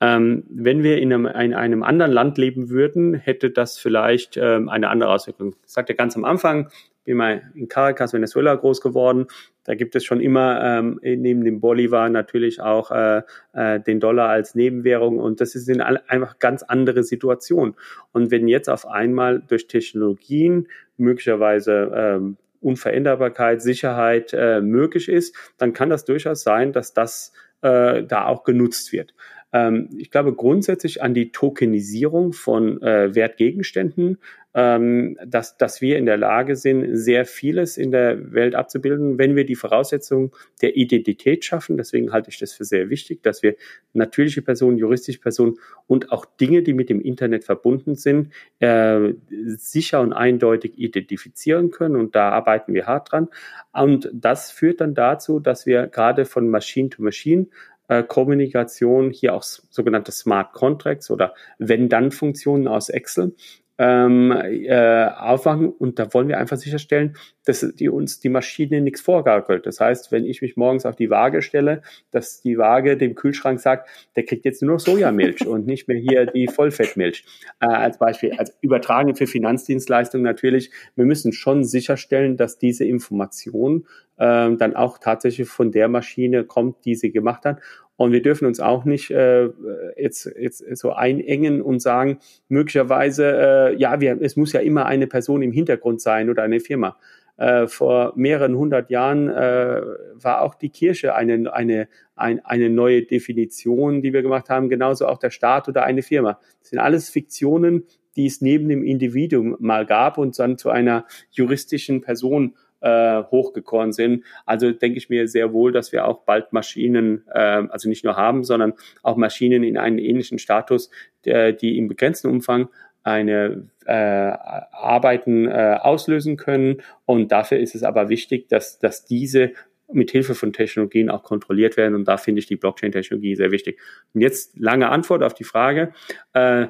Ähm, 0.00 0.44
wenn 0.48 0.82
wir 0.82 0.98
in 0.98 1.12
einem, 1.12 1.26
in 1.26 1.54
einem 1.54 1.82
anderen 1.82 2.12
Land 2.12 2.38
leben 2.38 2.70
würden, 2.70 3.14
hätte 3.14 3.50
das 3.50 3.78
vielleicht 3.78 4.36
ähm, 4.36 4.68
eine 4.68 4.90
andere 4.90 5.10
Auswirkung. 5.10 5.56
Ich 5.66 5.72
sagte 5.72 5.94
ganz 5.94 6.16
am 6.16 6.24
Anfang, 6.24 6.68
bin 7.08 7.16
mal 7.16 7.42
in 7.54 7.68
Caracas, 7.68 8.12
Venezuela 8.12 8.54
groß 8.54 8.82
geworden. 8.82 9.28
Da 9.64 9.74
gibt 9.74 9.96
es 9.96 10.04
schon 10.04 10.20
immer 10.20 10.62
ähm, 10.62 11.00
neben 11.02 11.42
dem 11.42 11.58
Bolivar 11.58 12.10
natürlich 12.10 12.60
auch 12.60 12.90
äh, 12.90 13.22
äh, 13.54 13.80
den 13.80 13.98
Dollar 13.98 14.28
als 14.28 14.54
Nebenwährung 14.54 15.18
und 15.18 15.40
das 15.40 15.54
ist 15.54 15.70
einfach 15.70 16.38
ganz 16.38 16.62
andere 16.62 17.02
Situation. 17.02 17.76
Und 18.12 18.30
wenn 18.30 18.46
jetzt 18.46 18.68
auf 18.68 18.86
einmal 18.86 19.40
durch 19.40 19.68
Technologien 19.68 20.68
möglicherweise 20.98 21.90
ähm, 21.94 22.36
Unveränderbarkeit, 22.60 23.62
Sicherheit 23.62 24.34
äh, 24.34 24.60
möglich 24.60 25.08
ist, 25.08 25.34
dann 25.56 25.72
kann 25.72 25.88
das 25.88 26.04
durchaus 26.04 26.42
sein, 26.42 26.72
dass 26.72 26.92
das 26.92 27.32
äh, 27.62 28.04
da 28.04 28.26
auch 28.26 28.44
genutzt 28.44 28.92
wird. 28.92 29.14
Ähm, 29.52 29.88
ich 29.96 30.10
glaube 30.10 30.34
grundsätzlich 30.34 31.02
an 31.02 31.14
die 31.14 31.32
Tokenisierung 31.32 32.32
von 32.32 32.82
äh, 32.82 33.14
Wertgegenständen, 33.14 34.18
ähm, 34.54 35.16
dass, 35.24 35.56
dass 35.56 35.80
wir 35.80 35.98
in 35.98 36.06
der 36.06 36.16
Lage 36.16 36.56
sind, 36.56 36.96
sehr 36.96 37.24
vieles 37.24 37.76
in 37.76 37.90
der 37.90 38.32
Welt 38.32 38.54
abzubilden, 38.54 39.18
wenn 39.18 39.36
wir 39.36 39.44
die 39.44 39.54
Voraussetzungen 39.54 40.32
der 40.62 40.76
Identität 40.76 41.44
schaffen. 41.44 41.76
Deswegen 41.76 42.12
halte 42.12 42.30
ich 42.30 42.38
das 42.38 42.52
für 42.52 42.64
sehr 42.64 42.90
wichtig, 42.90 43.22
dass 43.22 43.42
wir 43.42 43.56
natürliche 43.92 44.42
Personen, 44.42 44.76
juristische 44.76 45.20
Personen 45.20 45.58
und 45.86 46.12
auch 46.12 46.24
Dinge, 46.24 46.62
die 46.62 46.72
mit 46.72 46.90
dem 46.90 47.00
Internet 47.00 47.44
verbunden 47.44 47.94
sind, 47.94 48.32
äh, 48.58 49.12
sicher 49.28 50.00
und 50.00 50.12
eindeutig 50.12 50.78
identifizieren 50.78 51.70
können. 51.70 51.96
Und 51.96 52.16
da 52.16 52.30
arbeiten 52.30 52.74
wir 52.74 52.86
hart 52.86 53.12
dran. 53.12 53.28
Und 53.72 54.10
das 54.12 54.50
führt 54.50 54.80
dann 54.80 54.94
dazu, 54.94 55.40
dass 55.40 55.66
wir 55.66 55.86
gerade 55.86 56.24
von 56.24 56.48
Machine 56.48 56.88
to 56.88 57.02
Machine 57.02 57.46
äh, 57.88 58.02
Kommunikation, 58.02 59.10
hier 59.10 59.34
auch 59.34 59.42
sogenannte 59.42 60.12
Smart 60.12 60.52
Contracts 60.52 61.10
oder 61.10 61.34
Wenn-Dann-Funktionen 61.58 62.68
aus 62.68 62.88
Excel, 62.88 63.34
ähm, 63.78 64.32
äh, 64.32 65.06
aufwachen 65.06 65.68
und 65.68 65.98
da 66.00 66.12
wollen 66.12 66.28
wir 66.28 66.38
einfach 66.38 66.56
sicherstellen, 66.56 67.16
dass 67.44 67.60
die 67.60 67.88
uns 67.88 68.18
die 68.18 68.28
Maschine 68.28 68.80
nichts 68.80 69.00
vorgaukelt. 69.00 69.66
Das 69.66 69.80
heißt, 69.80 70.10
wenn 70.10 70.24
ich 70.24 70.42
mich 70.42 70.56
morgens 70.56 70.84
auf 70.84 70.96
die 70.96 71.10
Waage 71.10 71.42
stelle, 71.42 71.82
dass 72.10 72.42
die 72.42 72.58
Waage 72.58 72.96
dem 72.96 73.14
Kühlschrank 73.14 73.60
sagt, 73.60 73.88
der 74.16 74.24
kriegt 74.24 74.44
jetzt 74.44 74.62
nur 74.62 74.80
Sojamilch 74.80 75.46
und 75.46 75.66
nicht 75.66 75.86
mehr 75.86 75.96
hier 75.96 76.26
die 76.26 76.48
Vollfettmilch. 76.48 77.24
Äh, 77.60 77.66
als 77.66 77.98
Beispiel, 77.98 78.32
als 78.32 78.56
übertragen 78.60 79.14
für 79.14 79.28
Finanzdienstleistungen 79.28 80.24
natürlich. 80.24 80.72
Wir 80.96 81.04
müssen 81.04 81.32
schon 81.32 81.62
sicherstellen, 81.62 82.36
dass 82.36 82.58
diese 82.58 82.84
Information 82.84 83.86
äh, 84.16 84.56
dann 84.56 84.74
auch 84.74 84.98
tatsächlich 84.98 85.48
von 85.48 85.70
der 85.70 85.88
Maschine 85.88 86.44
kommt, 86.44 86.84
die 86.84 86.96
sie 86.96 87.12
gemacht 87.12 87.44
hat 87.44 87.60
und 87.98 88.12
wir 88.12 88.22
dürfen 88.22 88.46
uns 88.46 88.60
auch 88.60 88.84
nicht 88.84 89.10
äh, 89.10 89.48
jetzt, 89.96 90.32
jetzt 90.38 90.64
so 90.76 90.92
einengen 90.92 91.60
und 91.60 91.82
sagen, 91.82 92.18
möglicherweise, 92.48 93.24
äh, 93.26 93.76
ja, 93.76 94.00
wir, 94.00 94.18
es 94.22 94.36
muss 94.36 94.52
ja 94.52 94.60
immer 94.60 94.86
eine 94.86 95.08
Person 95.08 95.42
im 95.42 95.50
Hintergrund 95.50 96.00
sein 96.00 96.30
oder 96.30 96.44
eine 96.44 96.60
Firma. 96.60 96.96
Äh, 97.38 97.66
vor 97.66 98.12
mehreren 98.14 98.56
hundert 98.56 98.90
Jahren 98.90 99.28
äh, 99.28 99.82
war 100.14 100.42
auch 100.42 100.54
die 100.54 100.68
Kirche 100.68 101.16
eine, 101.16 101.52
eine, 101.52 101.88
ein, 102.14 102.44
eine 102.44 102.70
neue 102.70 103.02
Definition, 103.02 104.00
die 104.00 104.12
wir 104.12 104.22
gemacht 104.22 104.48
haben, 104.48 104.68
genauso 104.68 105.08
auch 105.08 105.18
der 105.18 105.30
Staat 105.30 105.68
oder 105.68 105.82
eine 105.82 106.02
Firma. 106.02 106.38
Das 106.60 106.70
sind 106.70 106.78
alles 106.78 107.10
Fiktionen, 107.10 107.82
die 108.14 108.26
es 108.26 108.40
neben 108.40 108.68
dem 108.68 108.84
Individuum 108.84 109.56
mal 109.58 109.84
gab 109.84 110.18
und 110.18 110.38
dann 110.38 110.56
zu 110.56 110.70
einer 110.70 111.04
juristischen 111.30 112.00
Person 112.00 112.54
äh, 112.80 113.22
hochgekoren 113.24 113.92
sind. 113.92 114.24
Also 114.46 114.70
denke 114.72 114.98
ich 114.98 115.08
mir 115.08 115.28
sehr 115.28 115.52
wohl, 115.52 115.72
dass 115.72 115.92
wir 115.92 116.06
auch 116.06 116.24
bald 116.24 116.52
Maschinen, 116.52 117.24
äh, 117.32 117.38
also 117.68 117.88
nicht 117.88 118.04
nur 118.04 118.16
haben, 118.16 118.44
sondern 118.44 118.74
auch 119.02 119.16
Maschinen 119.16 119.62
in 119.62 119.76
einen 119.76 119.98
ähnlichen 119.98 120.38
Status, 120.38 120.90
der, 121.24 121.52
die 121.52 121.78
im 121.78 121.88
begrenzten 121.88 122.28
Umfang 122.28 122.68
eine 123.02 123.68
äh, 123.86 123.92
Arbeiten 123.92 125.48
äh, 125.48 125.78
auslösen 125.80 126.36
können. 126.36 126.82
Und 127.06 127.32
dafür 127.32 127.58
ist 127.58 127.74
es 127.74 127.82
aber 127.82 128.08
wichtig, 128.08 128.48
dass, 128.48 128.78
dass 128.78 129.04
diese 129.04 129.52
mit 129.90 130.10
Hilfe 130.10 130.34
von 130.34 130.52
Technologien 130.52 131.08
auch 131.10 131.22
kontrolliert 131.22 131.76
werden. 131.76 131.94
Und 131.94 132.06
da 132.06 132.18
finde 132.18 132.40
ich 132.40 132.46
die 132.46 132.56
Blockchain-Technologie 132.56 133.36
sehr 133.36 133.50
wichtig. 133.50 133.80
Und 134.12 134.20
jetzt 134.20 134.58
lange 134.58 134.90
Antwort 134.90 135.22
auf 135.22 135.34
die 135.34 135.44
Frage. 135.44 135.94
Äh, 136.34 136.66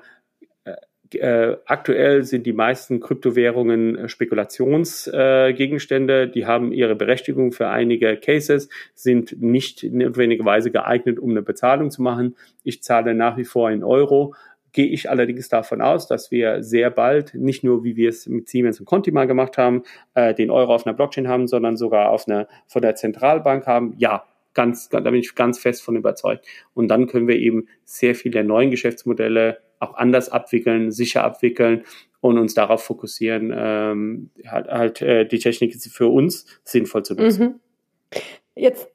äh, 1.15 1.57
aktuell 1.67 2.25
sind 2.25 2.47
die 2.47 2.53
meisten 2.53 3.01
Kryptowährungen 3.01 3.97
äh, 3.97 4.09
Spekulationsgegenstände. 4.09 6.23
Äh, 6.23 6.31
die 6.31 6.47
haben 6.47 6.73
ihre 6.73 6.95
Berechtigung 6.95 7.53
für 7.53 7.69
einige 7.69 8.17
Cases, 8.17 8.69
sind 8.95 9.41
nicht 9.41 9.85
notwendigerweise 9.85 10.71
geeignet, 10.71 11.19
um 11.19 11.31
eine 11.31 11.43
Bezahlung 11.43 11.91
zu 11.91 12.03
machen. 12.03 12.37
Ich 12.63 12.83
zahle 12.83 13.15
nach 13.15 13.37
wie 13.37 13.45
vor 13.45 13.71
in 13.71 13.85
Euro. 13.85 14.35
Gehe 14.73 14.89
ich 14.89 15.11
allerdings 15.11 15.49
davon 15.49 15.81
aus, 15.81 16.07
dass 16.07 16.31
wir 16.31 16.63
sehr 16.63 16.91
bald, 16.91 17.35
nicht 17.35 17.65
nur 17.65 17.85
wie 17.85 17.97
wir 17.97 18.11
es 18.11 18.27
mit 18.27 18.49
Siemens 18.49 18.79
und 18.79 18.87
Conti 18.87 19.11
mal 19.11 19.27
gemacht 19.27 19.57
haben, 19.57 19.83
äh, 20.15 20.35
den 20.35 20.51
Euro 20.51 20.75
auf 20.75 20.87
einer 20.87 20.95
Blockchain 20.95 21.27
haben, 21.27 21.47
sondern 21.47 21.77
sogar 21.77 22.11
auf 22.11 22.29
einer 22.29 22.49
von 22.67 22.83
der 22.83 22.95
Zentralbank 22.95 23.67
haben. 23.67 23.95
Ja, 23.97 24.25
ganz, 24.55 24.89
da 24.89 25.01
bin 25.01 25.15
ich 25.15 25.35
ganz 25.35 25.59
fest 25.59 25.83
von 25.83 25.97
überzeugt. 25.97 26.47
Und 26.75 26.89
dann 26.89 27.07
können 27.07 27.29
wir 27.29 27.37
eben 27.37 27.69
sehr 27.85 28.15
viele 28.15 28.45
neuen 28.45 28.71
Geschäftsmodelle 28.71 29.59
auch 29.81 29.95
anders 29.95 30.29
abwickeln, 30.31 30.91
sicher 30.91 31.25
abwickeln 31.25 31.85
und 32.21 32.39
uns 32.39 32.55
darauf 32.55 32.83
fokussieren, 32.83 33.53
ähm, 33.57 34.31
halt, 34.47 34.69
halt 34.69 35.03
äh, 35.03 35.27
die 35.27 35.39
Technik 35.39 35.75
für 35.81 36.09
uns 36.09 36.47
sinnvoll 36.65 37.05
zu 37.05 37.15
nutzen. 37.15 37.43
Mhm. 37.45 38.21
Jetzt 38.57 38.89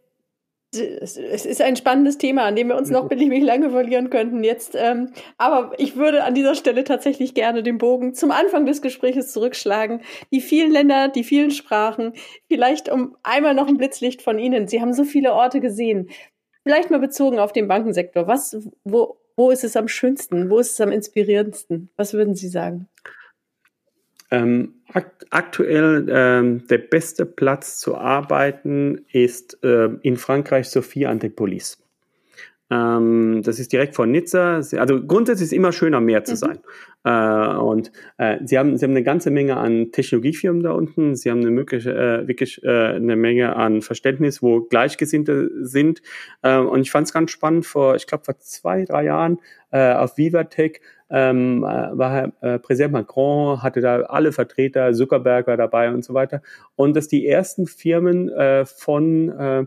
es 0.76 1.46
ist 1.46 1.62
ein 1.62 1.76
spannendes 1.76 2.18
Thema, 2.18 2.44
an 2.46 2.56
dem 2.56 2.70
wir 2.70 2.76
uns 2.76 2.90
noch 2.90 3.08
beliebig 3.08 3.44
lange 3.44 3.70
verlieren 3.70 4.10
könnten 4.10 4.44
jetzt. 4.44 4.76
Ähm, 4.76 5.12
aber 5.38 5.74
ich 5.78 5.96
würde 5.96 6.24
an 6.24 6.34
dieser 6.34 6.56
Stelle 6.56 6.84
tatsächlich 6.84 7.34
gerne 7.34 7.64
den 7.64 7.78
Bogen 7.78 8.14
zum 8.14 8.32
Anfang 8.32 8.66
des 8.66 8.82
Gesprächs 8.82 9.32
zurückschlagen. 9.32 10.02
Die 10.32 10.42
vielen 10.42 10.72
Länder, 10.72 11.10
die 11.10 11.24
vielen 11.24 11.52
Sprachen, 11.52 12.14
vielleicht 12.48 12.90
um 12.90 13.16
einmal 13.24 13.54
noch 13.54 13.68
ein 13.68 13.78
Blitzlicht 13.78 14.22
von 14.22 14.40
Ihnen. 14.40 14.68
Sie 14.68 14.82
haben 14.82 14.94
so 14.94 15.04
viele 15.04 15.34
Orte 15.34 15.60
gesehen. 15.60 16.10
Vielleicht 16.64 16.90
mal 16.90 17.00
bezogen 17.00 17.40
auf 17.40 17.52
den 17.52 17.68
Bankensektor. 17.68 18.28
Was, 18.28 18.58
wo, 18.84 19.18
wo 19.36 19.52
ist 19.52 19.64
es 19.64 19.76
am 19.76 19.88
schönsten? 19.88 20.50
Wo 20.50 20.60
ist 20.60 20.72
es 20.72 20.82
am 20.82 20.92
inspirierendsten? 20.92 21.90
Was 21.96 22.14
würden 22.14 22.36
Sie 22.36 22.48
sagen? 22.48 22.88
Ähm, 24.32 24.76
akt 24.92 25.28
aktuell 25.30 26.08
ähm, 26.10 26.66
der 26.68 26.80
beste 26.80 27.26
Platz 27.26 27.78
zu 27.78 27.96
arbeiten 27.96 29.06
ist 29.12 29.64
äh, 29.64 29.90
in 30.02 30.18
Frankreich 30.18 30.70
Sophie 30.70 31.06
Antipolis. 31.06 31.83
Ähm, 32.70 33.42
das 33.44 33.60
ist 33.60 33.74
direkt 33.74 33.96
vor 33.96 34.06
Nizza. 34.06 34.62
Also 34.78 35.06
grundsätzlich 35.06 35.46
ist 35.46 35.52
es 35.52 35.58
immer 35.58 35.72
schön, 35.72 35.94
am 35.94 36.06
Meer 36.06 36.24
zu 36.24 36.34
mhm. 36.34 36.38
sein. 36.38 36.60
Äh, 37.06 37.58
und 37.58 37.92
äh, 38.18 38.38
sie, 38.46 38.58
haben, 38.58 38.78
sie 38.78 38.86
haben 38.86 38.92
eine 38.92 39.04
ganze 39.04 39.30
Menge 39.30 39.58
an 39.58 39.92
Technologiefirmen 39.92 40.64
da 40.64 40.72
unten. 40.72 41.16
Sie 41.16 41.30
haben 41.30 41.42
eine 41.42 41.52
mögliche, 41.52 41.92
äh, 41.92 42.28
wirklich 42.28 42.64
äh, 42.64 42.94
eine 42.96 43.16
Menge 43.16 43.56
an 43.56 43.82
Verständnis, 43.82 44.42
wo 44.42 44.62
Gleichgesinnte 44.62 45.50
sind. 45.62 46.02
Äh, 46.42 46.58
und 46.58 46.82
ich 46.82 46.92
fand 46.92 47.08
es 47.08 47.14
ganz 47.14 47.32
spannend, 47.32 47.66
vor, 47.66 47.96
ich 47.96 48.08
glaube, 48.08 48.24
vor 48.24 48.40
zwei, 48.40 48.86
drei 48.86 49.06
Jahren 49.06 49.40
äh, 49.72 49.94
auf 49.94 50.18
Vivatech 50.18 50.80
ähm, 51.10 51.64
äh, 51.64 51.98
war 51.98 52.32
äh, 52.42 52.60
Präsident 52.60 52.94
Macron, 52.94 53.62
hatte 53.62 53.82
da 53.82 54.02
alle 54.02 54.32
Vertreter, 54.32 54.94
Zuckerberg 54.94 55.48
war 55.48 55.58
dabei 55.58 55.94
und 55.94 56.04
so 56.04 56.14
weiter. 56.14 56.42
Und 56.76 56.96
dass 56.96 57.08
die 57.08 57.28
ersten 57.28 57.68
Firmen 57.68 58.30
äh, 58.30 58.66
von 58.66 59.30
äh, 59.30 59.66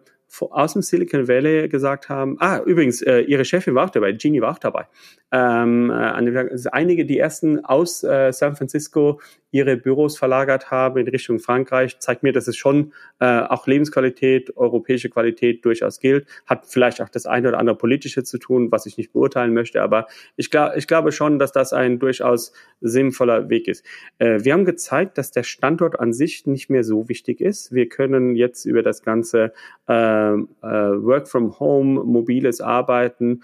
aus 0.51 0.73
dem 0.75 0.83
Silicon 0.83 1.29
Valley 1.29 1.69
gesagt 1.69 2.09
haben, 2.09 2.37
ah, 2.41 2.61
übrigens, 2.65 3.01
äh, 3.03 3.21
ihre 3.21 3.45
Chefin 3.45 3.75
war 3.75 3.87
auch 3.87 3.91
dabei, 3.91 4.13
Jeannie 4.13 4.41
war 4.41 4.53
auch 4.53 4.59
dabei. 4.59 4.87
Ähm, 5.33 5.91
äh, 5.91 6.69
einige, 6.73 7.07
die 7.07 7.19
ersten 7.19 7.65
aus 7.65 8.03
äh, 8.05 8.33
San 8.33 8.57
Francisco 8.57 9.21
ihre 9.57 9.77
Büros 9.77 10.19
verlagert 10.19 10.71
haben 10.71 10.99
in 11.01 11.09
Richtung 11.09 11.39
Frankreich, 11.39 11.99
zeigt 11.99 12.23
mir, 12.23 12.33
dass 12.33 12.47
es 12.47 12.57
schon 12.57 12.93
äh, 13.21 13.41
auch 13.41 13.67
Lebensqualität, 13.67 14.57
europäische 14.57 15.09
Qualität 15.09 15.65
durchaus 15.65 15.99
gilt. 15.99 16.27
Hat 16.47 16.67
vielleicht 16.67 17.01
auch 17.01 17.09
das 17.09 17.27
eine 17.27 17.49
oder 17.49 17.59
andere 17.59 17.77
politische 17.77 18.23
zu 18.23 18.39
tun, 18.39 18.71
was 18.71 18.87
ich 18.87 18.97
nicht 18.99 19.13
beurteilen 19.13 19.55
möchte, 19.55 19.83
aber 19.83 20.07
ich, 20.37 20.51
glaub, 20.51 20.77
ich 20.77 20.87
glaube 20.87 21.13
schon, 21.13 21.39
dass 21.39 21.53
das 21.53 21.73
ein 21.73 21.99
durchaus 21.99 22.53
sinnvoller 22.81 23.49
Weg 23.49 23.69
ist. 23.69 23.85
Äh, 24.19 24.45
wir 24.45 24.53
haben 24.53 24.65
gezeigt, 24.65 25.19
dass 25.19 25.31
der 25.31 25.43
Standort 25.43 25.99
an 25.99 26.13
sich 26.13 26.47
nicht 26.47 26.71
mehr 26.71 26.85
so 26.85 27.09
wichtig 27.09 27.41
ist. 27.41 27.73
Wir 27.73 27.89
können 27.89 28.37
jetzt 28.37 28.67
über 28.67 28.83
das 28.83 29.03
ganze 29.03 29.53
äh, 29.89 29.93
äh, 29.93 30.37
Work 30.63 31.29
from 31.29 31.59
Home, 31.59 32.05
mobiles 32.05 32.61
Arbeiten, 32.61 33.43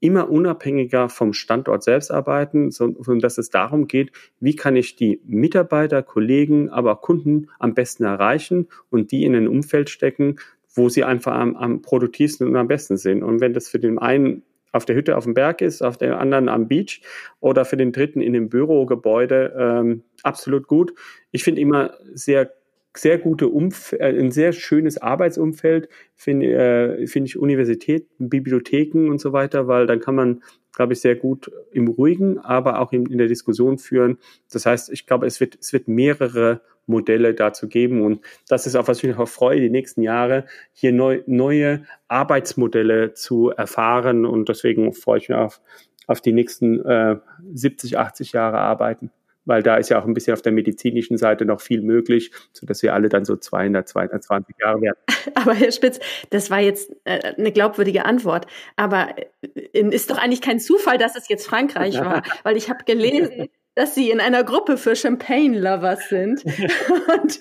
immer 0.00 0.30
unabhängiger 0.30 1.08
vom 1.08 1.32
Standort 1.32 1.82
selbst 1.82 2.10
arbeiten, 2.10 2.70
sondern 2.70 3.18
dass 3.20 3.38
es 3.38 3.50
darum 3.50 3.86
geht, 3.86 4.12
wie 4.40 4.54
kann 4.54 4.76
ich 4.76 4.96
die 4.96 5.20
Mitarbeiter, 5.24 6.02
Kollegen, 6.02 6.68
aber 6.68 6.92
auch 6.92 7.02
Kunden 7.02 7.48
am 7.58 7.74
besten 7.74 8.04
erreichen 8.04 8.68
und 8.90 9.10
die 9.12 9.24
in 9.24 9.34
ein 9.34 9.48
Umfeld 9.48 9.90
stecken, 9.90 10.36
wo 10.74 10.88
sie 10.88 11.04
einfach 11.04 11.34
am, 11.34 11.56
am 11.56 11.82
produktivsten 11.82 12.46
und 12.46 12.56
am 12.56 12.68
besten 12.68 12.96
sind. 12.96 13.22
Und 13.22 13.40
wenn 13.40 13.54
das 13.54 13.68
für 13.68 13.78
den 13.78 13.98
einen 13.98 14.42
auf 14.72 14.84
der 14.84 14.94
Hütte 14.94 15.16
auf 15.16 15.24
dem 15.24 15.34
Berg 15.34 15.62
ist, 15.62 15.82
auf 15.82 15.96
der 15.96 16.20
anderen 16.20 16.48
am 16.48 16.68
Beach 16.68 17.00
oder 17.40 17.64
für 17.64 17.78
den 17.78 17.92
dritten 17.92 18.20
in 18.20 18.34
dem 18.34 18.50
Bürogebäude, 18.50 19.54
ähm, 19.58 20.02
absolut 20.22 20.68
gut. 20.68 20.92
Ich 21.30 21.44
finde 21.44 21.62
immer 21.62 21.94
sehr 22.12 22.52
sehr 22.98 23.18
gute 23.18 23.48
Umf 23.48 23.92
äh, 23.92 24.18
ein 24.18 24.30
sehr 24.30 24.52
schönes 24.52 24.98
Arbeitsumfeld, 24.98 25.88
finde 26.14 26.46
äh, 26.52 27.06
find 27.06 27.28
ich 27.28 27.38
Universitäten, 27.38 28.28
Bibliotheken 28.28 29.08
und 29.10 29.20
so 29.20 29.32
weiter, 29.32 29.68
weil 29.68 29.86
dann 29.86 30.00
kann 30.00 30.14
man, 30.14 30.42
glaube 30.74 30.92
ich, 30.92 31.00
sehr 31.00 31.16
gut 31.16 31.50
im 31.72 31.88
Ruhigen, 31.88 32.38
aber 32.38 32.80
auch 32.80 32.92
in, 32.92 33.06
in 33.06 33.18
der 33.18 33.28
Diskussion 33.28 33.78
führen. 33.78 34.18
Das 34.50 34.66
heißt, 34.66 34.90
ich 34.90 35.06
glaube, 35.06 35.26
es 35.26 35.40
wird, 35.40 35.58
es 35.60 35.72
wird 35.72 35.88
mehrere 35.88 36.60
Modelle 36.86 37.34
dazu 37.34 37.68
geben 37.68 38.02
und 38.02 38.20
das 38.48 38.66
ist 38.66 38.76
auch, 38.76 38.86
was 38.86 38.98
ich 38.98 39.04
mich 39.04 39.16
auch 39.16 39.28
freue, 39.28 39.60
die 39.60 39.70
nächsten 39.70 40.02
Jahre 40.02 40.44
hier 40.72 40.92
neu, 40.92 41.22
neue 41.26 41.84
Arbeitsmodelle 42.08 43.14
zu 43.14 43.50
erfahren 43.50 44.24
und 44.24 44.48
deswegen 44.48 44.92
freue 44.92 45.18
ich 45.18 45.28
mich 45.28 45.36
auf, 45.36 45.60
auf 46.06 46.20
die 46.20 46.32
nächsten 46.32 46.84
äh, 46.84 47.16
70, 47.52 47.98
80 47.98 48.32
Jahre 48.32 48.58
arbeiten 48.58 49.10
weil 49.46 49.62
da 49.62 49.76
ist 49.76 49.88
ja 49.88 49.98
auch 49.98 50.04
ein 50.04 50.12
bisschen 50.12 50.34
auf 50.34 50.42
der 50.42 50.52
medizinischen 50.52 51.16
Seite 51.16 51.46
noch 51.46 51.60
viel 51.60 51.80
möglich, 51.80 52.32
sodass 52.52 52.82
wir 52.82 52.92
alle 52.92 53.08
dann 53.08 53.24
so 53.24 53.36
200, 53.36 53.88
220 53.88 54.56
Jahre 54.60 54.82
werden. 54.82 54.98
Aber 55.34 55.54
Herr 55.54 55.72
Spitz, 55.72 55.98
das 56.30 56.50
war 56.50 56.60
jetzt 56.60 56.94
äh, 57.04 57.34
eine 57.36 57.52
glaubwürdige 57.52 58.04
Antwort. 58.04 58.46
Aber 58.76 59.14
äh, 59.42 59.88
ist 59.90 60.10
doch 60.10 60.18
eigentlich 60.18 60.42
kein 60.42 60.60
Zufall, 60.60 60.98
dass 60.98 61.16
es 61.16 61.28
jetzt 61.28 61.46
Frankreich 61.46 61.98
war, 61.98 62.22
weil 62.42 62.56
ich 62.56 62.68
habe 62.68 62.84
gelesen, 62.84 63.48
dass 63.76 63.94
Sie 63.94 64.10
in 64.10 64.20
einer 64.20 64.42
Gruppe 64.42 64.78
für 64.78 64.96
Champagne-Lovers 64.96 66.08
sind. 66.08 66.44
Und 66.44 67.40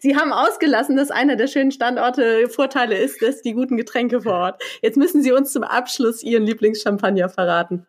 Sie 0.00 0.16
haben 0.16 0.32
ausgelassen, 0.32 0.96
dass 0.96 1.10
einer 1.10 1.36
der 1.36 1.48
schönen 1.48 1.72
Standorte 1.72 2.48
Vorteile 2.48 2.96
ist, 2.96 3.20
dass 3.20 3.42
die 3.42 3.52
guten 3.52 3.76
Getränke 3.76 4.22
vor 4.22 4.32
Ort. 4.34 4.62
Jetzt 4.80 4.96
müssen 4.96 5.22
Sie 5.22 5.32
uns 5.32 5.52
zum 5.52 5.64
Abschluss 5.64 6.22
Ihren 6.22 6.44
Lieblingschampagner 6.44 7.28
verraten. 7.28 7.86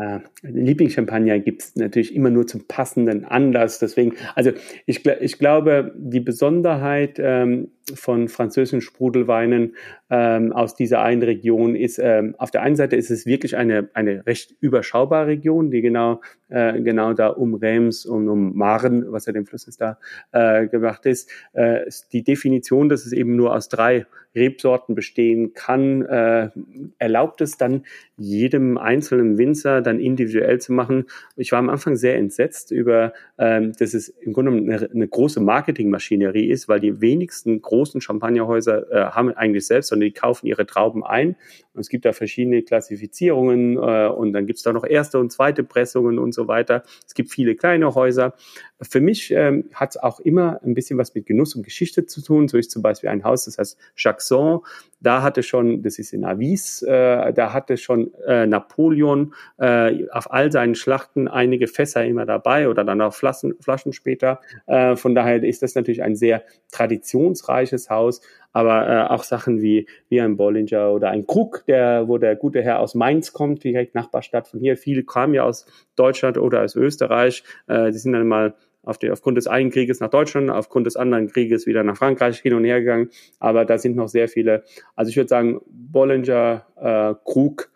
Äh, 0.00 0.20
Lieblingschampagner 0.42 1.38
gibt 1.38 1.62
es 1.62 1.76
natürlich 1.76 2.14
immer 2.14 2.30
nur 2.30 2.46
zum 2.46 2.66
passenden 2.66 3.24
Anlass. 3.24 3.78
Deswegen, 3.78 4.14
also 4.34 4.52
ich, 4.86 5.06
ich 5.06 5.38
glaube, 5.38 5.92
die 5.96 6.20
Besonderheit 6.20 7.18
ähm, 7.18 7.70
von 7.94 8.28
französischen 8.28 8.80
Sprudelweinen 8.80 9.76
ähm, 10.10 10.52
aus 10.52 10.74
dieser 10.74 11.02
einen 11.02 11.22
Region 11.22 11.74
ist, 11.74 11.98
ähm, 11.98 12.34
auf 12.38 12.50
der 12.50 12.62
einen 12.62 12.76
Seite 12.76 12.96
ist 12.96 13.10
es 13.10 13.26
wirklich 13.26 13.56
eine, 13.56 13.88
eine 13.94 14.26
recht 14.26 14.54
überschaubare 14.60 15.26
Region, 15.26 15.70
die 15.70 15.80
genau, 15.80 16.20
äh, 16.48 16.80
genau 16.80 17.14
da 17.14 17.28
um 17.28 17.54
Reims 17.54 18.04
und 18.06 18.28
um 18.28 18.56
Maren, 18.56 19.10
was 19.10 19.26
ja 19.26 19.32
dem 19.32 19.46
Fluss 19.46 19.66
ist, 19.66 19.80
da 19.80 19.98
äh, 20.32 20.66
gemacht 20.66 21.06
ist. 21.06 21.30
Äh, 21.52 21.90
die 22.12 22.22
Definition, 22.22 22.88
dass 22.88 23.06
es 23.06 23.12
eben 23.12 23.36
nur 23.36 23.54
aus 23.54 23.68
drei 23.68 24.06
Rebsorten 24.34 24.94
bestehen 24.94 25.54
kann, 25.54 26.02
äh, 26.02 26.50
erlaubt 26.98 27.40
es 27.40 27.56
dann 27.56 27.84
jedem 28.16 28.78
einzelnen 28.78 29.38
Winzer 29.38 29.80
dann 29.80 30.00
individuell 30.00 30.60
zu 30.60 30.72
machen. 30.72 31.06
Ich 31.36 31.52
war 31.52 31.58
am 31.58 31.70
Anfang 31.70 31.96
sehr 31.96 32.16
entsetzt 32.16 32.70
über, 32.70 33.12
ähm, 33.38 33.72
dass 33.78 33.94
es 33.94 34.08
im 34.08 34.32
Grunde 34.32 34.52
eine, 34.52 34.90
eine 34.90 35.08
große 35.08 35.40
Marketingmaschinerie 35.40 36.48
ist, 36.48 36.68
weil 36.68 36.80
die 36.80 37.00
wenigsten 37.00 37.62
großen 37.62 38.00
Champagnerhäuser 38.00 38.90
äh, 38.90 39.10
haben 39.10 39.32
eigentlich 39.32 39.66
selbst, 39.66 39.88
sondern 39.88 40.08
die 40.08 40.14
kaufen 40.14 40.46
ihre 40.46 40.66
Trauben 40.66 41.04
ein. 41.04 41.36
Und 41.74 41.80
es 41.80 41.88
gibt 41.88 42.04
da 42.04 42.12
verschiedene 42.12 42.62
Klassifizierungen 42.62 43.76
äh, 43.76 44.08
und 44.08 44.32
dann 44.32 44.46
gibt 44.46 44.58
es 44.58 44.62
da 44.64 44.72
noch 44.72 44.84
erste 44.84 45.18
und 45.18 45.30
zweite 45.30 45.62
Pressungen 45.62 46.18
und 46.18 46.32
so 46.32 46.48
weiter. 46.48 46.82
Es 47.06 47.14
gibt 47.14 47.30
viele 47.30 47.54
kleine 47.54 47.94
Häuser. 47.94 48.34
Für 48.80 49.00
mich 49.00 49.32
ähm, 49.32 49.64
hat 49.74 49.90
es 49.90 49.96
auch 49.96 50.20
immer 50.20 50.60
ein 50.64 50.74
bisschen 50.74 50.98
was 50.98 51.14
mit 51.14 51.26
Genuss 51.26 51.56
und 51.56 51.64
Geschichte 51.64 52.06
zu 52.06 52.22
tun. 52.22 52.48
So 52.48 52.56
ist 52.56 52.70
zum 52.70 52.82
Beispiel 52.82 53.10
ein 53.10 53.24
Haus, 53.24 53.44
das 53.46 53.58
heißt 53.58 53.78
Jackson. 53.96 54.60
Da 55.00 55.22
hatte 55.22 55.42
schon, 55.42 55.82
das 55.82 55.98
ist 55.98 56.12
in 56.12 56.24
Avis, 56.24 56.82
äh, 56.82 57.32
da 57.32 57.52
hatte 57.52 57.76
schon 57.76 58.12
äh, 58.26 58.46
Napoleon 58.46 59.34
äh, 59.58 60.08
auf 60.10 60.32
all 60.32 60.50
seinen 60.50 60.74
Schlachten 60.74 61.28
einige 61.28 61.66
Fässer 61.66 62.04
immer 62.04 62.26
dabei 62.26 62.68
oder 62.68 62.84
dann 62.84 63.00
auch 63.00 63.14
Flaschen, 63.14 63.54
Flaschen 63.60 63.92
später. 63.92 64.40
Äh, 64.66 64.96
von 64.96 65.14
daher 65.14 65.42
ist 65.42 65.62
das 65.62 65.74
natürlich 65.74 66.02
ein 66.02 66.16
sehr 66.16 66.42
traditionsreiches 66.72 67.90
Haus, 67.90 68.20
aber 68.52 68.88
äh, 68.88 69.08
auch 69.08 69.22
Sachen 69.22 69.60
wie, 69.60 69.86
wie 70.08 70.20
ein 70.20 70.36
Bollinger 70.36 70.92
oder 70.92 71.10
ein 71.10 71.26
Krug, 71.26 71.64
der, 71.66 72.08
wo 72.08 72.18
der 72.18 72.34
gute 72.34 72.62
Herr 72.62 72.80
aus 72.80 72.94
Mainz 72.94 73.32
kommt, 73.32 73.62
direkt 73.62 73.94
Nachbarstadt 73.94 74.48
von 74.48 74.58
hier. 74.58 74.76
Viele 74.76 75.04
kamen 75.04 75.34
ja 75.34 75.44
aus 75.44 75.66
Deutschland 75.96 76.38
oder 76.38 76.62
aus 76.62 76.74
Österreich. 76.74 77.44
Äh, 77.68 77.92
die 77.92 77.98
sind 77.98 78.14
dann 78.14 78.26
mal 78.26 78.54
auf 78.88 78.98
die, 78.98 79.10
aufgrund 79.10 79.36
des 79.36 79.46
einen 79.46 79.70
Krieges 79.70 80.00
nach 80.00 80.08
Deutschland, 80.08 80.50
aufgrund 80.50 80.86
des 80.86 80.96
anderen 80.96 81.28
Krieges 81.28 81.66
wieder 81.66 81.84
nach 81.84 81.96
Frankreich 81.96 82.40
hin 82.40 82.54
und 82.54 82.64
her 82.64 82.80
gegangen. 82.80 83.10
Aber 83.38 83.64
da 83.64 83.76
sind 83.76 83.96
noch 83.96 84.08
sehr 84.08 84.28
viele. 84.28 84.64
Also 84.96 85.10
ich 85.10 85.16
würde 85.16 85.28
sagen, 85.28 85.60
Bollinger, 85.66 86.64
äh, 86.76 87.14
Krug, 87.24 87.70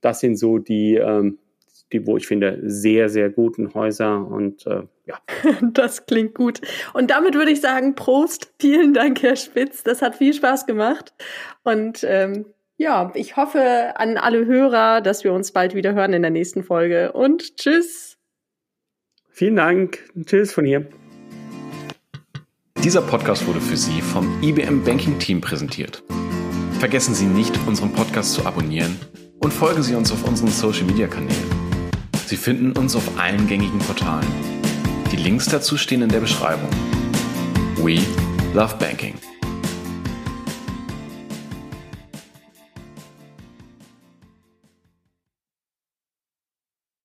das 0.00 0.20
sind 0.20 0.36
so 0.36 0.58
die, 0.58 0.96
ähm, 0.96 1.38
die, 1.92 2.04
wo 2.04 2.16
ich 2.16 2.26
finde, 2.26 2.58
sehr, 2.64 3.08
sehr 3.08 3.30
guten 3.30 3.74
Häuser 3.74 4.26
und 4.26 4.66
äh, 4.66 4.82
ja. 5.06 5.18
Das 5.62 6.06
klingt 6.06 6.34
gut. 6.34 6.60
Und 6.92 7.12
damit 7.12 7.34
würde 7.34 7.52
ich 7.52 7.60
sagen, 7.60 7.94
Prost. 7.94 8.52
Vielen 8.58 8.92
Dank, 8.92 9.22
Herr 9.22 9.36
Spitz. 9.36 9.84
Das 9.84 10.02
hat 10.02 10.16
viel 10.16 10.34
Spaß 10.34 10.66
gemacht. 10.66 11.14
Und 11.62 12.04
ähm, 12.08 12.46
ja, 12.76 13.12
ich 13.14 13.36
hoffe 13.36 13.92
an 13.94 14.16
alle 14.18 14.46
Hörer, 14.46 15.00
dass 15.00 15.22
wir 15.22 15.32
uns 15.32 15.52
bald 15.52 15.76
wieder 15.76 15.94
hören 15.94 16.12
in 16.12 16.22
der 16.22 16.32
nächsten 16.32 16.64
Folge. 16.64 17.12
Und 17.12 17.56
tschüss. 17.56 18.15
Vielen 19.38 19.56
Dank. 19.56 19.98
Tschüss 20.24 20.54
von 20.54 20.64
hier. 20.64 20.86
Dieser 22.82 23.02
Podcast 23.02 23.46
wurde 23.46 23.60
für 23.60 23.76
Sie 23.76 24.00
vom 24.00 24.42
IBM 24.42 24.82
Banking 24.82 25.18
Team 25.18 25.42
präsentiert. 25.42 26.02
Vergessen 26.78 27.14
Sie 27.14 27.26
nicht, 27.26 27.52
unseren 27.66 27.92
Podcast 27.92 28.32
zu 28.32 28.46
abonnieren 28.46 28.98
und 29.40 29.52
folgen 29.52 29.82
Sie 29.82 29.94
uns 29.94 30.10
auf 30.10 30.26
unseren 30.26 30.48
Social 30.48 30.84
Media 30.84 31.06
Kanälen. 31.06 31.36
Sie 32.24 32.38
finden 32.38 32.72
uns 32.78 32.96
auf 32.96 33.18
allen 33.18 33.46
gängigen 33.46 33.78
Portalen. 33.80 34.26
Die 35.12 35.16
Links 35.16 35.44
dazu 35.44 35.76
stehen 35.76 36.00
in 36.00 36.08
der 36.08 36.20
Beschreibung. 36.20 36.70
We 37.82 37.98
love 38.54 38.74
banking. 38.78 39.16